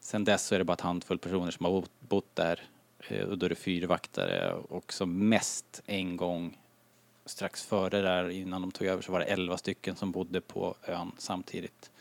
sen 0.10 0.24
dess 0.24 0.45
så 0.45 0.55
är 0.55 0.60
det 0.60 0.66
bara 0.66 0.74
ett 0.74 0.82
handfull 0.82 1.18
personer 1.18 1.51
som 1.51 1.66
har 1.66 1.84
bott, 1.99 2.36
där 2.36 2.62
eh, 3.07 3.26
och 3.28 3.38
då 3.38 3.45
är 3.45 3.49
det 3.49 3.55
fyrvaktare 3.55 4.53
och 4.53 4.93
som 4.93 5.30
mest 5.30 5.82
en 5.86 6.18
gång 6.18 6.57
strax 7.26 7.66
före 7.66 8.01
där 8.01 8.30
innan 8.30 8.62
de 8.62 8.72
tog 8.72 8.88
över 8.88 9.01
så 9.01 9.12
var 9.12 9.20
det 9.20 9.26
11 9.26 9.57
stycken 9.57 9.95
som 9.95 10.12
bodde 10.12 10.41
på 10.41 10.76
ön 10.84 11.12
samtidigt. 11.18 11.91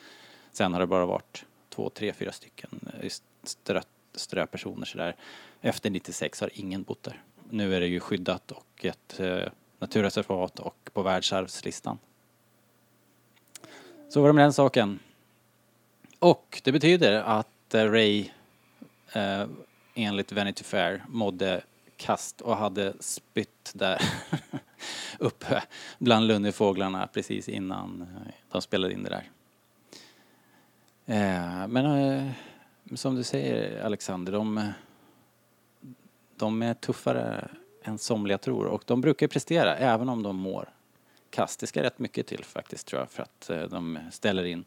Sen 0.53 0.73
har 0.73 0.81
det 0.81 0.87
bara 0.87 1.07
varit 1.07 1.45
två, 1.69 1.91
tre, 1.91 2.13
fyra 2.13 2.33
stycken 2.33 2.71
eh, 3.01 3.13
strö, 3.43 3.81
ströpersoner 4.15 4.87
sådär. 4.87 5.17
Efter 5.61 5.91
96 5.91 6.41
har 6.41 6.51
ingen 6.55 6.83
bott 6.83 7.03
där. 7.03 7.23
Nu 7.51 7.75
är 7.75 7.81
det 7.81 7.87
ju 7.87 8.01
skyddat 8.01 8.53
och 8.53 8.85
ett 8.85 9.21
eh, 9.21 9.49
naturreservat 9.79 10.59
och 10.59 10.91
på 10.93 11.03
världsarvslistan. 11.03 11.99
Så 14.09 14.21
var 14.21 14.29
det 14.29 14.33
med 14.33 14.45
den 14.45 14.53
saken. 14.53 14.99
Och 16.19 16.61
det 16.65 16.73
betyder 16.73 17.13
att 17.13 17.49
där 17.69 17.89
Ray 17.89 18.31
eh, 19.12 19.47
enligt 19.95 20.33
Vanity 20.33 20.64
Fair 20.64 21.05
mådde 21.09 21.62
kast 21.97 22.41
och 22.41 22.57
hade 22.57 22.95
spytt 23.01 23.73
där 23.75 24.03
uppe 25.19 25.62
bland 25.99 26.27
lunnefåglarna 26.27 27.07
precis 27.07 27.49
innan 27.49 28.03
eh, 28.03 28.33
de 28.51 28.62
spelade 28.62 28.95
in 28.95 29.03
det 29.03 29.11
där. 29.11 29.31
Eh, 31.07 31.69
men 31.69 31.87
eh, 31.87 32.31
som 32.95 33.14
du 33.14 33.23
säger 33.23 33.85
Alexander, 33.85 34.33
de, 34.33 34.73
de 36.37 36.62
är 36.62 36.75
tuffare 36.75 37.49
än 37.83 37.99
somliga 37.99 38.39
tror 38.39 38.66
och 38.66 38.83
de 38.87 39.01
brukar 39.01 39.29
prestera 39.29 39.77
även 39.77 40.09
om 40.09 40.23
de 40.23 40.37
mår 40.37 40.69
kasst. 41.31 41.61
Det 41.61 41.66
ska 41.66 41.83
rätt 41.83 41.99
mycket 41.99 42.27
till 42.27 42.45
faktiskt 42.45 42.87
tror 42.87 43.01
jag 43.01 43.11
för 43.11 43.23
att 43.23 43.51
eh, 43.51 43.62
de 43.62 43.99
ställer 44.11 44.45
in. 44.45 44.64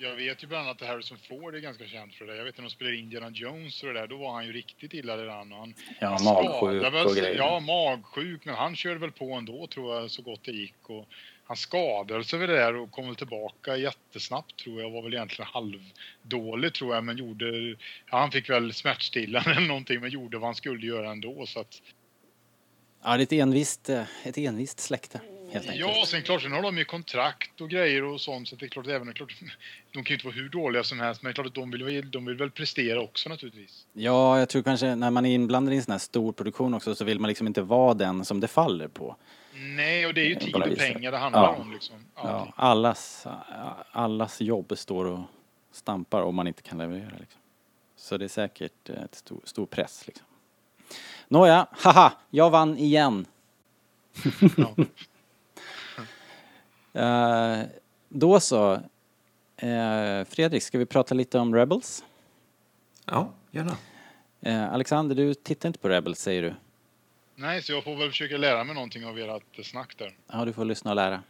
Jag 0.00 0.16
vet 0.16 0.42
ju 0.42 0.46
bland 0.46 0.64
annat 0.66 0.82
att 0.82 0.88
Harrison 0.88 1.18
Ford 1.28 1.54
är 1.54 1.58
ganska 1.58 1.86
känd 1.86 2.14
för 2.14 2.26
det. 2.26 2.36
Jag 2.36 2.44
vet 2.44 2.56
när 2.56 2.64
de 2.64 2.70
spelade 2.70 2.96
Indiana 2.96 3.30
Jones 3.30 3.82
och 3.82 3.88
det 3.88 4.00
där, 4.00 4.06
då 4.06 4.16
var 4.16 4.32
han 4.32 4.46
ju 4.46 4.52
riktigt 4.52 4.94
illa 4.94 5.16
däran. 5.16 5.52
Han, 5.52 5.74
Ja, 6.00 6.08
han 6.08 6.24
magsjuk 6.24 6.82
väl 6.94 7.06
och 7.06 7.14
grejer. 7.14 7.36
Ja, 7.36 7.60
magsjuk, 7.60 8.44
men 8.44 8.54
han 8.54 8.76
körde 8.76 8.98
väl 8.98 9.10
på 9.10 9.32
ändå 9.32 9.66
tror 9.66 9.94
jag 9.94 10.10
så 10.10 10.22
gott 10.22 10.44
det 10.44 10.52
gick. 10.52 10.90
Och 10.90 11.08
han 11.44 11.56
skadade 11.56 12.24
sig 12.24 12.38
väl 12.38 12.48
där 12.48 12.76
och 12.76 12.90
kom 12.90 13.06
väl 13.06 13.16
tillbaka 13.16 13.76
jättesnabbt 13.76 14.56
tror 14.56 14.82
jag. 14.82 14.90
Var 14.90 15.02
väl 15.02 15.14
egentligen 15.14 15.48
halvdålig 15.52 16.74
tror 16.74 16.94
jag, 16.94 17.04
men 17.04 17.16
gjorde... 17.16 17.76
Ja, 18.10 18.18
han 18.18 18.30
fick 18.30 18.50
väl 18.50 18.72
smärtstillande 18.72 19.50
eller 19.50 19.68
någonting, 19.68 20.00
men 20.00 20.10
gjorde 20.10 20.38
vad 20.38 20.48
han 20.48 20.54
skulle 20.54 20.86
göra 20.86 21.10
ändå. 21.10 21.46
Så 21.46 21.60
att, 21.60 21.82
Ja, 23.08 23.16
det 23.16 23.22
är 23.22 23.24
ett 23.24 23.32
envist, 23.32 23.88
eh, 23.88 24.02
ett 24.24 24.38
envist 24.38 24.80
släkte 24.80 25.20
ja, 25.74 26.04
sen 26.06 26.22
klart, 26.22 26.42
sen 26.42 26.52
har 26.52 26.62
de 26.62 26.78
ju 26.78 26.84
kontrakt 26.84 27.60
och 27.60 27.70
grejer 27.70 28.02
och 28.04 28.20
sånt, 28.20 28.48
så 28.48 28.56
det 28.56 28.66
är 28.66 28.68
klart, 28.68 28.86
även 28.86 29.14
klart, 29.14 29.34
de 29.92 30.04
kan 30.04 30.04
ju 30.04 30.14
inte 30.14 30.26
vara 30.26 30.34
hur 30.34 30.48
dåliga 30.48 30.84
som 30.84 31.00
helst, 31.00 31.22
men 31.22 31.28
det 31.28 31.32
är 31.32 31.34
klart 31.34 31.46
att 31.46 31.54
de 31.54 31.70
vill, 31.70 32.10
de 32.10 32.26
vill 32.26 32.36
väl 32.36 32.50
prestera 32.50 33.00
också 33.00 33.28
naturligtvis. 33.28 33.86
Ja, 33.92 34.38
jag 34.38 34.48
tror 34.48 34.62
kanske 34.62 34.94
när 34.94 35.10
man 35.10 35.26
är 35.26 35.34
inblandad 35.34 35.74
i 35.74 35.76
en 35.76 35.82
sån 35.82 35.92
här 35.92 35.98
stor 35.98 36.32
produktion 36.32 36.74
också 36.74 36.94
så 36.94 37.04
vill 37.04 37.20
man 37.20 37.28
liksom 37.28 37.46
inte 37.46 37.62
vara 37.62 37.94
den 37.94 38.24
som 38.24 38.40
det 38.40 38.48
faller 38.48 38.88
på. 38.88 39.16
Nej, 39.54 40.06
och 40.06 40.14
det 40.14 40.20
är 40.20 40.26
ju 40.26 40.34
tid 40.34 40.54
och 40.54 40.78
pengar 40.78 41.12
det 41.12 41.18
handlar 41.18 41.42
Ja. 41.42 41.56
om 41.56 41.72
liksom. 41.72 41.96
Ja, 42.14 42.52
allas, 42.56 43.26
allas 43.90 44.40
jobb 44.40 44.72
står 44.76 45.04
och 45.04 45.20
stampar 45.72 46.22
om 46.22 46.34
man 46.34 46.46
inte 46.46 46.62
kan 46.62 46.78
leverera. 46.78 47.12
Liksom. 47.20 47.40
Så 47.96 48.16
det 48.16 48.24
är 48.24 48.28
säkert 48.28 48.88
eh, 48.90 49.02
ett 49.02 49.14
stor, 49.14 49.40
stor 49.44 49.66
press. 49.66 50.06
Liksom. 50.06 50.26
Nåja, 51.28 51.66
haha, 51.70 52.12
jag 52.30 52.50
vann 52.50 52.78
igen. 52.78 53.26
Eh, 56.92 57.58
då 58.08 58.40
så. 58.40 58.72
Eh, 59.56 60.24
Fredrik, 60.24 60.62
ska 60.62 60.78
vi 60.78 60.86
prata 60.86 61.14
lite 61.14 61.38
om 61.38 61.54
Rebels? 61.54 62.04
Ja, 63.04 63.32
gärna. 63.50 63.76
Eh, 64.40 64.72
Alexander, 64.72 65.16
du 65.16 65.34
tittar 65.34 65.68
inte 65.68 65.78
på 65.78 65.88
Rebels 65.88 66.20
säger 66.20 66.42
du? 66.42 66.54
Nej, 67.34 67.62
så 67.62 67.72
jag 67.72 67.84
får 67.84 67.96
väl 67.96 68.10
försöka 68.10 68.36
lära 68.36 68.64
mig 68.64 68.74
någonting 68.74 69.06
av 69.06 69.18
ert 69.18 69.66
snack 69.66 69.94
där. 69.98 70.16
Ja, 70.32 70.44
du 70.44 70.52
får 70.52 70.64
lyssna 70.64 70.90
och 70.90 70.96
lära. 70.96 71.22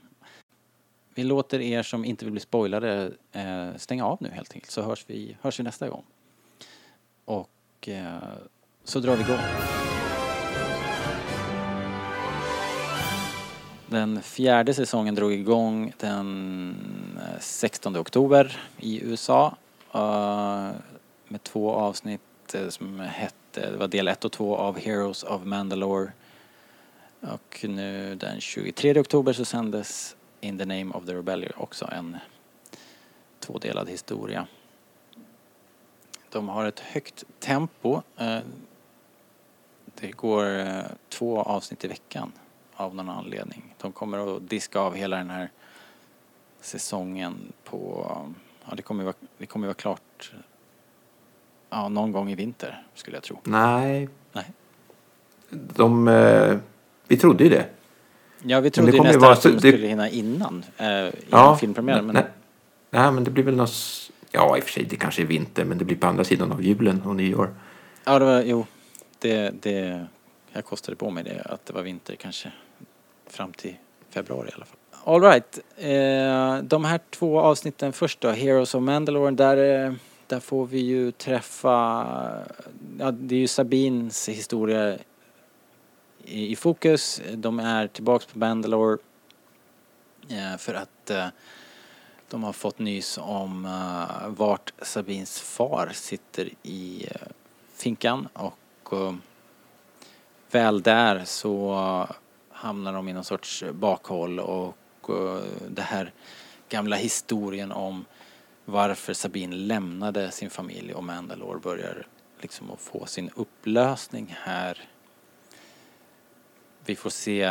Vi 1.15 1.25
låter 1.25 1.61
er 1.61 1.83
som 1.83 2.05
inte 2.05 2.25
vill 2.25 2.33
bli 2.33 2.41
spoilade 2.41 3.13
stänga 3.77 4.07
av 4.07 4.19
nu 4.21 4.29
helt 4.29 4.55
enkelt 4.55 4.71
så 4.71 4.83
hörs 4.83 5.05
vi, 5.07 5.37
hörs 5.41 5.61
vi 5.61 5.65
nästa 5.65 5.89
gång. 5.89 6.05
Och 7.25 7.89
så 8.89 9.01
drar 9.01 9.17
vi 9.17 9.23
igång. 9.23 9.39
Den 13.87 14.23
fjärde 14.23 14.75
säsongen 14.75 15.15
drog 15.15 15.33
igång 15.33 15.93
den 15.99 16.77
eh, 17.21 17.41
16 17.41 17.97
oktober 17.97 18.61
i 18.77 19.05
USA 19.05 19.57
eh, 19.95 20.71
med 21.29 21.43
två 21.43 21.73
avsnitt 21.73 22.55
eh, 22.55 22.69
som 22.69 23.01
hette, 23.01 23.71
det 23.71 23.77
var 23.77 23.89
del 23.89 24.09
1 24.09 24.25
och 24.25 24.33
2 24.33 24.57
av 24.57 24.79
Heroes 24.79 25.23
of 25.23 25.45
Mandalore 25.45 26.13
och 27.21 27.65
nu 27.69 28.15
den 28.15 28.41
23 28.41 29.01
oktober 29.01 29.33
så 29.33 29.45
sändes 29.45 30.17
In 30.41 30.59
the 30.59 30.65
Name 30.65 30.95
of 30.95 31.07
the 31.07 31.15
Rebellion 31.15 31.53
också 31.57 31.89
en 31.93 32.17
tvådelad 33.41 33.89
historia. 33.89 34.47
De 36.31 36.49
har 36.49 36.65
ett 36.65 36.81
högt 36.81 37.25
tempo. 37.41 38.03
Det 40.01 40.13
går 40.13 40.59
eh, 40.59 40.83
två 41.09 41.43
avsnitt 41.43 41.85
i 41.85 41.89
veckan 41.89 42.33
av 42.75 42.95
någon 42.95 43.09
anledning. 43.09 43.75
De 43.81 43.93
kommer 43.93 44.37
att 44.37 44.49
diska 44.51 44.81
av 44.81 44.95
hela 44.95 45.17
den 45.17 45.31
här 45.31 45.51
säsongen 46.61 47.35
på, 47.65 48.07
ja 48.69 48.75
det 48.77 48.83
kommer 48.83 49.03
ju 49.03 49.05
vara, 49.05 49.17
det 49.39 49.47
kommer 49.47 49.67
vara 49.67 49.75
klart 49.75 50.33
ja, 51.71 51.89
någon 51.89 52.13
gång 52.13 52.31
i 52.31 52.35
vinter 52.35 52.83
skulle 52.95 53.17
jag 53.17 53.23
tro. 53.25 53.41
Nej, 53.45 54.09
Nej. 54.33 54.45
de... 55.51 56.09
Eh, 56.09 56.57
vi 57.09 57.17
trodde 57.17 57.45
ju 57.45 57.51
det. 57.51 57.67
Ja, 58.43 58.61
vi 58.61 58.69
det 58.69 58.75
trodde 58.75 58.93
ju 58.93 59.03
nästan 59.03 59.21
vara 59.23 59.33
att 59.33 59.43
de 59.43 59.49
det- 59.51 59.59
skulle 59.59 59.87
hinna 59.87 60.09
innan, 60.09 60.65
eh, 60.77 61.09
innan 61.29 61.59
filmpremiären. 61.59 62.07
Men, 62.07 62.15
nej, 62.15 62.25
nej, 62.91 63.13
men 63.13 63.25
det 63.25 63.31
blir 63.31 63.45
väl 63.45 63.57
något... 63.57 64.11
Ja, 64.31 64.57
i 64.57 64.61
och 64.61 64.65
för 64.65 64.71
sig, 64.73 64.85
det 64.85 64.97
kanske 64.97 65.23
är 65.23 65.27
vinter, 65.27 65.65
men 65.65 65.79
det 65.79 65.85
blir 65.85 65.97
på 65.97 66.07
andra 66.07 66.25
sidan 66.25 66.53
av 66.53 66.63
julen 66.63 67.03
och 67.03 67.17
nyår. 67.17 67.55
ja, 68.05 68.19
det 68.19 68.25
var, 68.25 68.43
jo, 68.43 68.67
det, 69.19 69.51
det, 69.63 70.07
jag 70.53 70.65
kostade 70.65 70.97
på 70.97 71.11
mig 71.11 71.25
det, 71.25 71.43
att 71.45 71.67
det 71.67 71.73
var 71.73 71.83
vinter 71.83 72.15
kanske 72.15 72.53
fram 73.27 73.53
till 73.53 73.77
februari 74.11 74.49
i 74.49 74.53
alla 74.55 74.65
fall. 74.65 74.79
All 75.05 75.23
right. 75.23 75.59
Eh, 75.77 76.63
de 76.63 76.85
här 76.85 77.01
två 77.11 77.41
avsnitten 77.41 77.93
först 77.93 78.21
då, 78.21 78.31
Heroes 78.31 78.75
of 78.75 78.83
Mandalore, 78.83 79.31
där, 79.31 79.87
eh, 79.87 79.93
där 80.27 80.41
får 80.41 80.67
vi 80.67 80.81
ju 80.81 81.13
träffa, 81.13 81.71
ja 82.99 83.11
det 83.11 83.35
är 83.35 83.39
ju 83.39 83.49
Sabins 83.49 84.29
historia 84.29 84.99
i, 86.25 86.53
i 86.53 86.57
fokus. 86.57 87.23
De 87.35 87.61
är 87.61 87.87
tillbaks 87.87 88.27
på 88.27 88.39
Mandalore 88.39 88.99
eh, 90.29 90.59
för 90.59 90.75
att 90.75 91.11
eh, 91.11 91.27
de 92.31 92.45
har 92.45 92.53
fått 92.53 92.79
nys 92.79 93.19
om 93.19 93.65
eh, 93.65 94.29
vart 94.29 94.73
Sabins 94.83 95.41
far 95.41 95.91
sitter 95.95 96.49
i 96.63 97.07
eh, 97.11 97.29
finkan 97.75 98.29
och 98.33 98.59
och 98.93 99.07
eh, 99.07 99.15
väl 100.51 100.83
där 100.83 101.25
så 101.25 102.07
hamnar 102.51 102.93
de 102.93 103.09
i 103.09 103.13
någon 103.13 103.25
sorts 103.25 103.65
bakhåll 103.73 104.41
och 104.41 104.77
eh, 105.09 105.43
det 105.69 105.83
här 105.83 106.13
gamla 106.69 106.97
historien 106.97 107.73
om 107.73 108.05
varför 108.65 109.15
Sabine 109.15 109.57
lämnade 109.57 110.31
sin 110.31 110.51
familj 110.51 110.95
och 110.95 111.05
Mandalore 111.05 111.59
börjar 111.59 112.07
liksom 112.41 112.71
att 112.71 112.81
få 112.81 113.07
sin 113.07 113.31
upplösning 113.35 114.37
här. 114.41 114.89
Vi 116.85 116.97
får 116.97 117.11
se 117.11 117.43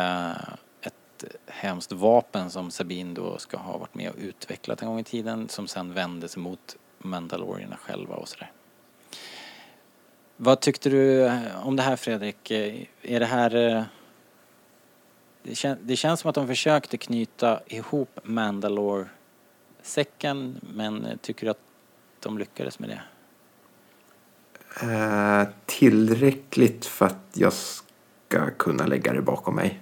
ett 0.80 1.24
hemskt 1.46 1.92
vapen 1.92 2.50
som 2.50 2.70
Sabine 2.70 3.14
då 3.14 3.38
ska 3.38 3.56
ha 3.56 3.78
varit 3.78 3.94
med 3.94 4.10
och 4.10 4.16
utvecklat 4.18 4.82
en 4.82 4.88
gång 4.88 5.00
i 5.00 5.04
tiden 5.04 5.48
som 5.48 5.68
sen 5.68 5.94
vändes 5.94 6.36
mot 6.36 6.76
Mandalorierna 6.98 7.76
själva 7.76 8.14
och 8.14 8.28
sådär. 8.28 8.52
Vad 10.40 10.60
tyckte 10.60 10.90
du 10.90 11.26
eh, 11.26 11.66
om 11.66 11.76
det 11.76 11.82
här 11.82 11.96
Fredrik? 11.96 12.50
Eh, 12.50 12.74
Är 13.02 13.20
det 13.20 13.26
här... 13.26 13.76
eh, 13.76 13.82
Det, 15.42 15.54
kän, 15.54 15.78
det 15.82 15.96
känns 15.96 16.20
som 16.20 16.28
att 16.28 16.34
de 16.34 16.46
försökte 16.46 16.96
knyta 16.98 17.60
ihop 17.66 18.18
Mandalore-säcken 18.22 20.60
men 20.74 21.18
tycker 21.22 21.46
du 21.46 21.50
att 21.50 21.60
de 22.20 22.38
lyckades 22.38 22.78
med 22.78 22.88
det? 22.88 23.02
Eh, 24.82 25.42
tillräckligt 25.66 26.86
för 26.86 27.06
att 27.06 27.16
jag 27.34 27.52
ska 27.52 28.50
kunna 28.50 28.86
lägga 28.86 29.12
det 29.12 29.22
bakom 29.22 29.54
mig. 29.56 29.80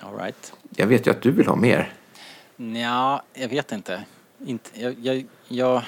All 0.00 0.18
right. 0.18 0.52
Jag 0.76 0.86
vet 0.86 1.06
ju 1.06 1.10
att 1.10 1.22
du 1.22 1.30
vill 1.30 1.46
ha 1.46 1.56
mer. 1.56 1.92
Ja, 2.56 3.22
jag 3.34 3.48
vet 3.48 3.72
inte. 3.72 4.04
inte 4.46 4.80
jag, 4.80 4.94
jag, 4.98 5.26
jag, 5.48 5.82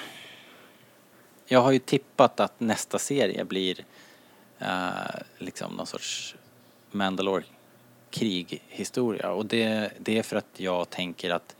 jag 1.46 1.60
har 1.60 1.72
ju 1.72 1.78
tippat 1.78 2.40
att 2.40 2.60
nästa 2.60 2.98
serie 2.98 3.44
blir 3.44 3.84
eh, 4.60 5.20
liksom 5.38 5.72
någon 5.72 5.86
sorts 5.86 6.34
Mandalore 6.90 7.44
krighistoria 8.10 9.30
och 9.30 9.46
det, 9.46 9.92
det 9.98 10.18
är 10.18 10.22
för 10.22 10.36
att 10.36 10.46
jag 10.56 10.90
tänker 10.90 11.30
att 11.30 11.56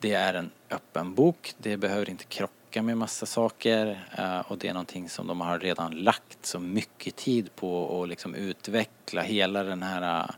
det 0.00 0.14
är 0.14 0.34
en 0.34 0.50
öppen 0.70 1.14
bok, 1.14 1.54
det 1.58 1.76
behöver 1.76 2.10
inte 2.10 2.24
krocka 2.24 2.82
med 2.82 2.96
massa 2.96 3.26
saker. 3.26 4.04
Eh, 4.18 4.40
och 4.40 4.58
det 4.58 4.68
är 4.68 4.72
någonting 4.72 5.08
som 5.08 5.26
de 5.26 5.40
har 5.40 5.58
redan 5.58 5.92
lagt 5.92 6.46
så 6.46 6.58
mycket 6.58 7.16
tid 7.16 7.56
på 7.56 8.02
att 8.02 8.08
liksom 8.08 8.34
utveckla 8.34 9.22
hela 9.22 9.62
den 9.62 9.82
här 9.82 10.30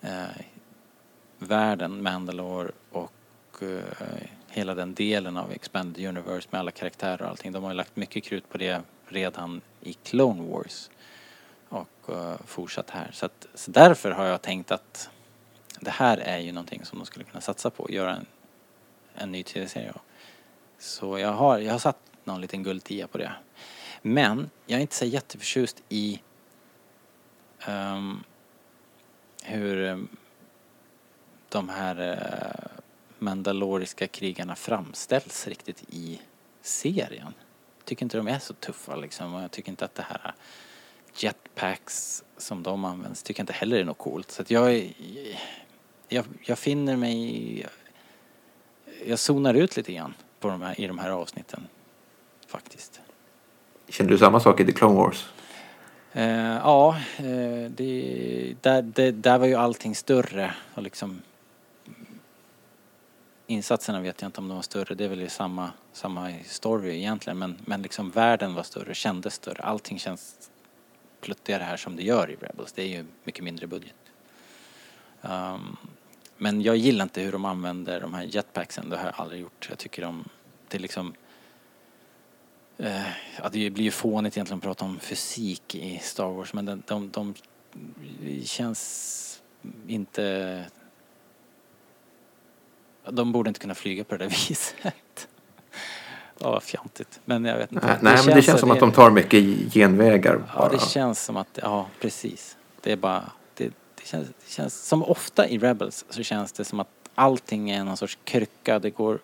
eh, 0.00 0.24
världen, 1.38 2.02
Mandalore 2.02 2.72
och 2.90 3.12
eh, 3.62 4.28
hela 4.48 4.74
den 4.74 4.94
delen 4.94 5.36
av 5.36 5.52
Expanded 5.52 6.06
Universe 6.06 6.48
med 6.50 6.58
alla 6.58 6.70
karaktärer 6.70 7.22
och 7.22 7.28
allting. 7.28 7.52
De 7.52 7.62
har 7.62 7.70
ju 7.70 7.76
lagt 7.76 7.96
mycket 7.96 8.24
krut 8.24 8.48
på 8.48 8.58
det 8.58 8.82
redan 9.14 9.60
i 9.80 9.92
Clone 9.92 10.42
Wars 10.42 10.90
och 11.68 11.88
uh, 12.08 12.36
fortsatt 12.46 12.90
här. 12.90 13.10
Så, 13.12 13.26
att, 13.26 13.46
så 13.54 13.70
därför 13.70 14.10
har 14.10 14.24
jag 14.24 14.42
tänkt 14.42 14.70
att 14.70 15.10
det 15.80 15.90
här 15.90 16.18
är 16.18 16.38
ju 16.38 16.52
någonting 16.52 16.84
som 16.84 16.98
de 16.98 17.06
skulle 17.06 17.24
kunna 17.24 17.40
satsa 17.40 17.70
på, 17.70 17.90
göra 17.90 18.16
en, 18.16 18.26
en 19.14 19.32
ny 19.32 19.42
tv-serie 19.42 19.90
av. 19.90 20.00
Så 20.78 21.18
jag 21.18 21.32
har, 21.32 21.58
jag 21.58 21.72
har 21.72 21.78
satt 21.78 21.98
någon 22.24 22.40
liten 22.40 22.62
guldtia 22.62 23.06
på 23.06 23.18
det. 23.18 23.32
Men 24.02 24.50
jag 24.66 24.76
är 24.76 24.80
inte 24.80 24.94
så 24.94 25.04
jätteförtjust 25.04 25.82
i 25.88 26.20
um, 27.68 28.24
hur 29.42 29.84
eh, 29.84 29.98
de 31.48 31.68
här 31.68 32.00
uh, 32.00 32.80
mandaloriska 33.18 34.06
krigarna 34.06 34.56
framställs 34.56 35.46
riktigt 35.46 35.84
i 35.88 36.20
serien. 36.62 37.34
Tycker 37.84 38.04
inte 38.04 38.16
de 38.16 38.28
är 38.28 38.38
så 38.38 38.54
tuffa 38.54 38.96
liksom 38.96 39.34
och 39.34 39.42
jag 39.42 39.50
tycker 39.50 39.70
inte 39.70 39.84
att 39.84 39.94
det 39.94 40.06
här 40.08 40.34
jetpacks 41.16 42.24
som 42.36 42.62
de 42.62 42.84
används 42.84 43.22
tycker 43.22 43.40
jag 43.40 43.42
inte 43.42 43.52
heller 43.52 43.76
är 43.76 43.84
något 43.84 43.98
coolt. 43.98 44.30
Så 44.30 44.42
att 44.42 44.50
jag 44.50 44.94
jag, 46.08 46.24
jag 46.40 46.58
finner 46.58 46.96
mig... 46.96 47.66
Jag 49.06 49.18
zonar 49.18 49.54
ut 49.54 49.76
lite 49.76 49.92
grann 49.92 50.14
på 50.40 50.48
de 50.48 50.62
här, 50.62 50.80
i 50.80 50.86
de 50.86 50.98
här 50.98 51.10
avsnitten. 51.10 51.66
Faktiskt. 52.46 53.00
Kände 53.88 54.12
du 54.12 54.18
samma 54.18 54.40
sak 54.40 54.60
i 54.60 54.66
The 54.66 54.72
Clone 54.72 54.94
Wars? 54.94 55.26
Eh, 56.12 56.56
ja, 56.56 56.96
eh, 57.16 57.70
det, 57.70 58.54
där, 58.60 58.82
det, 58.82 59.10
där 59.10 59.38
var 59.38 59.46
ju 59.46 59.54
allting 59.54 59.94
större 59.94 60.54
och 60.74 60.82
liksom 60.82 61.22
insatserna 63.46 64.00
vet 64.00 64.22
jag 64.22 64.28
inte 64.28 64.40
om 64.40 64.48
de 64.48 64.54
var 64.54 64.62
större. 64.62 64.94
Det 64.94 65.04
är 65.04 65.08
väl 65.08 65.22
i 65.22 65.28
samma, 65.28 65.70
samma 65.92 66.32
story 66.44 66.96
egentligen 66.96 67.38
men, 67.38 67.56
men 67.64 67.82
liksom 67.82 68.10
världen 68.10 68.54
var 68.54 68.62
större, 68.62 68.94
kändes 68.94 69.34
större. 69.34 69.62
Allting 69.62 69.98
känns 69.98 70.50
pluttigare 71.20 71.62
här 71.62 71.76
som 71.76 71.96
det 71.96 72.02
gör 72.02 72.30
i 72.30 72.36
Rebels. 72.36 72.72
Det 72.72 72.82
är 72.82 72.88
ju 72.88 73.04
mycket 73.24 73.44
mindre 73.44 73.66
budget. 73.66 73.94
Um, 75.22 75.76
men 76.36 76.62
jag 76.62 76.76
gillar 76.76 77.02
inte 77.02 77.20
hur 77.20 77.32
de 77.32 77.44
använder 77.44 78.00
de 78.00 78.14
här 78.14 78.22
jetpacksen. 78.30 78.90
Det 78.90 78.96
har 78.96 79.04
jag 79.04 79.14
aldrig 79.16 79.40
gjort. 79.40 79.66
Jag 79.68 79.78
tycker 79.78 80.02
de, 80.02 80.24
det 80.68 80.76
är 80.76 80.80
liksom 80.80 81.14
Eh, 82.78 83.06
ja, 83.42 83.48
det 83.52 83.70
blir 83.70 83.84
ju 83.84 83.90
fånigt 83.90 84.36
egentligen 84.36 84.58
att 84.58 84.64
prata 84.64 84.84
om 84.84 84.98
fysik 84.98 85.74
i 85.74 85.98
Star 85.98 86.28
Wars 86.28 86.52
men 86.52 86.64
de, 86.64 86.82
de, 86.86 87.10
de 87.10 87.34
känns 88.44 89.42
inte... 89.86 90.64
De 93.10 93.32
borde 93.32 93.48
inte 93.48 93.60
kunna 93.60 93.74
flyga 93.74 94.04
på 94.04 94.16
det 94.16 94.24
där 94.24 94.30
viset. 94.48 95.28
Ja, 96.38 96.50
vad 96.50 96.62
fjantigt. 96.62 97.20
Men 97.24 97.44
jag 97.44 97.58
vet 97.58 97.72
inte. 97.72 97.86
Nej, 97.86 97.98
nej 98.02 98.26
men 98.26 98.36
det 98.36 98.42
känns 98.42 98.60
som 98.60 98.70
att 98.70 98.80
de 98.80 98.92
tar 98.92 99.10
mycket 99.10 99.72
genvägar 99.72 100.42
Ja, 100.54 100.58
bara. 100.58 100.68
det 100.68 100.80
känns 100.80 101.24
som 101.24 101.36
att, 101.36 101.58
ja 101.62 101.86
precis. 102.00 102.56
Det 102.80 102.92
är 102.92 102.96
bara, 102.96 103.30
det, 103.54 103.64
det, 103.94 104.06
känns, 104.06 104.28
det 104.28 104.50
känns 104.52 104.86
som 104.86 105.02
ofta 105.02 105.48
i 105.48 105.58
Rebels 105.58 106.04
så 106.10 106.22
känns 106.22 106.52
det 106.52 106.64
som 106.64 106.80
att 106.80 106.88
allting 107.14 107.70
är 107.70 107.84
någon 107.84 107.96
sorts 107.96 108.18
krycka. 108.24 108.78
Det 108.78 108.90
går, 108.90 109.18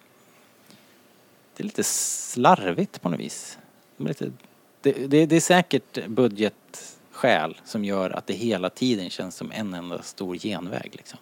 det 1.57 1.63
är 1.63 1.65
lite 1.65 1.85
slarvigt 1.85 3.03
på 3.03 3.09
något 3.09 3.21
vis. 3.21 3.59
Det 3.97 4.05
är, 4.05 4.09
lite, 4.09 4.33
det, 4.81 4.93
det, 4.93 5.27
det 5.27 5.37
är 5.37 5.41
säkert 5.41 6.07
budgetskäl 6.07 7.61
som 7.65 7.85
gör 7.85 8.11
att 8.11 8.27
det 8.27 8.35
hela 8.35 8.71
tiden 8.71 9.11
känns 9.11 9.37
som 9.37 9.53
en 9.53 9.75
enda 9.75 10.03
stor 10.03 10.37
genväg 10.37 10.91
liksom. 10.93 11.19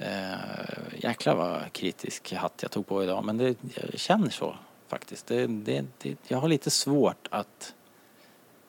Uh, 0.00 0.94
jäklar 0.96 1.34
vad 1.34 1.72
kritisk 1.72 2.32
hatt 2.32 2.58
jag 2.62 2.70
tog 2.70 2.86
på 2.86 3.04
idag 3.04 3.24
men 3.24 3.36
det, 3.36 3.56
jag 3.74 4.00
känner 4.00 4.30
så 4.30 4.56
faktiskt. 4.88 5.26
Det, 5.26 5.46
det, 5.46 5.84
det, 5.98 6.16
jag 6.28 6.38
har 6.38 6.48
lite 6.48 6.70
svårt 6.70 7.28
att 7.30 7.74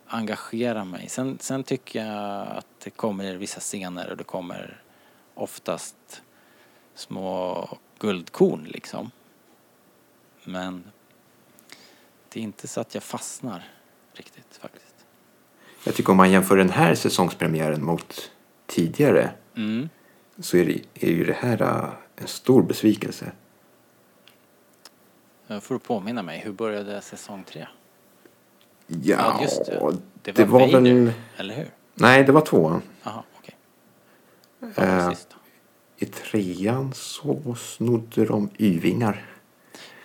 engagera 0.08 0.86
mig. 0.86 1.10
Sen, 1.10 1.38
sen 1.42 1.64
tycker 1.64 2.06
jag 2.06 2.48
att 2.48 2.66
det 2.84 2.90
kommer 2.90 3.36
vissa 3.36 3.60
scener 3.60 4.10
och 4.10 4.18
det 4.18 4.24
kommer 4.24 4.82
oftast 5.34 6.22
små 6.96 7.68
guldkorn 8.00 8.64
liksom. 8.64 9.12
Men 10.44 10.84
det 12.30 12.40
är 12.40 12.44
inte 12.44 12.68
så 12.68 12.82
att 12.82 12.94
jag 12.94 13.04
fastnar 13.04 13.70
riktigt 14.14 14.58
faktiskt. 14.62 14.96
Jag 15.84 15.96
tycker 15.96 16.12
om 16.12 16.18
man 16.18 16.32
jämför 16.32 16.58
den 16.58 16.70
här 16.70 16.96
säsongspremiären 16.96 17.86
mot 17.86 18.32
tidigare 18.68 19.32
Mm. 19.56 19.90
Så 20.42 20.58
är, 20.58 20.66
det, 20.66 21.06
är 21.08 21.12
ju 21.12 21.26
det 21.26 21.34
här 21.34 21.62
äh, 21.62 21.90
en 22.16 22.28
stor 22.28 22.64
besvikelse. 22.64 23.32
Jag 25.48 25.64
får 25.64 25.80
påminna 25.80 26.24
mig, 26.24 26.40
hur 26.40 26.52
började 26.52 27.02
säsong 27.02 27.44
tre? 27.44 27.68
Ja, 28.88 29.40
just 29.42 29.66
det. 29.66 29.98
Det 30.24 30.32
det 30.32 30.46
var, 30.46 30.60
var 30.60 30.68
Vader, 30.68 30.82
väl... 30.82 31.14
eller 31.38 31.56
hur? 31.56 31.68
Nej, 31.94 32.24
det 32.24 32.32
var 32.32 32.42
tvåan. 32.42 32.82
Jaha, 33.04 33.24
okej. 33.40 33.56
Vad 34.60 34.76
var 34.76 35.10
det? 35.10 35.18
I 35.98 36.06
trean 36.06 36.94
så 36.94 37.56
snodde 37.56 38.26
de 38.26 38.50
Y-vingar. 38.58 39.26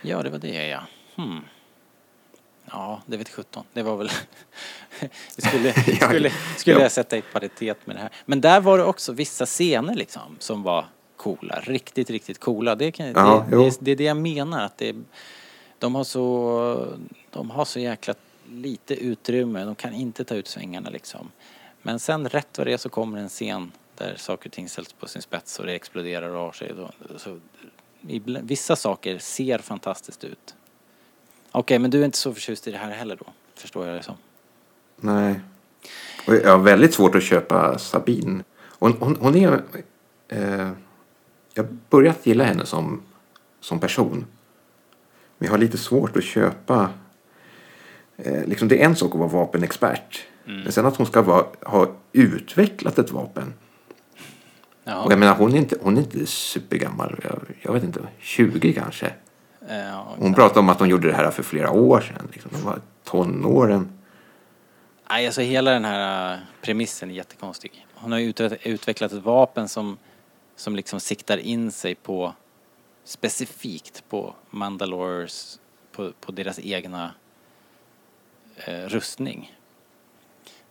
Ja, 0.03 0.23
det 0.23 0.31
var 0.31 0.39
det 0.39 0.67
ja. 0.69 0.81
Hmm. 1.15 1.41
Ja, 2.71 3.03
det 3.07 3.17
vet 3.17 3.29
sjutton. 3.29 3.65
Det 3.73 3.83
var 3.83 3.97
väl... 3.97 4.11
det 5.37 5.43
skulle, 5.43 5.73
skulle, 5.73 6.33
skulle 6.57 6.77
ja. 6.77 6.83
jag 6.83 6.93
sätta 6.93 7.17
i 7.17 7.23
paritet 7.23 7.87
med 7.87 7.97
det 7.97 8.01
här. 8.01 8.11
Men 8.25 8.41
där 8.41 8.61
var 8.61 8.79
det 8.79 8.85
också 8.85 9.13
vissa 9.13 9.47
scener 9.47 9.95
liksom 9.95 10.37
som 10.39 10.63
var 10.63 10.87
coola. 11.17 11.61
Riktigt, 11.63 12.11
riktigt 12.11 12.41
coola. 12.41 12.75
Det, 12.75 12.93
kan, 12.93 13.07
Ja, 13.07 13.47
det, 13.51 13.57
det, 13.57 13.77
det 13.81 13.91
är 13.91 13.97
det 13.97 14.05
jag 14.05 14.17
menar. 14.17 14.65
Att 14.65 14.79
det, 14.79 14.97
de, 15.79 15.95
har 15.95 16.05
så, 16.05 16.97
de 17.31 17.51
har 17.51 17.65
så 17.65 17.81
jäkla 17.81 18.15
lite 18.51 18.95
utrymme. 18.95 19.65
De 19.65 19.75
kan 19.75 19.93
inte 19.93 20.25
ta 20.25 20.35
ut 20.35 20.49
svängarna 20.49 20.91
liksom. 20.91 21.31
Men 21.83 21.99
sen 21.99 22.29
rätt 22.29 22.59
vad 22.59 22.67
det 22.67 22.73
är 22.73 22.77
så 22.77 22.89
kommer 22.89 23.19
en 23.19 23.29
scen 23.29 23.73
där 23.95 24.15
saker 24.17 24.49
och 24.49 24.53
ting 24.53 24.69
ställs 24.69 24.93
på 24.93 25.09
sin 25.09 25.23
spets 25.23 25.59
och 25.59 25.67
det 25.67 25.73
exploderar 25.73 26.31
och 26.31 26.41
har 26.41 26.53
sig. 26.53 26.73
Så, 27.17 27.41
vissa 28.43 28.77
saker 28.77 29.19
ser 29.19 29.59
fantastiskt 29.59 30.25
ut. 30.25 30.56
Okej, 31.59 31.79
men 31.79 31.91
du 31.91 32.01
är 32.01 32.05
inte 32.05 32.19
så 32.19 32.35
förtjust 32.35 32.69
i 32.69 32.71
det 32.71 32.79
här 32.79 32.91
heller 32.91 33.17
då? 33.17 33.27
Förstår 33.55 33.87
jag 33.87 33.97
det 33.97 34.03
som. 34.03 34.15
Nej. 34.97 35.41
Och 36.27 36.35
jag 36.35 36.51
har 36.51 36.59
väldigt 36.59 36.95
svårt 36.95 37.15
att 37.15 37.23
köpa 37.23 37.79
Sabine. 37.79 38.45
Hon, 38.79 38.97
hon, 39.01 39.17
hon 39.21 39.37
är... 39.37 39.63
Eh, 40.29 40.71
jag 41.55 41.63
har 41.63 41.77
börjat 41.91 42.27
gilla 42.27 42.45
henne 42.45 42.67
som, 42.67 43.03
som 43.61 43.81
person. 43.81 44.27
Men 45.39 45.47
jag 45.47 45.51
har 45.51 45.59
lite 45.59 45.79
svårt 45.79 46.17
att 46.17 46.25
köpa... 46.25 46.91
Eh, 48.17 48.45
liksom 48.47 48.69
det 48.69 48.83
är 48.83 48.85
en 48.85 48.97
sak 48.97 49.13
att 49.13 49.19
vara 49.19 49.29
vapenexpert. 49.29 50.25
Men 50.45 50.73
sen 50.73 50.87
att 50.87 50.97
hon 50.97 51.07
ska 51.07 51.23
vara, 51.23 51.47
ha 51.63 51.91
utvecklat 52.13 52.99
ett 52.99 53.11
vapen. 53.11 53.55
Ja, 54.85 55.03
Och 55.03 55.13
jag 55.13 55.19
menar, 55.19 55.35
hon 55.35 55.53
är 55.53 55.59
inte, 55.59 55.77
hon 55.83 55.97
är 55.97 56.01
inte 56.01 56.27
supergammal. 56.27 57.21
Jag, 57.23 57.41
jag 57.63 57.73
vet 57.73 57.85
inte, 57.85 58.01
20 58.19 58.73
kanske. 58.73 59.13
Eh, 59.69 60.03
Hon 60.19 60.35
pratade 60.35 60.61
om 60.61 60.69
att 60.69 60.79
hon 60.79 60.89
gjorde 60.89 61.09
det 61.09 61.15
här 61.15 61.31
för 61.31 61.43
flera 61.43 61.71
år 61.71 62.01
sedan. 62.01 62.29
Liksom. 62.33 62.51
De 62.55 62.63
var 62.63 62.81
tonåren. 63.05 63.93
Nej, 65.11 65.27
alltså 65.27 65.41
hela 65.41 65.71
den 65.71 65.85
här 65.85 66.33
äh, 66.35 66.39
premissen 66.63 67.11
är 67.11 67.15
jättekonstig. 67.15 67.87
Hon 67.95 68.13
har 68.13 68.19
ju 68.19 68.29
ut- 68.29 68.41
utvecklat 68.63 69.13
ett 69.13 69.23
vapen 69.23 69.69
som, 69.69 69.97
som 70.57 70.77
liksom 70.77 71.01
siktar 71.01 71.39
in 71.39 71.73
sig 71.73 71.95
på 71.95 72.33
specifikt 73.05 74.05
på 74.09 74.35
Mandalores, 74.51 75.61
på, 75.93 76.13
på 76.21 76.33
deras 76.33 76.59
egna 76.59 77.11
eh, 78.57 78.81
rustning. 78.81 79.57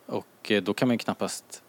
Och 0.05 0.51
eh, 0.51 0.63
då 0.63 0.73
kan 0.73 0.87
man 0.87 0.93
ju 0.93 0.99
knappast 0.99 1.63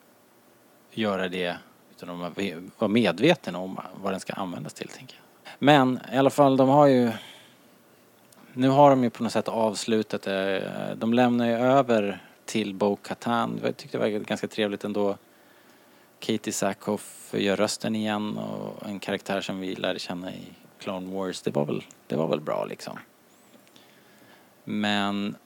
göra 0.90 1.28
det 1.28 1.56
utan 1.96 2.22
att 2.22 2.36
vara 2.78 2.88
medveten 2.88 3.54
om 3.54 3.80
vad 4.02 4.12
den 4.12 4.20
ska 4.20 4.32
användas 4.32 4.74
till, 4.74 4.88
tänker 4.88 5.16
jag. 5.16 5.25
Men 5.58 6.00
i 6.12 6.16
alla 6.16 6.30
fall, 6.30 6.56
de 6.56 6.68
har 6.68 6.86
ju 6.86 7.12
nu 8.58 8.68
har 8.68 8.90
de 8.90 9.04
ju 9.04 9.10
på 9.10 9.22
något 9.22 9.32
sätt 9.32 9.48
avslutat 9.48 10.22
det. 10.22 10.96
De 10.98 11.14
lämnar 11.14 11.46
ju 11.46 11.52
över 11.52 12.22
till 12.44 12.74
Bo 12.74 12.96
Katan. 12.96 13.60
Jag 13.62 13.76
tyckte 13.76 13.98
det 13.98 14.10
var 14.10 14.18
ganska 14.18 14.48
trevligt 14.48 14.84
ändå. 14.84 15.16
Katie 16.20 16.52
Sackhoff 16.52 17.34
gör 17.34 17.56
rösten 17.56 17.96
igen 17.96 18.38
och 18.38 18.88
en 18.88 18.98
karaktär 18.98 19.40
som 19.40 19.60
vi 19.60 19.74
lärde 19.74 19.98
känna 19.98 20.32
i 20.32 20.42
Clone 20.78 21.14
Wars. 21.14 21.42
Det 21.42 21.50
var 21.50 21.64
väl, 21.64 21.84
det 22.06 22.16
var 22.16 22.28
väl 22.28 22.40
bra 22.40 22.64
liksom. 22.64 22.98
Men 24.64 25.36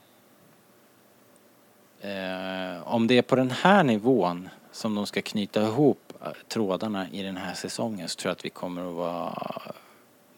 eh, 2.00 2.88
om 2.88 3.06
det 3.06 3.18
är 3.18 3.22
på 3.22 3.36
den 3.36 3.50
här 3.50 3.84
nivån 3.84 4.48
som 4.72 4.94
de 4.94 5.06
ska 5.06 5.22
knyta 5.22 5.62
ihop 5.62 6.12
eh, 6.24 6.28
trådarna 6.48 7.10
i 7.10 7.22
den 7.22 7.36
här 7.36 7.54
säsongen 7.54 8.08
så 8.08 8.16
tror 8.16 8.30
jag 8.30 8.36
att 8.36 8.44
vi 8.44 8.50
kommer 8.50 8.88
att 8.88 8.94
vara 8.94 9.69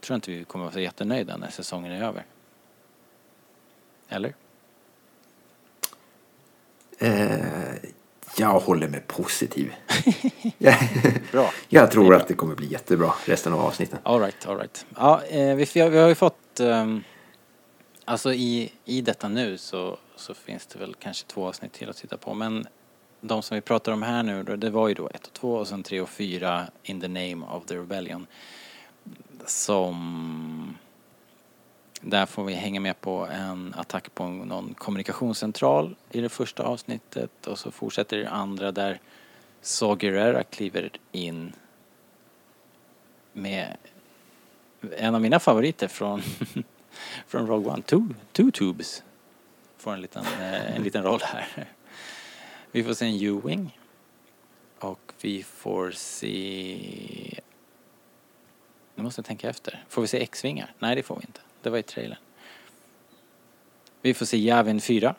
tror 0.02 0.14
inte 0.14 0.30
vi 0.30 0.44
kommer 0.44 0.66
att 0.66 0.74
vara 0.74 0.82
jättenöjda 0.82 1.36
när 1.36 1.50
säsongen 1.50 1.92
är 1.92 2.02
över. 2.04 2.24
Eller? 4.08 4.34
Eh, 6.98 7.74
jag 8.36 8.60
håller 8.60 8.88
mig 8.88 9.00
positiv. 9.06 9.74
Bra. 11.32 11.50
jag 11.68 11.84
Det 11.84 11.92
tror 11.92 12.08
bra. 12.08 12.16
att 12.16 12.28
det 12.28 12.34
kommer 12.34 12.54
bli 12.54 12.66
jättebra 12.66 13.14
resten 13.24 13.52
av 13.52 13.60
avsnitten. 13.60 13.98
All 14.02 14.20
right, 14.20 14.46
all 14.46 14.56
right. 14.58 14.86
Ja, 14.96 15.22
eh, 15.24 15.54
vi, 15.56 15.66
vi 15.74 15.80
har 15.80 16.08
ju 16.08 16.14
fått... 16.14 16.60
ehm, 16.60 17.04
alltså 18.04 18.32
i, 18.32 18.72
i 18.84 19.00
detta 19.00 19.28
nu 19.28 19.58
så, 19.58 19.96
så 20.16 20.34
finns 20.34 20.66
det 20.66 20.78
väl 20.78 20.94
kanske 20.94 21.26
två 21.26 21.48
avsnitt 21.48 21.72
till 21.72 21.90
att 21.90 21.96
titta 21.96 22.16
på. 22.16 22.34
Men 22.34 22.66
de 23.20 23.42
som 23.42 23.54
vi 23.54 23.60
pratar 23.60 23.92
om 23.92 24.02
här 24.02 24.22
nu, 24.22 24.42
det 24.42 24.70
var 24.70 24.88
ju 24.88 24.94
då 24.94 25.08
ett 25.14 25.26
och 25.26 25.32
två 25.32 25.54
och 25.54 25.68
sen 25.68 25.82
tre 25.82 26.00
och 26.00 26.08
fyra 26.08 26.66
In 26.82 27.00
the 27.00 27.08
name 27.08 27.46
of 27.46 27.66
the 27.66 27.76
rebellion. 27.76 28.26
Som... 29.46 30.78
Där 32.00 32.26
får 32.26 32.44
vi 32.44 32.54
hänga 32.54 32.80
med 32.80 33.00
på 33.00 33.26
en 33.26 33.74
attack 33.76 34.14
på 34.14 34.28
någon 34.28 34.74
kommunikationscentral 34.74 35.96
i 36.10 36.20
det 36.20 36.28
första 36.28 36.62
avsnittet 36.62 37.46
och 37.46 37.58
så 37.58 37.70
fortsätter 37.70 38.16
det 38.16 38.30
andra 38.30 38.72
där 38.72 39.00
Saw 39.60 40.06
Gerrera 40.06 40.42
kliver 40.44 40.90
in 41.12 41.52
med 43.32 43.76
en 44.90 45.14
av 45.14 45.20
mina 45.20 45.40
favoriter 45.40 45.88
från, 45.88 46.22
från 47.26 47.46
Rogue 47.46 47.72
One, 47.72 47.82
Two, 47.82 48.08
Two 48.32 48.50
Tubes. 48.50 49.02
Får 49.76 49.92
en 49.92 50.00
liten, 50.00 50.24
eh, 50.40 50.76
en 50.76 50.82
liten 50.82 51.02
roll 51.02 51.20
här. 51.22 51.68
Vi 52.72 52.84
får 52.84 52.94
se 52.94 53.06
en 53.06 53.14
Ewing 53.14 53.78
Och 54.78 55.12
vi 55.20 55.42
får 55.42 55.90
se... 55.90 57.40
Nu 58.94 59.02
måste 59.02 59.18
jag 59.18 59.26
tänka 59.26 59.50
efter. 59.50 59.84
Får 59.88 60.02
vi 60.02 60.08
se 60.08 60.22
X-vingar? 60.22 60.74
Nej, 60.78 60.96
det 60.96 61.02
får 61.02 61.16
vi 61.16 61.22
inte. 61.26 61.40
Det 61.62 61.70
var 61.70 61.78
i 61.78 61.82
trailern. 61.82 62.18
Vi 64.00 64.14
får 64.14 64.26
se 64.26 64.36
Javin 64.36 64.80
4. 64.80 65.14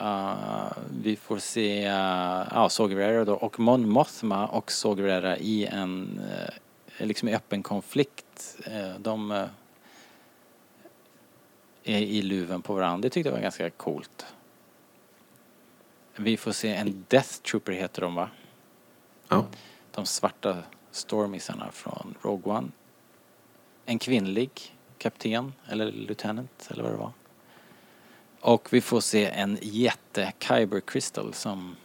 Uh, 0.00 0.72
vi 1.02 1.16
får 1.16 1.38
se 1.38 1.88
uh, 1.88 2.68
Saw 2.68 2.94
Gerrera 2.94 3.24
då 3.24 3.34
och 3.34 3.60
Mon 3.60 3.88
Mothma 3.88 4.46
och 4.46 4.72
Saw 4.72 5.02
Gerrera 5.02 5.38
i 5.38 5.66
en 5.66 6.20
uh, 6.98 7.06
liksom 7.06 7.28
i 7.28 7.34
öppen 7.34 7.62
konflikt. 7.62 8.56
Uh, 8.68 8.98
de 8.98 9.30
uh, 9.30 9.46
är 11.84 11.98
i 11.98 12.22
luven 12.22 12.62
på 12.62 12.74
varandra. 12.74 13.02
Det 13.02 13.10
tyckte 13.10 13.28
jag 13.28 13.34
var 13.34 13.42
ganska 13.42 13.70
coolt. 13.70 14.26
Vi 16.16 16.36
får 16.36 16.52
se 16.52 16.74
en 16.74 17.04
Death 17.08 17.28
Trooper 17.28 17.72
heter 17.72 18.02
de 18.02 18.14
va? 18.14 18.30
Ja. 19.28 19.46
De 19.90 20.06
svarta 20.06 20.62
stormisarna 20.96 21.70
från 21.72 22.14
Rogue 22.22 22.52
One. 22.52 22.68
En 23.84 23.98
kvinnlig 23.98 24.50
kapten 24.98 25.52
eller 25.68 25.92
lieutenant 25.92 26.68
eller 26.70 26.82
vad 26.82 26.92
det 26.92 26.96
var. 26.98 27.12
Och 28.40 28.68
vi 28.70 28.80
får 28.80 29.00
se 29.00 29.26
en 29.26 29.58
jätte 29.62 30.32
Kyber 30.38 30.80
Crystal 30.80 31.34
som, 31.34 31.76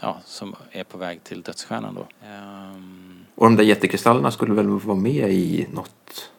ja, 0.00 0.18
som 0.24 0.56
är 0.70 0.84
på 0.84 0.98
väg 0.98 1.24
till 1.24 1.42
dödsstjärnan 1.42 1.94
då. 1.94 2.26
Ehm, 2.26 3.24
Och 3.34 3.46
de 3.46 3.56
där 3.56 3.64
jättekristallerna 3.64 4.30
skulle 4.30 4.54
väl 4.54 4.68
vara 4.68 4.96
med 4.96 5.30
i 5.32 5.66
något 5.72 6.30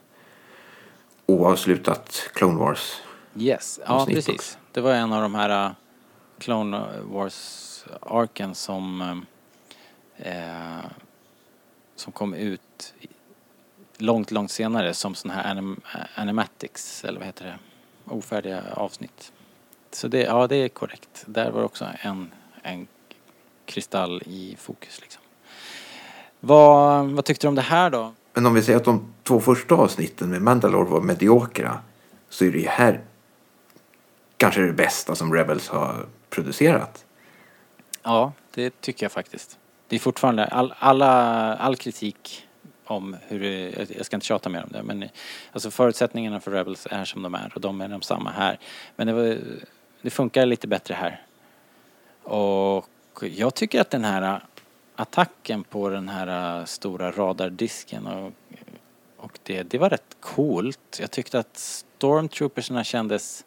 oavslutat 1.26 2.30
Clone 2.34 2.58
Wars. 2.58 3.00
yes, 3.36 3.80
ja 3.86 4.06
precis. 4.06 4.28
också. 4.28 4.58
Det 4.72 4.80
var 4.80 4.92
en 4.92 5.12
av 5.12 5.22
de 5.22 5.34
här 5.34 5.66
uh, 5.66 5.72
Clone 6.38 6.86
Wars-arken 7.02 8.54
som 8.54 9.00
um, 9.00 9.26
eh, 10.16 10.84
som 12.00 12.12
kom 12.12 12.34
ut 12.34 12.94
långt, 13.98 14.30
långt 14.30 14.50
senare 14.50 14.94
som 14.94 15.14
sån 15.14 15.30
här 15.30 15.50
anim 15.50 15.80
animatics, 16.14 17.04
eller 17.04 17.18
vad 17.18 17.26
heter 17.26 17.44
det? 17.44 17.58
Ofärdiga 18.14 18.62
avsnitt. 18.74 19.32
Så 19.92 20.08
det, 20.08 20.22
ja 20.22 20.46
det 20.46 20.56
är 20.56 20.68
korrekt. 20.68 21.24
Där 21.26 21.50
var 21.50 21.62
också 21.62 21.86
en, 22.02 22.32
en 22.62 22.86
kristall 23.64 24.22
i 24.26 24.56
fokus 24.58 25.00
liksom. 25.00 25.22
Vad, 26.40 27.06
vad 27.06 27.24
tyckte 27.24 27.46
du 27.46 27.48
om 27.48 27.54
det 27.54 27.62
här 27.62 27.90
då? 27.90 28.14
Men 28.32 28.46
om 28.46 28.54
vi 28.54 28.62
säger 28.62 28.78
att 28.78 28.84
de 28.84 29.12
två 29.22 29.40
första 29.40 29.74
avsnitten 29.74 30.30
med 30.30 30.42
Mandalore 30.42 30.88
var 30.88 31.00
mediokra 31.00 31.78
så 32.28 32.44
är 32.44 32.52
det 32.52 32.58
ju 32.58 32.68
här 32.68 33.00
kanske 34.36 34.60
det 34.60 34.72
bästa 34.72 35.14
som 35.14 35.34
Rebels 35.34 35.68
har 35.68 36.06
producerat. 36.30 37.04
Ja, 38.02 38.32
det 38.54 38.80
tycker 38.80 39.04
jag 39.04 39.12
faktiskt. 39.12 39.58
Det 39.90 39.96
är 39.96 40.00
fortfarande 40.00 40.44
all, 40.46 40.74
alla, 40.78 41.10
all 41.56 41.76
kritik 41.76 42.46
om 42.84 43.16
hur 43.28 43.40
det, 43.40 43.70
jag- 43.70 43.96
jag 43.96 44.06
ska 44.06 44.16
inte 44.16 44.26
tjata 44.26 44.48
mer 44.48 44.62
om 44.62 44.68
det, 44.72 44.82
men 44.82 45.08
alltså 45.52 45.70
förutsättningarna 45.70 46.40
för 46.40 46.50
Rebels 46.50 46.86
är 46.90 47.04
som 47.04 47.22
de 47.22 47.34
är 47.34 47.52
och 47.54 47.60
de 47.60 47.80
är 47.80 47.88
de 47.88 48.02
samma 48.02 48.30
här. 48.30 48.58
Men 48.96 49.06
det, 49.06 49.12
var, 49.12 49.38
det 50.02 50.10
funkar 50.10 50.46
lite 50.46 50.66
bättre 50.68 50.94
här. 50.94 51.22
Och 52.22 52.88
jag 53.22 53.54
tycker 53.54 53.80
att 53.80 53.90
den 53.90 54.04
här 54.04 54.40
attacken 54.96 55.64
på 55.64 55.88
den 55.88 56.08
här 56.08 56.64
stora 56.64 57.10
radardisken 57.10 58.06
och, 58.06 58.32
och 59.16 59.38
det, 59.42 59.62
det 59.62 59.78
var 59.78 59.90
rätt 59.90 60.16
coolt. 60.20 60.98
Jag 61.00 61.10
tyckte 61.10 61.38
att 61.38 61.56
stormtroopersna 61.56 62.84
kändes 62.84 63.44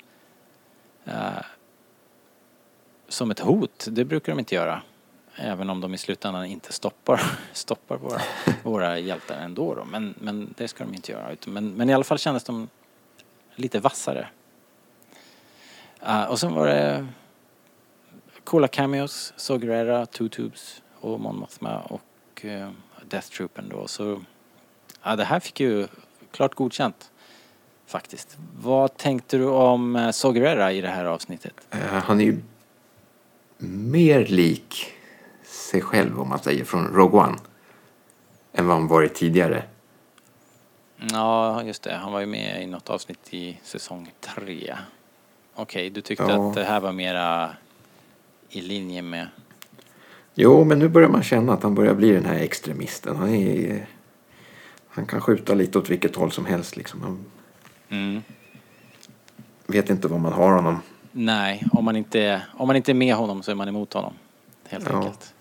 uh, 1.08 1.14
som 3.08 3.32
ett 3.32 3.40
hot. 3.40 3.88
Det 3.92 4.06
brukar 4.06 4.32
de 4.32 4.40
inte 4.40 4.56
göra. 4.56 4.82
Även 5.36 5.70
om 5.70 5.82
de 5.82 5.94
i 5.94 5.98
slutändan 5.98 6.46
inte 6.46 6.74
stoppar, 6.74 7.22
stoppar 7.54 7.98
våra, 7.98 8.22
våra 8.64 9.00
hjältar 9.00 9.36
ändå 9.36 9.76
då. 9.76 9.86
Men, 9.86 10.14
men 10.20 10.54
det 10.58 10.68
ska 10.68 10.84
de 10.84 10.94
inte 10.94 11.12
göra. 11.12 11.36
Men, 11.46 11.74
men 11.74 11.90
i 11.90 11.94
alla 11.94 12.04
fall 12.04 12.18
kändes 12.18 12.44
de 12.44 12.70
lite 13.56 13.80
vassare. 13.80 14.28
Uh, 16.08 16.24
och 16.24 16.40
sen 16.40 16.54
var 16.54 16.68
det 16.68 17.08
coola 18.44 18.68
cameos. 18.68 19.34
Sogrera, 19.36 20.06
Two 20.06 20.30
Tubes 20.30 20.82
och 21.00 21.20
Mon 21.20 21.36
Mothma 21.36 21.80
och 21.80 22.46
uh, 22.46 22.70
Death 23.10 23.28
Troopern 23.28 23.70
då. 23.70 23.88
Så 23.88 24.22
ja, 25.04 25.16
det 25.16 25.24
här 25.24 25.40
fick 25.40 25.60
ju 25.60 25.88
klart 26.32 26.56
godkänt. 26.56 27.12
Faktiskt. 27.86 28.38
Vad 28.62 28.98
tänkte 28.98 29.38
du 29.38 29.46
om 29.46 29.96
eh, 29.96 30.12
Sogrera 30.12 30.72
i 30.72 30.82
det 30.82 30.90
här 30.90 31.06
avsnittet? 31.06 31.54
Uh, 31.76 31.82
han 31.82 32.22
är 32.22 32.26
ju 32.26 32.42
mer 33.58 34.26
lik 34.26 34.94
sig 35.54 35.82
själv 35.82 36.20
om 36.22 36.30
man 36.30 36.40
säger 36.40 36.66
från 36.66 36.88
Rogue 36.88 37.20
One 37.22 37.38
än 38.54 38.68
vad 38.68 38.78
han 38.78 38.88
varit 38.88 39.16
tidigare. 39.16 39.64
Ja, 41.12 41.64
just 41.64 41.84
det. 41.84 41.94
Han 41.94 42.12
var 42.14 42.20
ju 42.20 42.26
med 42.26 42.64
i 42.64 42.66
något 42.66 42.90
avsnitt 42.90 43.34
i 43.34 43.60
säsong 43.64 44.12
tre. 44.22 44.76
Okej, 45.56 45.90
du 45.90 46.02
tyckte 46.02 46.24
Ja. 46.24 46.50
att 46.50 46.56
det 46.56 46.64
här 46.64 46.80
var 46.80 46.92
mera 46.92 47.50
i 48.50 48.62
linje 48.62 49.02
med... 49.02 49.28
Jo, 50.36 50.64
men 50.64 50.80
nu 50.80 50.88
börjar 50.90 51.10
man 51.10 51.24
känna 51.24 51.54
att 51.54 51.64
han 51.64 51.76
börjar 51.76 51.94
bli 51.94 52.12
den 52.12 52.26
här 52.26 52.36
extremisten. 52.36 53.16
Han, 53.16 53.30
är, 53.30 53.88
han 54.88 55.06
kan 55.06 55.22
skjuta 55.22 55.54
lite 55.54 55.78
åt 55.78 55.90
vilket 55.90 56.16
håll 56.16 56.32
som 56.32 56.46
helst. 56.46 56.78
Liksom. 56.78 57.02
Han 57.02 57.26
Mm. 57.90 58.22
vet 59.68 59.90
inte 59.90 60.08
vad 60.08 60.20
man 60.20 60.34
har 60.34 60.52
honom. 60.52 60.80
Nej, 61.12 61.64
om 61.72 61.86
man, 61.86 61.96
inte, 61.96 62.42
om 62.54 62.68
man 62.68 62.76
inte 62.76 62.92
är 62.92 62.94
med 62.94 63.16
honom 63.16 63.44
så 63.44 63.52
är 63.52 63.56
man 63.56 63.68
emot 63.68 63.94
honom. 63.94 64.14
Helt 64.70 64.90
Ja. 64.90 64.98
enkelt. 64.98 65.34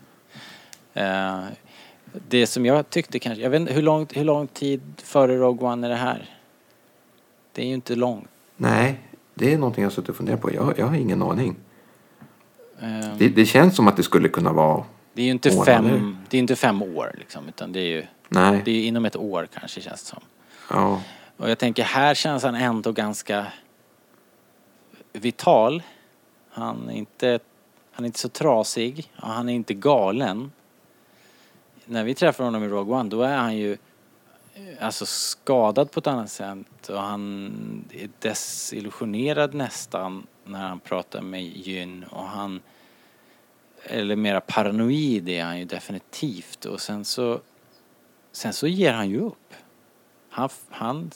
Eh, 0.94 1.44
det 2.28 2.46
som 2.46 2.66
jag 2.66 2.90
tyckte 2.90 3.18
kanske... 3.18 3.42
Jag 3.42 3.50
vet 3.50 3.60
inte, 3.60 3.72
hur 3.72 3.82
lång, 3.82 4.06
hur 4.14 4.24
lång 4.24 4.46
tid 4.46 4.80
före 5.02 5.36
Rogue 5.36 5.68
One 5.68 5.86
är 5.86 5.90
det 5.90 5.96
här? 5.96 6.30
Det 7.52 7.62
är 7.62 7.66
ju 7.66 7.74
inte 7.74 7.94
långt. 7.94 8.28
Nej, 8.56 9.00
det 9.34 9.52
är 9.52 9.58
någonting 9.58 9.82
jag 9.82 9.90
har 9.90 9.94
suttit 9.94 10.08
och 10.08 10.16
funderat 10.16 10.40
på. 10.40 10.54
Jag, 10.54 10.78
jag 10.78 10.86
har 10.86 10.96
ingen 10.96 11.22
aning. 11.22 11.56
Eh, 12.80 13.16
Det, 13.18 13.28
det 13.28 13.46
känns 13.46 13.76
som 13.76 13.88
att 13.88 13.96
det 13.96 14.02
skulle 14.02 14.28
kunna 14.28 14.52
vara... 14.52 14.84
det 15.12 15.22
är 15.22 15.26
ju 15.26 15.30
inte 15.32 15.50
fem, 15.50 16.16
det 16.28 16.36
är 16.36 16.38
inte 16.38 16.56
fem 16.56 16.82
år 16.82 17.14
liksom, 17.18 17.48
utan 17.48 17.72
det 17.72 17.80
är 17.80 17.86
ju... 17.86 18.06
Nej. 18.28 18.62
Det 18.64 18.70
är 18.70 18.84
inom 18.86 19.04
ett 19.04 19.16
år 19.16 19.48
kanske 19.54 19.80
känns 19.80 20.02
det 20.02 20.08
som. 20.08 20.22
Ja. 20.70 21.02
Och 21.36 21.50
jag 21.50 21.58
tänker 21.58 21.82
här 21.82 22.14
känns 22.14 22.42
han 22.42 22.54
ändå 22.54 22.92
ganska 22.92 23.46
vital. 25.12 25.82
Han 26.50 26.88
är 26.90 26.94
inte, 26.94 27.38
han 27.92 28.04
är 28.04 28.06
inte 28.06 28.18
så 28.18 28.28
trasig. 28.28 29.10
och 29.22 29.28
Han 29.28 29.48
är 29.48 29.54
inte 29.54 29.74
galen. 29.74 30.52
När 31.86 32.04
vi 32.04 32.14
träffar 32.14 32.44
honom 32.44 32.64
i 32.64 32.68
Rogue 32.68 32.94
One 32.94 33.08
då 33.08 33.22
är 33.22 33.36
han 33.36 33.56
ju 33.56 33.72
eh, 34.54 34.86
alltså 34.86 35.06
skadad 35.06 35.90
på 35.90 36.00
ett 36.00 36.06
annat 36.06 36.30
sätt 36.30 36.88
och 36.88 37.00
han 37.00 37.84
är 37.92 38.10
desillusionerad 38.18 39.54
nästan 39.54 40.26
när 40.44 40.68
han 40.68 40.80
pratar 40.80 41.20
med 41.20 41.42
Jyn 41.42 42.04
och 42.04 42.24
han 42.24 42.60
eller 43.84 44.16
mera 44.16 44.40
paranoid 44.40 45.28
är 45.28 45.44
han 45.44 45.58
ju 45.58 45.64
definitivt 45.64 46.64
och 46.64 46.80
sen 46.80 47.04
så 47.04 47.40
sen 48.32 48.52
så 48.52 48.66
ger 48.66 48.92
han 48.92 49.10
ju 49.10 49.20
upp. 49.20 49.54
Han, 50.30 50.48
han, 50.70 51.10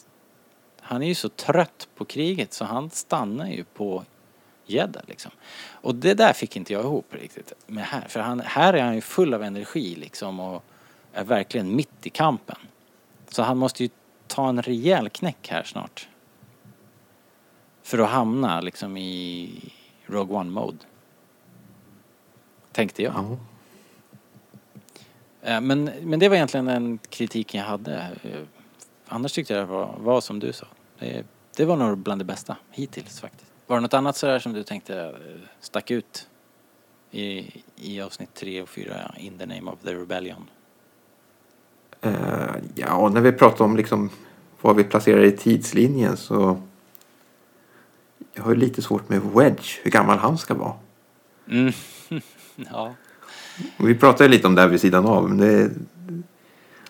han 0.81 1.03
är 1.03 1.07
ju 1.07 1.15
så 1.15 1.29
trött 1.29 1.89
på 1.95 2.05
kriget 2.05 2.53
så 2.53 2.65
han 2.65 2.91
stannar 2.91 3.49
ju 3.49 3.65
på 3.65 4.05
Jeddah 4.67 5.03
liksom. 5.07 5.31
Och 5.71 5.95
det 5.95 6.15
där 6.15 6.33
fick 6.33 6.57
inte 6.57 6.73
jag 6.73 6.83
ihop 6.85 7.07
riktigt 7.15 7.53
med 7.67 7.85
här. 7.85 8.09
För 8.09 8.21
han, 8.21 8.41
här 8.41 8.73
är 8.75 8.83
han 8.83 8.95
ju 8.95 9.01
full 9.01 9.35
av 9.35 9.43
energi 9.43 9.95
liksom 9.95 10.41
och 10.41 10.65
är 11.13 11.25
verkligen 11.25 11.77
mitt 11.77 12.07
i 12.07 12.11
kampen. 12.11 12.57
Så 13.29 13.43
han 13.43 13.59
måste 13.59 13.83
ju 13.83 13.89
ta 14.27 14.49
en 14.49 14.63
rejäl 14.63 15.09
knäck 15.09 15.49
här 15.49 15.63
snart. 15.63 16.09
För 17.83 17.99
att 17.99 18.11
hamna 18.11 18.61
liksom 18.61 18.97
i 18.97 19.51
Rogue 20.07 20.37
One 20.37 20.51
mode. 20.51 20.79
Tänkte 22.73 23.03
jag. 23.03 23.15
ja. 23.15 23.39
Eh, 25.43 25.61
Men, 25.61 25.85
men 25.85 26.19
det 26.19 26.29
var 26.29 26.37
egentligen 26.37 26.67
den 26.67 26.99
kritiken 27.09 27.61
jag 27.61 27.69
hade. 27.69 28.11
Annars 29.09 29.33
tyckte 29.33 29.55
jag 29.55 29.63
det 29.63 29.73
var, 29.73 29.95
var 29.99 30.21
som 30.21 30.39
du 30.39 30.53
sa. 30.53 30.67
Det, 30.99 31.27
det 31.57 31.65
var 31.65 31.77
nog 31.77 31.99
bland 31.99 32.21
det 32.21 32.25
bästa 32.25 32.57
hittills 32.71 33.21
faktiskt. 33.21 33.53
Var 33.67 33.77
det 33.77 33.81
något 33.81 33.95
annat 33.95 34.17
sådär 34.17 34.39
som 34.39 34.53
du 34.53 34.63
tänkte 34.63 35.01
eh, 35.01 35.11
stack 35.61 35.91
ut 35.91 36.29
i, 37.11 37.51
i 37.77 38.01
avsnitt 38.01 38.35
tre 38.35 38.63
och 38.63 38.69
fyra, 38.69 39.15
In 39.19 39.39
the 39.39 39.47
name 39.47 39.71
of 39.71 39.79
the 39.85 39.95
rebellion? 39.95 40.51
Eh, 42.01 42.55
ja, 42.75 43.09
när 43.09 43.21
vi 43.21 43.33
pratar 43.33 43.65
om 43.65 43.77
liksom 43.77 44.11
var 44.61 44.75
vi 44.75 44.85
placerar 44.85 45.25
i 45.25 45.33
tidslinjen 45.33 46.17
så... 46.17 46.63
Jag 48.35 48.43
har 48.43 48.51
ju 48.51 48.57
lite 48.57 48.83
svårt 48.83 49.09
med 49.09 49.23
Wedge, 49.23 49.81
hur 49.83 49.91
gammal 49.91 50.19
han 50.19 50.39
ska 50.39 50.55
vara. 50.55 50.73
Mm. 51.51 51.73
ja. 52.71 52.95
Vi 53.77 53.95
pratade 53.95 54.25
ju 54.25 54.31
lite 54.31 54.47
om 54.47 54.55
det 54.55 54.61
här 54.61 54.69
vid 54.69 54.81
sidan 54.81 55.07
av. 55.07 55.29
Men 55.29 55.39
det, 55.39 55.71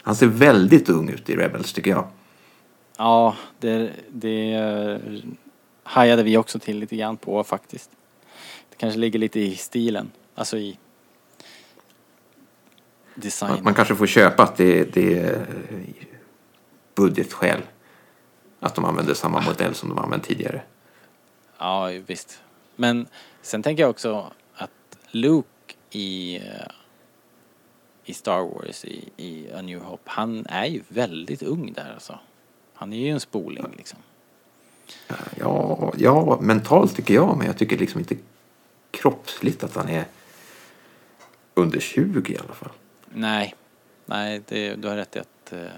han 0.03 0.15
ser 0.15 0.27
väldigt 0.27 0.89
ung 0.89 1.09
ut 1.09 1.31
i 1.31 1.37
Rebels 1.37 1.73
tycker 1.73 1.91
jag. 1.91 2.09
ja, 2.97 3.37
det, 3.61 3.93
det 4.09 4.53
hajade 5.87 6.23
vi 6.23 6.37
också 6.37 6.59
till 6.59 6.79
lite 6.79 6.97
grann 6.97 7.17
på 7.17 7.45
faktiskt. 7.45 7.91
Det 8.71 8.77
kanske 8.77 8.99
ligger 8.99 9.19
lite 9.19 9.41
i 9.41 9.57
stilen, 9.57 10.11
alltså 10.35 10.59
i 10.59 10.79
design. 13.15 13.65
Man, 13.65 13.75
kanske 13.75 13.95
får 13.95 14.07
köpa 14.07 14.43
att 14.43 14.57
det, 14.57 14.85
det 14.95 15.19
är 15.19 15.47
budgetskäl. 16.95 17.61
Att 18.61 18.75
de 18.75 18.85
använder 18.85 19.15
samma 19.15 19.41
modell 19.41 19.75
som 19.75 19.89
de 19.89 19.99
använt 19.99 20.25
tidigare. 20.25 20.63
Ja, 21.59 21.91
visst. 22.07 22.43
Men 22.77 23.07
sen 23.43 23.63
tänker 23.63 23.83
jag 23.83 23.91
också 23.91 24.33
att 24.55 24.99
Luke 25.11 25.75
i, 25.91 26.37
eh, 26.37 26.43
i 28.05 28.15
Star 28.15 28.41
Wars, 28.41 28.85
i, 28.85 29.09
i 29.17 29.53
A 29.53 29.63
New 29.63 29.81
Hope, 29.81 30.03
han 30.11 30.47
är 30.47 30.67
ju 30.67 30.83
väldigt 30.89 31.43
ung 31.43 31.73
där 31.73 31.93
alltså. 31.95 32.19
Han 32.75 32.93
är 32.93 32.97
ju 32.97 33.09
en 33.09 33.21
spoling 33.21 33.75
liksom. 33.77 33.99
Ja, 35.37 35.93
ja, 35.97 36.39
mentalt 36.41 36.97
tycker 36.97 37.15
jag, 37.15 37.37
men 37.39 37.47
jag 37.47 37.59
tycker 37.59 37.79
liksom 37.79 38.01
inte 38.01 38.17
kroppsligt 38.91 39.65
att 39.65 39.77
han 39.77 39.89
är 39.89 40.05
under 41.55 41.81
20 41.81 42.33
i 42.33 42.39
alla 42.39 42.55
fall. 42.55 42.73
Nej, 43.09 43.55
nej, 44.07 44.43
det, 44.49 44.75
du 44.75 44.89
har 44.89 44.97
rätt 44.97 45.17
i 45.17 45.19
att 45.19 45.53
eh, 45.53 45.69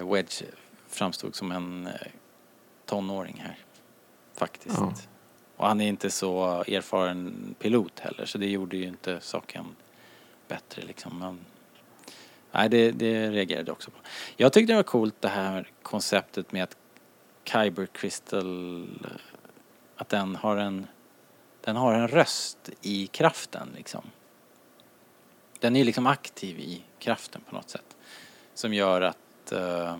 Wedge 0.12 0.42
framstod 0.88 1.34
som 1.34 1.52
en 1.52 1.86
eh, 1.86 1.92
tonåring 2.86 3.42
här. 3.46 3.58
Faktiskt. 4.34 4.76
Ja. 4.78 4.94
Och 5.56 5.66
han 5.66 5.80
är 5.80 5.88
inte 5.88 6.10
så 6.10 6.44
erfaren 6.46 7.54
pilot 7.58 8.00
heller 8.00 8.26
så 8.26 8.38
det 8.38 8.46
gjorde 8.46 8.76
ju 8.76 8.84
inte 8.84 9.20
saken 9.20 9.64
bättre 10.48 10.82
liksom. 10.82 11.18
Men, 11.18 11.38
nej, 12.54 12.68
det, 12.68 12.90
det 12.90 13.30
reagerade 13.30 13.66
jag 13.66 13.72
också 13.72 13.90
på. 13.90 13.96
Jag 14.36 14.52
tyckte 14.52 14.72
det 14.72 14.76
var 14.76 14.82
coolt 14.82 15.14
det 15.20 15.28
här 15.28 15.70
konceptet 15.82 16.52
med 16.52 16.62
att 16.62 16.76
Kyber 17.44 17.86
Crystal 17.86 18.88
att 19.96 20.08
den 20.08 20.36
har 20.36 20.56
en 20.56 20.86
den 21.60 21.76
har 21.76 21.94
en 21.94 22.08
röst 22.08 22.70
i 22.82 23.06
kraften 23.06 23.68
liksom. 23.76 24.02
Den 25.60 25.76
är 25.76 25.84
liksom 25.84 26.06
aktiv 26.06 26.58
i 26.58 26.84
kraften 26.98 27.40
på 27.48 27.54
något 27.54 27.70
sätt. 27.70 27.96
Som 28.54 28.74
gör 28.74 29.00
att 29.00 29.52
eh, 29.52 29.90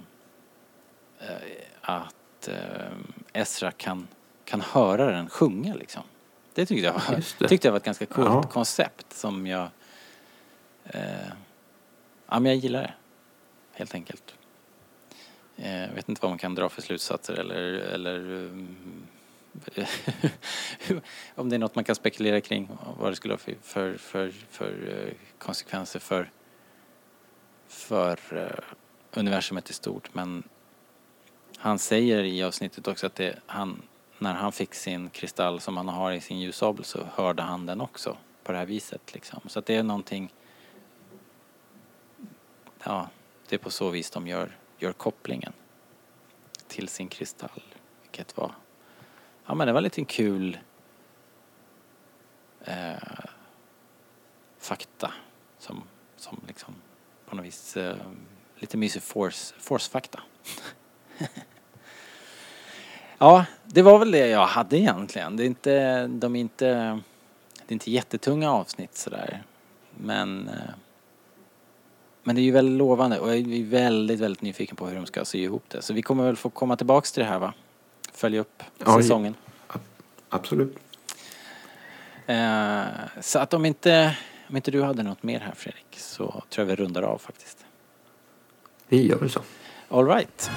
eh, 1.19 1.37
att 1.81 2.49
eh, 2.49 2.93
Ezra 3.33 3.71
kan, 3.71 4.09
kan 4.45 4.61
höra 4.61 5.11
den 5.11 5.29
sjunga 5.29 5.75
liksom. 5.75 6.03
Det 6.55 6.67
tyckte 6.67 6.87
jag 6.87 6.93
var, 6.93 7.49
tyckte 7.49 7.69
jag 7.69 7.73
var 7.73 7.77
ett 7.77 7.85
ganska 7.85 8.07
coolt 8.07 8.29
Ja. 8.29 8.43
koncept 8.43 9.13
som 9.13 9.47
jag 9.47 9.69
eh, 10.85 11.01
ja 12.27 12.41
men 12.41 12.53
jag 12.53 12.57
gillar 12.57 12.83
det. 12.83 12.95
Helt 13.73 13.95
enkelt. 13.95 14.35
Jag 15.57 15.89
vet 15.89 16.09
inte 16.09 16.23
vad 16.23 16.31
man 16.31 16.39
kan 16.39 16.55
dra 16.55 16.69
för 16.69 16.83
slutsatser 16.83 17.35
eller, 17.35 17.63
eller 17.73 18.45
eh, 19.75 19.89
om 21.35 21.49
det 21.49 21.57
är 21.57 21.59
något 21.59 21.75
man 21.75 21.85
kan 21.85 21.95
spekulera 21.95 22.41
kring 22.41 22.69
vad 22.99 23.13
det 23.13 23.17
skulle 23.17 23.35
ha 23.35 23.39
för, 23.39 23.55
för, 23.63 23.99
för, 23.99 24.31
för 24.51 25.07
eh, 25.07 25.15
konsekvenser 25.39 26.01
för, 26.01 26.31
för 27.69 28.65
universumet 29.15 29.71
i 29.71 29.73
stort. 29.73 30.15
Men 30.15 30.43
han 31.59 31.79
säger 31.79 32.25
i 32.25 32.43
avsnittet 32.43 32.89
också 32.89 33.07
att 33.07 33.15
det, 33.15 33.39
han, 33.47 33.83
när 34.19 34.35
han 34.35 34.53
fick 34.53 34.75
sin 34.75 35.11
kristall 35.11 35.61
som 35.61 35.77
han 35.77 35.89
har 35.89 36.13
i 36.13 36.21
sin 36.21 36.41
ljussabel 36.41 36.85
så 36.85 37.07
hörde 37.15 37.43
han 37.43 37.67
den 37.67 37.81
också 37.81 38.17
på 38.45 38.53
det 38.53 38.59
här 38.59 38.67
viset. 38.67 39.15
Liksom. 39.15 39.41
Så 39.47 39.59
att 39.59 39.67
det 39.67 39.77
är 39.77 39.83
någonting, 39.83 40.33
ja, 42.85 43.09
det 43.49 43.57
är 43.57 43.59
på 43.59 43.71
så 43.71 43.91
vis 43.91 44.11
de 44.11 44.27
gör, 44.27 44.59
gör 44.79 44.93
kopplingen 44.93 45.53
till 46.69 46.89
sin 46.89 47.09
kristall. 47.09 47.63
Vilket 48.03 48.37
var, 48.37 48.53
ja 49.47 49.55
men 49.55 49.67
det 49.67 49.73
var 49.73 49.79
en 49.79 49.85
liten 49.85 50.05
kul 50.05 50.59
eh, 52.65 52.95
fakta 54.59 55.13
som, 55.59 55.83
som 56.17 56.41
liksom 56.47 56.75
på 57.27 57.37
något 57.37 57.45
vis 57.45 57.77
eh, 57.77 57.97
lite 58.57 58.77
mysig 58.77 59.03
force, 59.03 59.55
force-fakta. 59.59 60.21
ja, 63.19 63.47
det 63.65 63.83
var 63.83 63.99
väl 63.99 64.11
det 64.11 64.29
jag 64.29 64.47
hade 64.47 64.79
egentligen. 64.79 65.37
Det 65.37 65.43
är 65.43 65.47
inte, 65.47 66.07
de 66.07 66.37
är 66.37 66.41
inte, 66.41 66.67
det 67.67 67.69
är 67.69 67.73
inte 67.73 67.91
jättetunga 67.91 68.53
avsnitt 68.53 68.97
sådär. 68.97 69.43
Men, 69.91 70.49
eh, 70.49 70.75
men 72.25 72.37
det 72.37 72.41
är 72.41 72.45
ju 72.45 72.51
väldigt 72.53 72.79
lovande 72.79 73.19
och 73.19 73.29
jag 73.29 73.37
är 73.37 73.65
väldigt, 73.65 74.21
väldigt 74.21 74.43
nyfiken 74.43 74.77
på 74.77 74.87
hur 74.87 74.97
de 74.97 75.07
ska 75.07 75.25
sy 75.25 75.39
ihop 75.43 75.65
det. 75.69 75.83
Så 75.83 75.95
vi 75.95 76.03
kommer 76.03 76.25
väl 76.25 76.37
få 76.37 76.51
komma 76.51 76.77
tillbaks 76.77 77.13
till 77.13 77.23
det 77.23 77.29
här 77.29 77.39
va? 77.39 77.55
Följa 78.13 78.41
upp 78.41 78.63
Ja, 78.79 79.03
säsongen. 79.03 79.35
Absolut. 80.29 80.77
Eh, 82.27 82.83
så 83.21 83.39
att 83.39 83.55
om 83.55 83.65
inte, 83.65 84.17
om 84.49 84.57
inte 84.57 84.71
du 84.71 84.83
hade 84.83 85.03
något 85.03 85.23
mer 85.23 85.41
här 85.41 85.55
Fredrik 85.55 85.97
så 85.97 86.43
tror 86.51 86.69
jag 86.69 86.77
vi 86.77 86.77
rundar 86.77 87.03
av 87.03 87.19
faktiskt. 87.19 87.67
Vi 88.89 89.07
gör 89.07 89.19
väl 89.19 89.31
så. 89.31 89.41
All 89.89 90.07
right. 90.07 90.51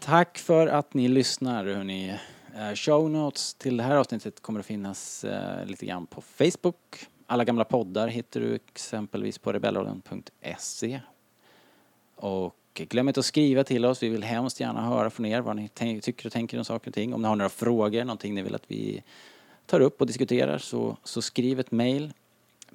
Tack 0.00 0.38
för 0.38 0.66
att 0.66 0.94
ni 0.94 1.08
lyssnar 1.08 1.64
hörni. 1.64 2.18
Eh, 2.56 2.74
show 2.74 3.10
notes 3.10 3.54
till 3.54 3.76
det 3.76 3.82
här 3.82 3.96
avsnittet 3.96 4.40
kommer 4.40 4.60
att 4.60 4.66
finnas 4.66 5.24
eh, 5.24 5.66
lite 5.66 5.86
grann 5.86 6.06
på 6.06 6.20
Facebook. 6.20 7.06
Alla 7.26 7.44
gamla 7.44 7.64
poddar 7.64 8.08
hittar 8.08 8.40
du 8.40 8.54
exempelvis 8.54 9.38
på 9.38 9.52
rebellradion.se. 9.52 11.00
Och 12.16 12.56
glöm 12.74 13.08
inte 13.08 13.20
att 13.20 13.26
skriva 13.26 13.64
till 13.64 13.84
oss. 13.84 14.02
Vi 14.02 14.08
vill 14.08 14.22
hemskt 14.22 14.60
gärna 14.60 14.86
höra 14.86 15.10
från 15.10 15.26
er 15.26 15.40
vad 15.40 15.56
ni 15.56 15.68
tycker 16.00 16.26
och 16.26 16.32
tänker 16.32 16.58
om 16.58 16.64
saker 16.64 16.90
och 16.90 16.94
ting. 16.94 17.14
Om 17.14 17.22
ni 17.22 17.28
har 17.28 17.36
några 17.36 17.48
frågor, 17.48 18.04
någonting 18.04 18.34
ni 18.34 18.42
vill 18.42 18.54
att 18.54 18.70
vi 18.70 19.02
tar 19.66 19.80
upp 19.80 20.00
och 20.00 20.06
diskuterar 20.06 20.58
så, 20.58 20.96
så 21.04 21.22
skriv 21.22 21.60
ett 21.60 21.70
mejl 21.70 22.12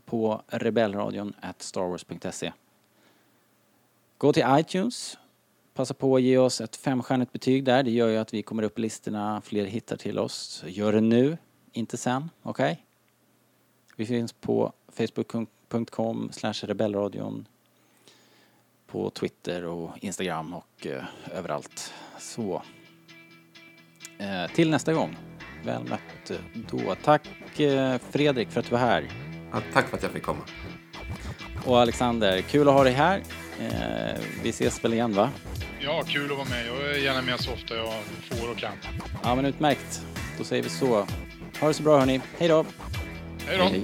på 0.06 0.42
rebellradion 0.48 1.36
starwars.se. 1.58 2.52
Gå 4.18 4.34
till 4.34 4.46
iTunes. 4.50 5.18
Passa 5.74 5.94
på 5.94 6.16
att 6.16 6.22
ge 6.22 6.38
oss 6.38 6.62
ett 6.62 6.76
femstjärnigt 6.76 7.32
betyg 7.32 7.64
där. 7.64 7.84
Det 7.84 7.92
gör 7.92 8.08
ju 8.08 8.18
att 8.18 8.34
vi 8.34 8.42
kommer 8.42 8.64
upp 8.64 8.80
i 8.80 8.82
listorna, 8.82 9.42
fler 9.42 9.66
hittar 9.66 9.98
till 9.98 10.20
oss. 10.20 10.34
Så 10.34 10.68
gör 10.68 10.94
det 10.94 11.02
nu, 11.02 11.38
inte 11.72 11.98
sen. 11.98 12.30
Okej? 12.44 12.86
Vi 13.96 14.06
finns 14.06 14.34
på 14.34 14.74
facebook.com 14.92 16.32
rebellradion 16.62 17.48
på 18.88 19.10
Twitter 19.10 19.66
och 19.66 19.92
Instagram 20.02 20.54
och 20.54 20.88
eh, 20.88 21.04
överallt. 21.34 21.94
Så. 22.20 22.62
Eh, 24.18 24.52
till 24.54 24.70
nästa 24.70 24.94
gång. 24.94 25.18
Väl 25.66 25.84
mött 25.84 26.42
då. 26.72 26.96
Tack 27.04 27.60
eh, 27.60 27.98
Fredrik 27.98 28.52
för 28.52 28.60
att 28.60 28.66
du 28.66 28.72
var 28.72 28.80
här. 28.80 29.08
Ja, 29.52 29.62
tack 29.74 29.88
för 29.88 29.98
att 29.98 30.04
jag 30.04 30.12
fick 30.12 30.24
komma. 30.24 30.42
Och 31.66 31.80
Alexander, 31.80 32.42
kul 32.42 32.68
att 32.68 32.74
ha 32.74 32.84
dig 32.84 32.94
här. 32.94 33.24
Eh, 33.60 34.22
vi 34.44 34.50
ses 34.50 34.84
väl 34.84 34.94
igen 34.94 35.14
va? 35.14 35.30
Ja, 35.90 36.04
kul 36.08 36.32
att 36.32 36.38
vara 36.38 36.50
med. 36.50 36.68
Jag 36.68 36.96
är 36.96 37.00
gärna 37.00 37.22
med 37.22 37.40
så 37.40 37.54
ofta 37.54 37.76
jag 37.76 37.94
får 38.32 38.52
och 38.52 38.58
kan. 38.58 38.72
Ja 39.24 39.36
men 39.36 39.46
utmärkt. 39.46 40.02
Då 40.38 40.44
säger 40.44 40.64
vi 40.64 40.70
så. 40.70 41.08
Ha 41.60 41.68
det 41.68 41.74
så 41.74 41.84
bra 41.84 42.00
hörni. 42.00 42.22
Hej 42.38 42.50
då! 42.50 42.66
Hej 43.48 43.58
då! 43.58 43.64
hej. 43.64 43.84